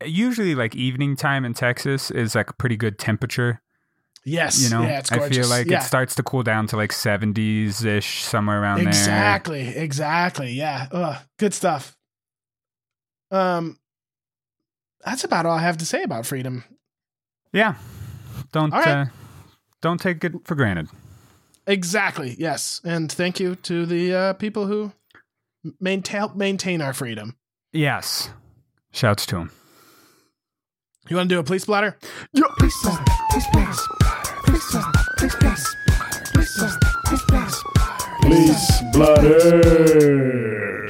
usually 0.05 0.55
like 0.55 0.75
evening 0.75 1.15
time 1.15 1.45
in 1.45 1.53
Texas 1.53 2.11
is 2.11 2.35
like 2.35 2.49
a 2.49 2.53
pretty 2.53 2.77
good 2.77 2.97
temperature. 2.99 3.61
Yes, 4.25 4.63
You 4.63 4.69
know, 4.69 4.83
yeah, 4.83 4.99
it's 4.99 5.11
I 5.11 5.27
feel 5.27 5.49
like 5.49 5.67
yeah. 5.67 5.79
it 5.79 5.83
starts 5.83 6.15
to 6.15 6.23
cool 6.23 6.43
down 6.43 6.65
to 6.67 6.77
like 6.77 6.91
70s 6.91 7.83
ish, 7.83 8.23
somewhere 8.23 8.61
around 8.61 8.79
there. 8.79 8.87
exactly, 8.87 9.67
exactly. 9.67 10.53
Yeah, 10.53 10.87
Ugh, 10.93 11.17
good 11.37 11.53
stuff. 11.53 11.97
Um, 13.31 13.79
that's 15.03 15.25
about 15.25 15.45
all 15.45 15.57
I 15.57 15.61
have 15.61 15.77
to 15.79 15.85
say 15.85 16.03
about 16.03 16.25
freedom. 16.25 16.63
Yeah. 17.51 17.75
Don't 18.53 18.71
right. 18.71 18.87
uh, 18.87 19.05
don't 19.81 19.99
take 19.99 20.23
it 20.23 20.33
for 20.45 20.55
granted. 20.55 20.87
Exactly. 21.67 22.35
Yes, 22.37 22.81
and 22.83 23.11
thank 23.11 23.39
you 23.39 23.55
to 23.55 23.85
the 23.85 24.13
uh, 24.13 24.33
people 24.33 24.67
who 24.67 24.91
maintain 25.79 26.19
help 26.19 26.35
maintain 26.35 26.81
our 26.81 26.93
freedom. 26.93 27.35
Yes. 27.71 28.29
Shouts 28.91 29.25
to 29.27 29.37
him. 29.37 29.51
You 31.09 31.15
want 31.17 31.29
to 31.29 31.35
do 31.35 31.39
a 31.39 31.43
police 31.43 31.65
blotter? 31.65 31.97
Please 32.35 32.73
splatter, 32.79 33.03
please 33.31 33.43
splatter, 33.45 33.83
please 34.45 34.63
splatter, 34.63 35.03
please 35.17 35.33
splatter, 35.33 36.23
please 36.33 36.49
splatter, 36.49 36.79
please 37.05 37.29
splatter. 37.31 37.73
Police 38.21 38.81
Blotter. 38.93 40.89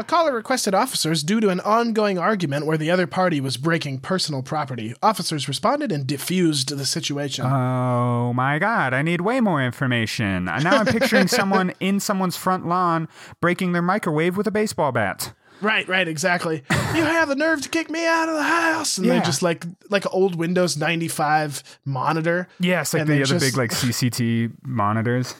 A 0.00 0.04
caller 0.04 0.32
requested 0.32 0.74
officers 0.74 1.22
due 1.22 1.40
to 1.40 1.50
an 1.50 1.60
ongoing 1.60 2.18
argument 2.18 2.64
where 2.64 2.78
the 2.78 2.90
other 2.90 3.06
party 3.06 3.38
was 3.38 3.58
breaking 3.58 3.98
personal 3.98 4.42
property. 4.42 4.94
Officers 5.02 5.46
responded 5.46 5.92
and 5.92 6.06
diffused 6.06 6.70
the 6.74 6.86
situation. 6.86 7.44
Oh 7.44 8.32
my 8.32 8.58
god, 8.58 8.94
I 8.94 9.02
need 9.02 9.20
way 9.20 9.40
more 9.42 9.62
information. 9.62 10.46
Now 10.46 10.78
I'm 10.78 10.86
picturing 10.86 11.28
someone 11.40 11.74
in 11.80 12.00
someone's 12.00 12.34
front 12.34 12.66
lawn 12.66 13.08
breaking 13.42 13.72
their 13.72 13.82
microwave 13.82 14.38
with 14.38 14.46
a 14.46 14.50
baseball 14.50 14.90
bat. 14.90 15.34
Right, 15.60 15.86
right, 15.86 16.08
exactly. 16.08 16.62
you 16.70 17.04
have 17.04 17.28
the 17.28 17.36
nerve 17.36 17.60
to 17.60 17.68
kick 17.68 17.90
me 17.90 18.06
out 18.06 18.30
of 18.30 18.36
the 18.36 18.42
house, 18.42 18.96
and 18.96 19.06
they 19.06 19.16
Yeah. 19.16 19.22
just 19.22 19.42
like 19.42 19.66
like 19.90 20.06
an 20.06 20.12
old 20.14 20.34
Windows 20.34 20.78
ninety 20.78 21.08
five 21.08 21.62
monitor. 21.84 22.48
Yes, 22.58 22.94
like 22.94 23.04
the 23.06 23.16
other 23.16 23.24
just- 23.26 23.44
big 23.44 23.58
like 23.58 23.70
CCT 23.70 24.52
monitors. 24.64 25.34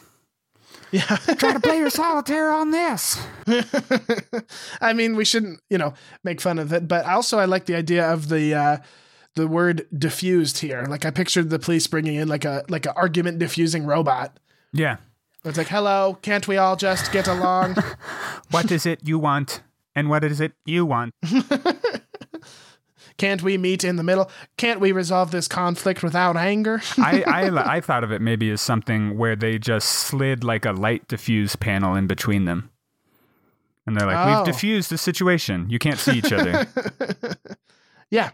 Yeah, 0.92 1.02
Try 1.38 1.52
to 1.52 1.60
play 1.60 1.78
your 1.78 1.90
solitaire 1.90 2.50
on 2.50 2.70
this. 2.70 3.20
I 4.80 4.92
mean 4.92 5.16
we 5.16 5.24
shouldn't 5.24 5.60
you 5.70 5.78
know 5.78 5.94
make 6.24 6.40
fun 6.40 6.58
of 6.58 6.72
it, 6.72 6.88
but 6.88 7.04
also 7.06 7.38
I 7.38 7.44
like 7.44 7.66
the 7.66 7.76
idea 7.76 8.10
of 8.10 8.28
the 8.28 8.54
uh, 8.54 8.76
the 9.36 9.46
word 9.46 9.86
diffused 9.96 10.58
here. 10.58 10.84
Like 10.88 11.04
I 11.04 11.10
pictured 11.10 11.50
the 11.50 11.58
police 11.58 11.86
bringing 11.86 12.16
in 12.16 12.28
like 12.28 12.44
a 12.44 12.64
like 12.68 12.86
an 12.86 12.92
argument 12.96 13.38
diffusing 13.38 13.86
robot. 13.86 14.38
Yeah. 14.72 14.96
It's 15.44 15.56
like, 15.56 15.68
hello, 15.68 16.18
can't 16.20 16.46
we 16.46 16.58
all 16.58 16.76
just 16.76 17.12
get 17.12 17.26
along? 17.26 17.76
What 18.50 18.70
is 18.70 18.84
it 18.84 19.00
you 19.04 19.18
want? 19.18 19.62
And 19.94 20.10
what 20.10 20.24
is 20.24 20.40
it 20.40 20.52
you 20.64 20.84
want? 20.84 21.14
Can't 23.20 23.42
we 23.42 23.58
meet 23.58 23.84
in 23.84 23.96
the 23.96 24.02
middle? 24.02 24.30
Can't 24.56 24.80
we 24.80 24.92
resolve 24.92 25.30
this 25.30 25.46
conflict 25.46 26.02
without 26.02 26.38
anger? 26.38 26.80
I, 26.96 27.22
I 27.26 27.76
I 27.76 27.80
thought 27.82 28.02
of 28.02 28.12
it 28.12 28.22
maybe 28.22 28.50
as 28.50 28.62
something 28.62 29.18
where 29.18 29.36
they 29.36 29.58
just 29.58 29.90
slid 29.90 30.42
like 30.42 30.64
a 30.64 30.72
light 30.72 31.06
diffuse 31.06 31.54
panel 31.54 31.94
in 31.94 32.06
between 32.06 32.46
them. 32.46 32.70
And 33.86 33.94
they're 33.94 34.06
like, 34.06 34.26
Oh. 34.26 34.38
we've 34.38 34.46
diffused 34.46 34.90
the 34.90 34.96
situation. 34.96 35.68
You 35.68 35.78
can't 35.78 35.98
see 35.98 36.16
each 36.16 36.32
other. 36.32 36.66
Yeah. 38.10 38.30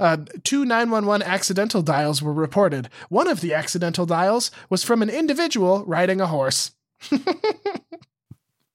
Uh, 0.00 0.16
two 0.42 0.64
911 0.64 1.24
accidental 1.24 1.80
dials 1.82 2.20
were 2.20 2.32
reported. 2.32 2.88
One 3.10 3.28
of 3.28 3.40
the 3.42 3.54
accidental 3.54 4.06
dials 4.06 4.50
was 4.68 4.82
from 4.82 5.02
an 5.02 5.08
individual 5.08 5.84
riding 5.84 6.20
a 6.20 6.26
horse. 6.26 6.72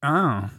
oh. 0.01 0.49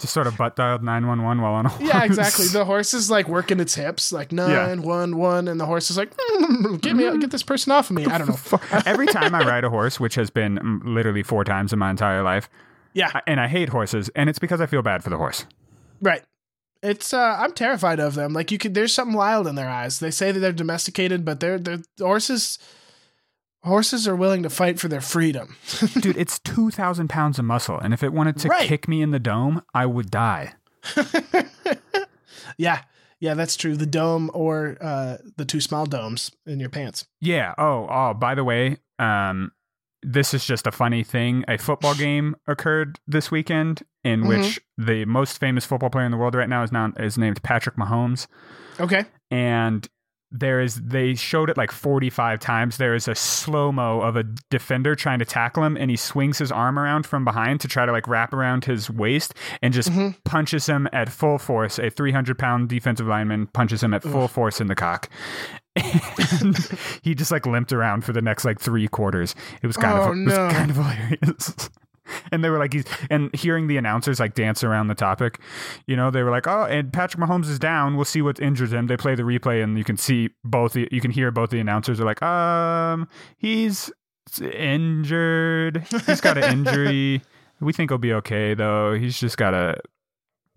Just 0.00 0.14
sort 0.14 0.26
of 0.26 0.36
butt 0.36 0.56
dialed 0.56 0.82
911 0.82 1.42
while 1.42 1.52
on 1.54 1.66
a 1.66 1.68
horse. 1.68 1.82
Yeah, 1.88 2.04
exactly. 2.04 2.46
The 2.48 2.64
horse 2.64 2.94
is 2.94 3.10
like 3.10 3.28
working 3.28 3.60
its 3.60 3.74
hips, 3.74 4.12
like 4.12 4.32
911, 4.32 5.48
and 5.48 5.60
the 5.60 5.66
horse 5.66 5.90
is 5.90 5.96
like, 5.96 6.16
"Mm, 6.16 6.80
get 6.80 6.96
me, 6.96 7.18
get 7.18 7.30
this 7.30 7.42
person 7.42 7.72
off 7.72 7.90
of 7.90 7.96
me. 7.96 8.06
I 8.06 8.18
don't 8.18 8.28
know. 8.28 8.80
Every 8.86 9.06
time 9.06 9.34
I 9.34 9.40
ride 9.40 9.64
a 9.64 9.70
horse, 9.70 10.00
which 10.00 10.14
has 10.14 10.30
been 10.30 10.58
mm, 10.58 10.80
literally 10.84 11.22
four 11.22 11.44
times 11.44 11.72
in 11.72 11.78
my 11.78 11.90
entire 11.90 12.22
life, 12.22 12.48
Yeah, 12.94 13.10
I- 13.14 13.22
and 13.26 13.38
I 13.40 13.46
hate 13.48 13.68
horses, 13.68 14.08
and 14.16 14.28
it's 14.30 14.38
because 14.38 14.60
I 14.60 14.66
feel 14.66 14.82
bad 14.82 15.04
for 15.04 15.10
the 15.10 15.16
horse. 15.18 15.44
right. 16.00 16.22
It's 16.82 17.12
uh 17.12 17.36
I'm 17.38 17.52
terrified 17.52 18.00
of 18.00 18.14
them. 18.14 18.32
Like 18.32 18.50
you 18.50 18.56
could 18.56 18.72
there's 18.72 18.94
something 18.94 19.14
wild 19.14 19.46
in 19.46 19.54
their 19.54 19.68
eyes. 19.68 19.98
They 19.98 20.10
say 20.10 20.32
that 20.32 20.40
they're 20.40 20.50
domesticated, 20.50 21.26
but 21.26 21.38
they're 21.38 21.58
they're 21.58 21.82
horses 21.98 22.58
horses 23.62 24.06
are 24.08 24.16
willing 24.16 24.42
to 24.42 24.50
fight 24.50 24.78
for 24.80 24.88
their 24.88 25.00
freedom. 25.00 25.56
Dude, 26.00 26.16
it's 26.16 26.38
2,000 26.40 27.08
pounds 27.08 27.38
of 27.38 27.44
muscle, 27.44 27.78
and 27.78 27.92
if 27.94 28.02
it 28.02 28.12
wanted 28.12 28.36
to 28.38 28.48
Right. 28.48 28.66
kick 28.68 28.88
me 28.88 29.02
in 29.02 29.10
the 29.10 29.18
dome, 29.18 29.62
I 29.74 29.86
would 29.86 30.10
die. 30.10 30.54
yeah. 32.58 32.82
Yeah, 33.20 33.34
that's 33.34 33.56
true. 33.56 33.76
The 33.76 33.84
dome 33.86 34.30
or 34.32 34.78
uh 34.80 35.18
the 35.36 35.44
two 35.44 35.60
small 35.60 35.84
domes 35.84 36.30
in 36.46 36.58
your 36.58 36.70
pants. 36.70 37.06
Yeah. 37.20 37.54
Oh, 37.58 37.86
oh, 37.90 38.14
by 38.14 38.34
the 38.34 38.44
way, 38.44 38.78
um, 38.98 39.52
this 40.02 40.32
is 40.32 40.46
just 40.46 40.66
a 40.66 40.72
funny 40.72 41.04
thing. 41.04 41.44
A 41.46 41.58
football 41.58 41.94
game 42.06 42.34
occurred 42.46 42.98
this 43.06 43.30
weekend 43.30 43.82
in 44.04 44.22
Mhm. 44.22 44.28
which 44.28 44.60
the 44.78 45.04
most 45.04 45.36
famous 45.38 45.66
football 45.66 45.90
player 45.90 46.06
in 46.06 46.10
the 46.12 46.16
world 46.16 46.34
right 46.34 46.48
now 46.48 46.62
is 46.62 46.72
now 46.72 46.92
is 46.98 47.18
named 47.18 47.42
Patrick 47.42 47.76
Mahomes. 47.76 48.26
Okay. 48.78 49.04
and 49.30 49.86
there 50.32 50.60
is 50.60 50.76
they 50.76 51.14
showed 51.14 51.50
it 51.50 51.56
like 51.56 51.72
45 51.72 52.38
times. 52.38 52.76
There 52.76 52.94
is 52.94 53.08
a 53.08 53.14
slow-mo 53.14 54.00
of 54.00 54.14
a 54.16 54.22
defender 54.48 54.94
trying 54.94 55.18
to 55.18 55.24
tackle 55.24 55.64
him 55.64 55.76
and 55.76 55.90
he 55.90 55.96
swings 55.96 56.38
his 56.38 56.52
arm 56.52 56.78
around 56.78 57.04
from 57.06 57.24
behind 57.24 57.60
to 57.62 57.68
try 57.68 57.84
to 57.84 57.90
like 57.92 58.06
wrap 58.06 58.32
around 58.32 58.64
his 58.64 58.88
waist 58.88 59.34
and 59.60 59.74
just 59.74 59.90
Mhm. 59.90 60.14
punches 60.24 60.66
him 60.66 60.88
at 60.92 61.08
full 61.08 61.38
force. 61.38 61.78
A 61.80 61.90
300 61.90 62.38
pound 62.38 62.68
defensive 62.68 63.06
lineman 63.08 63.48
punches 63.48 63.82
him 63.82 63.92
at 63.92 64.02
full 64.04 64.28
force 64.28 64.60
in 64.60 64.68
the 64.68 64.76
cock. 64.76 65.08
And 65.76 66.56
he 67.02 67.14
just 67.14 67.30
like 67.32 67.46
limped 67.46 67.72
around 67.72 68.04
for 68.04 68.12
the 68.12 68.22
next 68.22 68.44
like 68.44 68.60
three 68.60 68.86
quarters. 68.88 69.34
It 69.62 69.66
was 69.66 69.76
kind 69.76 69.98
Oh, 69.98 70.12
of 70.12 70.16
it 70.16 70.24
was 70.26 70.36
no. 70.36 70.50
kind 70.50 70.70
of 70.70 70.76
hilarious 70.76 71.70
and 72.32 72.44
they 72.44 72.50
were 72.50 72.58
like 72.58 72.72
he's 72.72 72.84
and 73.10 73.34
hearing 73.34 73.66
the 73.66 73.76
announcers 73.76 74.20
like 74.20 74.34
dance 74.34 74.62
around 74.64 74.88
the 74.88 74.94
topic 74.94 75.40
you 75.86 75.96
know 75.96 76.10
they 76.10 76.22
were 76.22 76.30
like 76.30 76.46
oh 76.46 76.64
and 76.64 76.92
patrick 76.92 77.22
mahomes 77.22 77.48
is 77.48 77.58
down. 77.58 77.96
We'll 77.96 78.04
see 78.04 78.22
what 78.22 78.40
injured 78.40 78.72
him. 78.72 78.86
They 78.86 78.96
play 78.96 79.14
the 79.14 79.22
replay 79.22 79.62
and 79.62 79.76
you 79.76 79.84
can 79.84 79.96
see 79.96 80.30
both 80.44 80.72
the, 80.72 80.88
you 80.90 81.00
can 81.00 81.10
hear 81.10 81.30
both 81.30 81.50
the 81.50 81.60
announcers 81.60 82.00
are 82.00 82.04
like 82.04 82.22
um 82.22 83.08
he's 83.38 83.90
injured. 84.40 85.86
He's 86.06 86.20
got 86.20 86.38
an 86.38 86.44
injury. 86.66 87.22
We 87.60 87.72
think 87.72 87.90
he'll 87.90 87.98
be 87.98 88.14
okay 88.14 88.54
though. 88.54 88.94
He's 88.94 89.18
just 89.18 89.36
gotta 89.36 89.80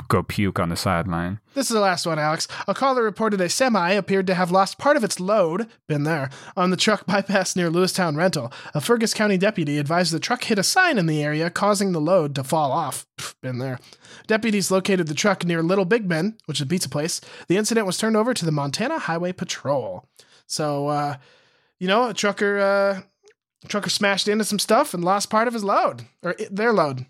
go 0.07 0.23
puke 0.23 0.59
on 0.59 0.69
the 0.69 0.75
sideline 0.75 1.39
This 1.53 1.69
is 1.69 1.73
the 1.73 1.79
last 1.79 2.05
one, 2.05 2.19
Alex. 2.19 2.47
A 2.67 2.73
caller 2.73 3.03
reported 3.03 3.41
a 3.41 3.49
semi 3.49 3.91
appeared 3.91 4.27
to 4.27 4.35
have 4.35 4.51
lost 4.51 4.77
part 4.77 4.97
of 4.97 5.03
its 5.03 5.19
load, 5.19 5.67
been 5.87 6.03
there, 6.03 6.29
on 6.55 6.69
the 6.69 6.77
truck 6.77 7.05
bypass 7.07 7.55
near 7.55 7.69
Lewistown 7.69 8.15
Rental. 8.15 8.51
A 8.73 8.81
Fergus 8.81 9.13
County 9.13 9.37
deputy 9.37 9.77
advised 9.77 10.13
the 10.13 10.19
truck 10.19 10.43
hit 10.43 10.59
a 10.59 10.63
sign 10.63 10.97
in 10.97 11.05
the 11.05 11.23
area, 11.23 11.49
causing 11.49 11.91
the 11.91 12.01
load 12.01 12.35
to 12.35 12.43
fall 12.43 12.71
off. 12.71 13.05
Been 13.41 13.59
there. 13.59 13.79
Deputies 14.27 14.71
located 14.71 15.07
the 15.07 15.13
truck 15.13 15.45
near 15.45 15.61
Little 15.61 15.85
Big 15.85 16.07
Men, 16.07 16.37
which 16.45 16.57
is 16.59 16.65
a 16.65 16.67
pizza 16.67 16.89
place. 16.89 17.21
The 17.47 17.57
incident 17.57 17.85
was 17.85 17.97
turned 17.97 18.17
over 18.17 18.33
to 18.33 18.45
the 18.45 18.51
Montana 18.51 18.99
Highway 18.99 19.33
Patrol. 19.33 20.07
So, 20.47 20.87
uh, 20.87 21.15
you 21.79 21.87
know, 21.87 22.09
a 22.09 22.13
trucker, 22.13 22.59
uh, 22.59 23.01
a 23.63 23.67
trucker 23.67 23.89
smashed 23.89 24.27
into 24.27 24.43
some 24.45 24.59
stuff 24.59 24.93
and 24.93 25.03
lost 25.03 25.29
part 25.29 25.47
of 25.47 25.53
his 25.53 25.63
load, 25.63 26.05
or 26.21 26.35
their 26.49 26.73
load. 26.73 27.05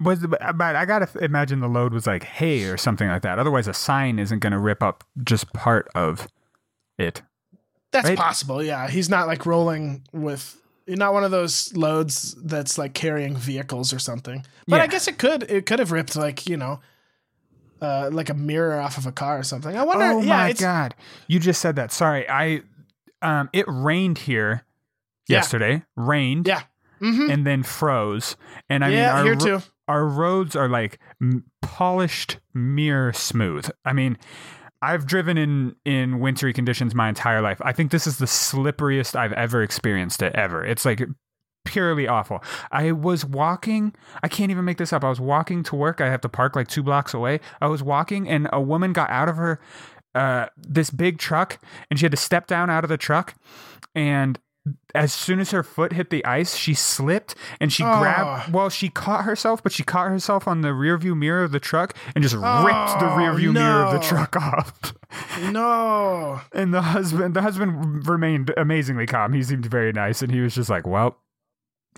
Was 0.00 0.24
but 0.26 0.76
i 0.76 0.84
gotta 0.84 1.08
imagine 1.24 1.60
the 1.60 1.68
load 1.68 1.92
was 1.92 2.06
like 2.06 2.22
hay 2.22 2.64
or 2.64 2.76
something 2.76 3.08
like 3.08 3.22
that 3.22 3.38
otherwise 3.38 3.66
a 3.66 3.74
sign 3.74 4.18
isn't 4.18 4.38
gonna 4.38 4.58
rip 4.58 4.82
up 4.82 5.02
just 5.24 5.52
part 5.52 5.88
of 5.94 6.28
it 6.98 7.22
That's 7.90 8.08
Right? 8.08 8.18
possible. 8.18 8.62
Yeah, 8.62 8.88
he's 8.88 9.08
not 9.08 9.26
like 9.26 9.46
rolling 9.46 10.02
with 10.12 10.60
not 10.86 11.12
one 11.14 11.24
of 11.24 11.30
those 11.30 11.74
loads 11.76 12.34
that's 12.44 12.76
like 12.78 12.92
carrying 12.94 13.34
vehicles 13.36 13.92
or 13.94 13.98
something. 13.98 14.44
But 14.66 14.80
I 14.82 14.86
guess 14.88 15.08
it 15.08 15.16
could 15.18 15.44
it 15.50 15.64
could 15.64 15.78
have 15.78 15.90
ripped 15.90 16.14
like 16.16 16.46
you 16.48 16.56
know, 16.58 16.80
uh, 17.80 18.10
like 18.12 18.28
a 18.28 18.34
mirror 18.34 18.78
off 18.80 18.98
of 18.98 19.06
a 19.06 19.12
car 19.12 19.38
or 19.38 19.42
something. 19.42 19.76
I 19.76 19.84
wonder. 19.84 20.04
Oh 20.04 20.20
yeah, 20.20 20.36
my 20.36 20.52
god! 20.52 20.94
You 21.28 21.38
just 21.40 21.60
said 21.62 21.76
that. 21.76 21.92
Sorry, 21.92 22.28
I. 22.28 22.62
Um, 23.22 23.48
it 23.52 23.64
rained 23.68 24.18
here 24.18 24.64
Yeah. 25.28 25.38
yesterday. 25.38 25.82
Rained. 25.96 26.46
Yeah. 26.46 26.62
Mhm. 27.00 27.30
And 27.32 27.46
then 27.46 27.62
froze. 27.62 28.36
And 28.68 28.84
I 28.84 28.88
mean, 28.88 28.98
yeah, 28.98 29.16
our, 29.18 29.24
here 29.24 29.36
too. 29.36 29.60
Our 29.88 30.04
roads 30.04 30.54
are 30.54 30.68
like 30.68 30.98
polished 31.62 32.38
mirror 32.54 33.12
smooth. 33.12 33.68
I 33.84 33.92
mean, 33.92 34.18
I've 34.80 35.06
driven 35.06 35.36
in 35.36 35.74
in 35.84 36.20
wintry 36.20 36.52
conditions 36.52 36.94
my 36.94 37.08
entire 37.08 37.42
life. 37.42 37.60
I 37.62 37.72
think 37.72 37.90
this 37.90 38.06
is 38.06 38.18
the 38.18 38.26
slipperiest 38.26 39.16
I've 39.16 39.32
ever 39.32 39.62
experienced 39.62 40.22
it 40.22 40.34
ever. 40.34 40.64
It's 40.64 40.84
like 40.84 41.02
purely 41.64 42.06
awful. 42.06 42.42
I 42.70 42.92
was 42.92 43.24
walking, 43.24 43.94
I 44.22 44.28
can't 44.28 44.50
even 44.50 44.64
make 44.64 44.78
this 44.78 44.92
up. 44.92 45.04
I 45.04 45.08
was 45.08 45.20
walking 45.20 45.62
to 45.64 45.76
work. 45.76 46.00
I 46.00 46.08
have 46.08 46.20
to 46.22 46.28
park 46.28 46.54
like 46.54 46.68
two 46.68 46.82
blocks 46.82 47.12
away. 47.12 47.40
I 47.60 47.66
was 47.66 47.82
walking 47.82 48.28
and 48.28 48.48
a 48.52 48.60
woman 48.60 48.92
got 48.92 49.10
out 49.10 49.28
of 49.28 49.36
her 49.36 49.60
uh 50.14 50.46
this 50.56 50.90
big 50.90 51.18
truck 51.18 51.60
and 51.90 51.98
she 51.98 52.04
had 52.04 52.12
to 52.12 52.16
step 52.16 52.46
down 52.46 52.70
out 52.70 52.84
of 52.84 52.88
the 52.88 52.96
truck 52.96 53.34
and 53.94 54.38
as 54.94 55.12
soon 55.12 55.40
as 55.40 55.50
her 55.50 55.62
foot 55.62 55.92
hit 55.92 56.10
the 56.10 56.24
ice, 56.24 56.56
she 56.56 56.74
slipped 56.74 57.34
and 57.60 57.72
she 57.72 57.82
grabbed. 57.82 58.52
Well, 58.52 58.68
she 58.70 58.88
caught 58.88 59.24
herself, 59.24 59.62
but 59.62 59.72
she 59.72 59.82
caught 59.82 60.08
herself 60.08 60.48
on 60.48 60.60
the 60.62 60.68
rearview 60.68 61.16
mirror 61.16 61.44
of 61.44 61.50
the 61.52 61.60
truck 61.60 61.94
and 62.14 62.22
just 62.22 62.34
ripped 62.34 62.42
the 62.44 63.06
Oh, 63.08 63.16
rearview 63.18 63.52
mirror 63.52 63.84
of 63.84 63.92
the 63.92 64.00
truck 64.00 64.36
off. 64.36 64.94
No. 65.50 66.40
And 66.52 66.74
the 66.74 66.82
husband, 66.82 67.34
the 67.34 67.40
husband 67.42 68.06
remained 68.06 68.52
amazingly 68.58 69.06
calm. 69.06 69.32
He 69.32 69.42
seemed 69.42 69.64
very 69.64 69.90
nice, 69.92 70.20
and 70.20 70.30
he 70.30 70.40
was 70.40 70.54
just 70.54 70.68
like, 70.68 70.86
"Well, 70.86 71.16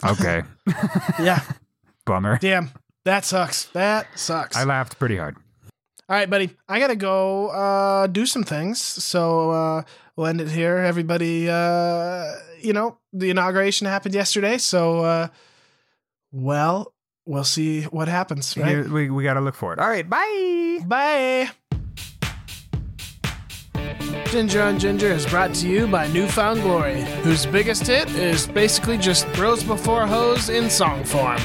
okay, 0.05 0.43
Yeah. 1.19 1.41
bummer." 2.07 2.39
Damn. 2.41 2.71
That 3.05 3.25
sucks. 3.25 3.65
That 3.67 4.07
sucks. 4.15 4.57
I 4.57 4.63
laughed 4.65 4.99
pretty 4.99 5.17
hard. 5.17 5.37
All 6.09 6.17
right, 6.17 6.29
buddy. 6.31 6.51
I 6.69 6.79
gotta 6.79 6.97
go 6.97 7.49
uh, 7.49 8.07
do 8.07 8.27
some 8.27 8.45
things. 8.45 8.81
So 8.81 9.51
uh, 9.51 9.83
we'll 10.17 10.27
end 10.27 10.41
it 10.41 10.49
here. 10.51 10.77
Everybody, 10.77 11.49
uh, 11.49 12.27
you 12.63 12.73
know, 12.73 12.99
the 13.13 13.31
inauguration 13.31 13.87
happened 13.87 14.15
yesterday. 14.15 14.59
So, 14.59 15.01
uh, 15.01 15.29
well, 16.33 16.93
we'll 17.27 17.45
see 17.45 17.83
what 17.85 18.09
happens. 18.09 18.57
Right? 18.57 18.69
Here, 18.69 18.89
we 18.89 19.11
we 19.11 19.25
got 19.25 19.35
to 19.35 19.41
look 19.41 19.55
for 19.55 19.73
it. 19.73 19.79
All 19.79 19.89
right, 19.89 20.09
bye. 20.09 20.79
Bye. 20.87 21.51
Ginger 24.27 24.63
on 24.63 24.79
Ginger 24.79 25.09
is 25.09 25.27
brought 25.27 25.55
to 25.57 25.69
you 25.69 25.89
by 25.89 26.07
New 26.09 26.29
Found 26.29 26.63
Glory, 26.63 27.03
whose 27.23 27.47
biggest 27.47 27.87
hit 27.87 28.09
is 28.15 28.47
basically 28.47 28.97
just 28.97 29.31
bros 29.33 29.65
before 29.65 30.07
hose 30.07 30.49
in 30.49 30.71
song 30.71 31.03
form. 31.03 31.39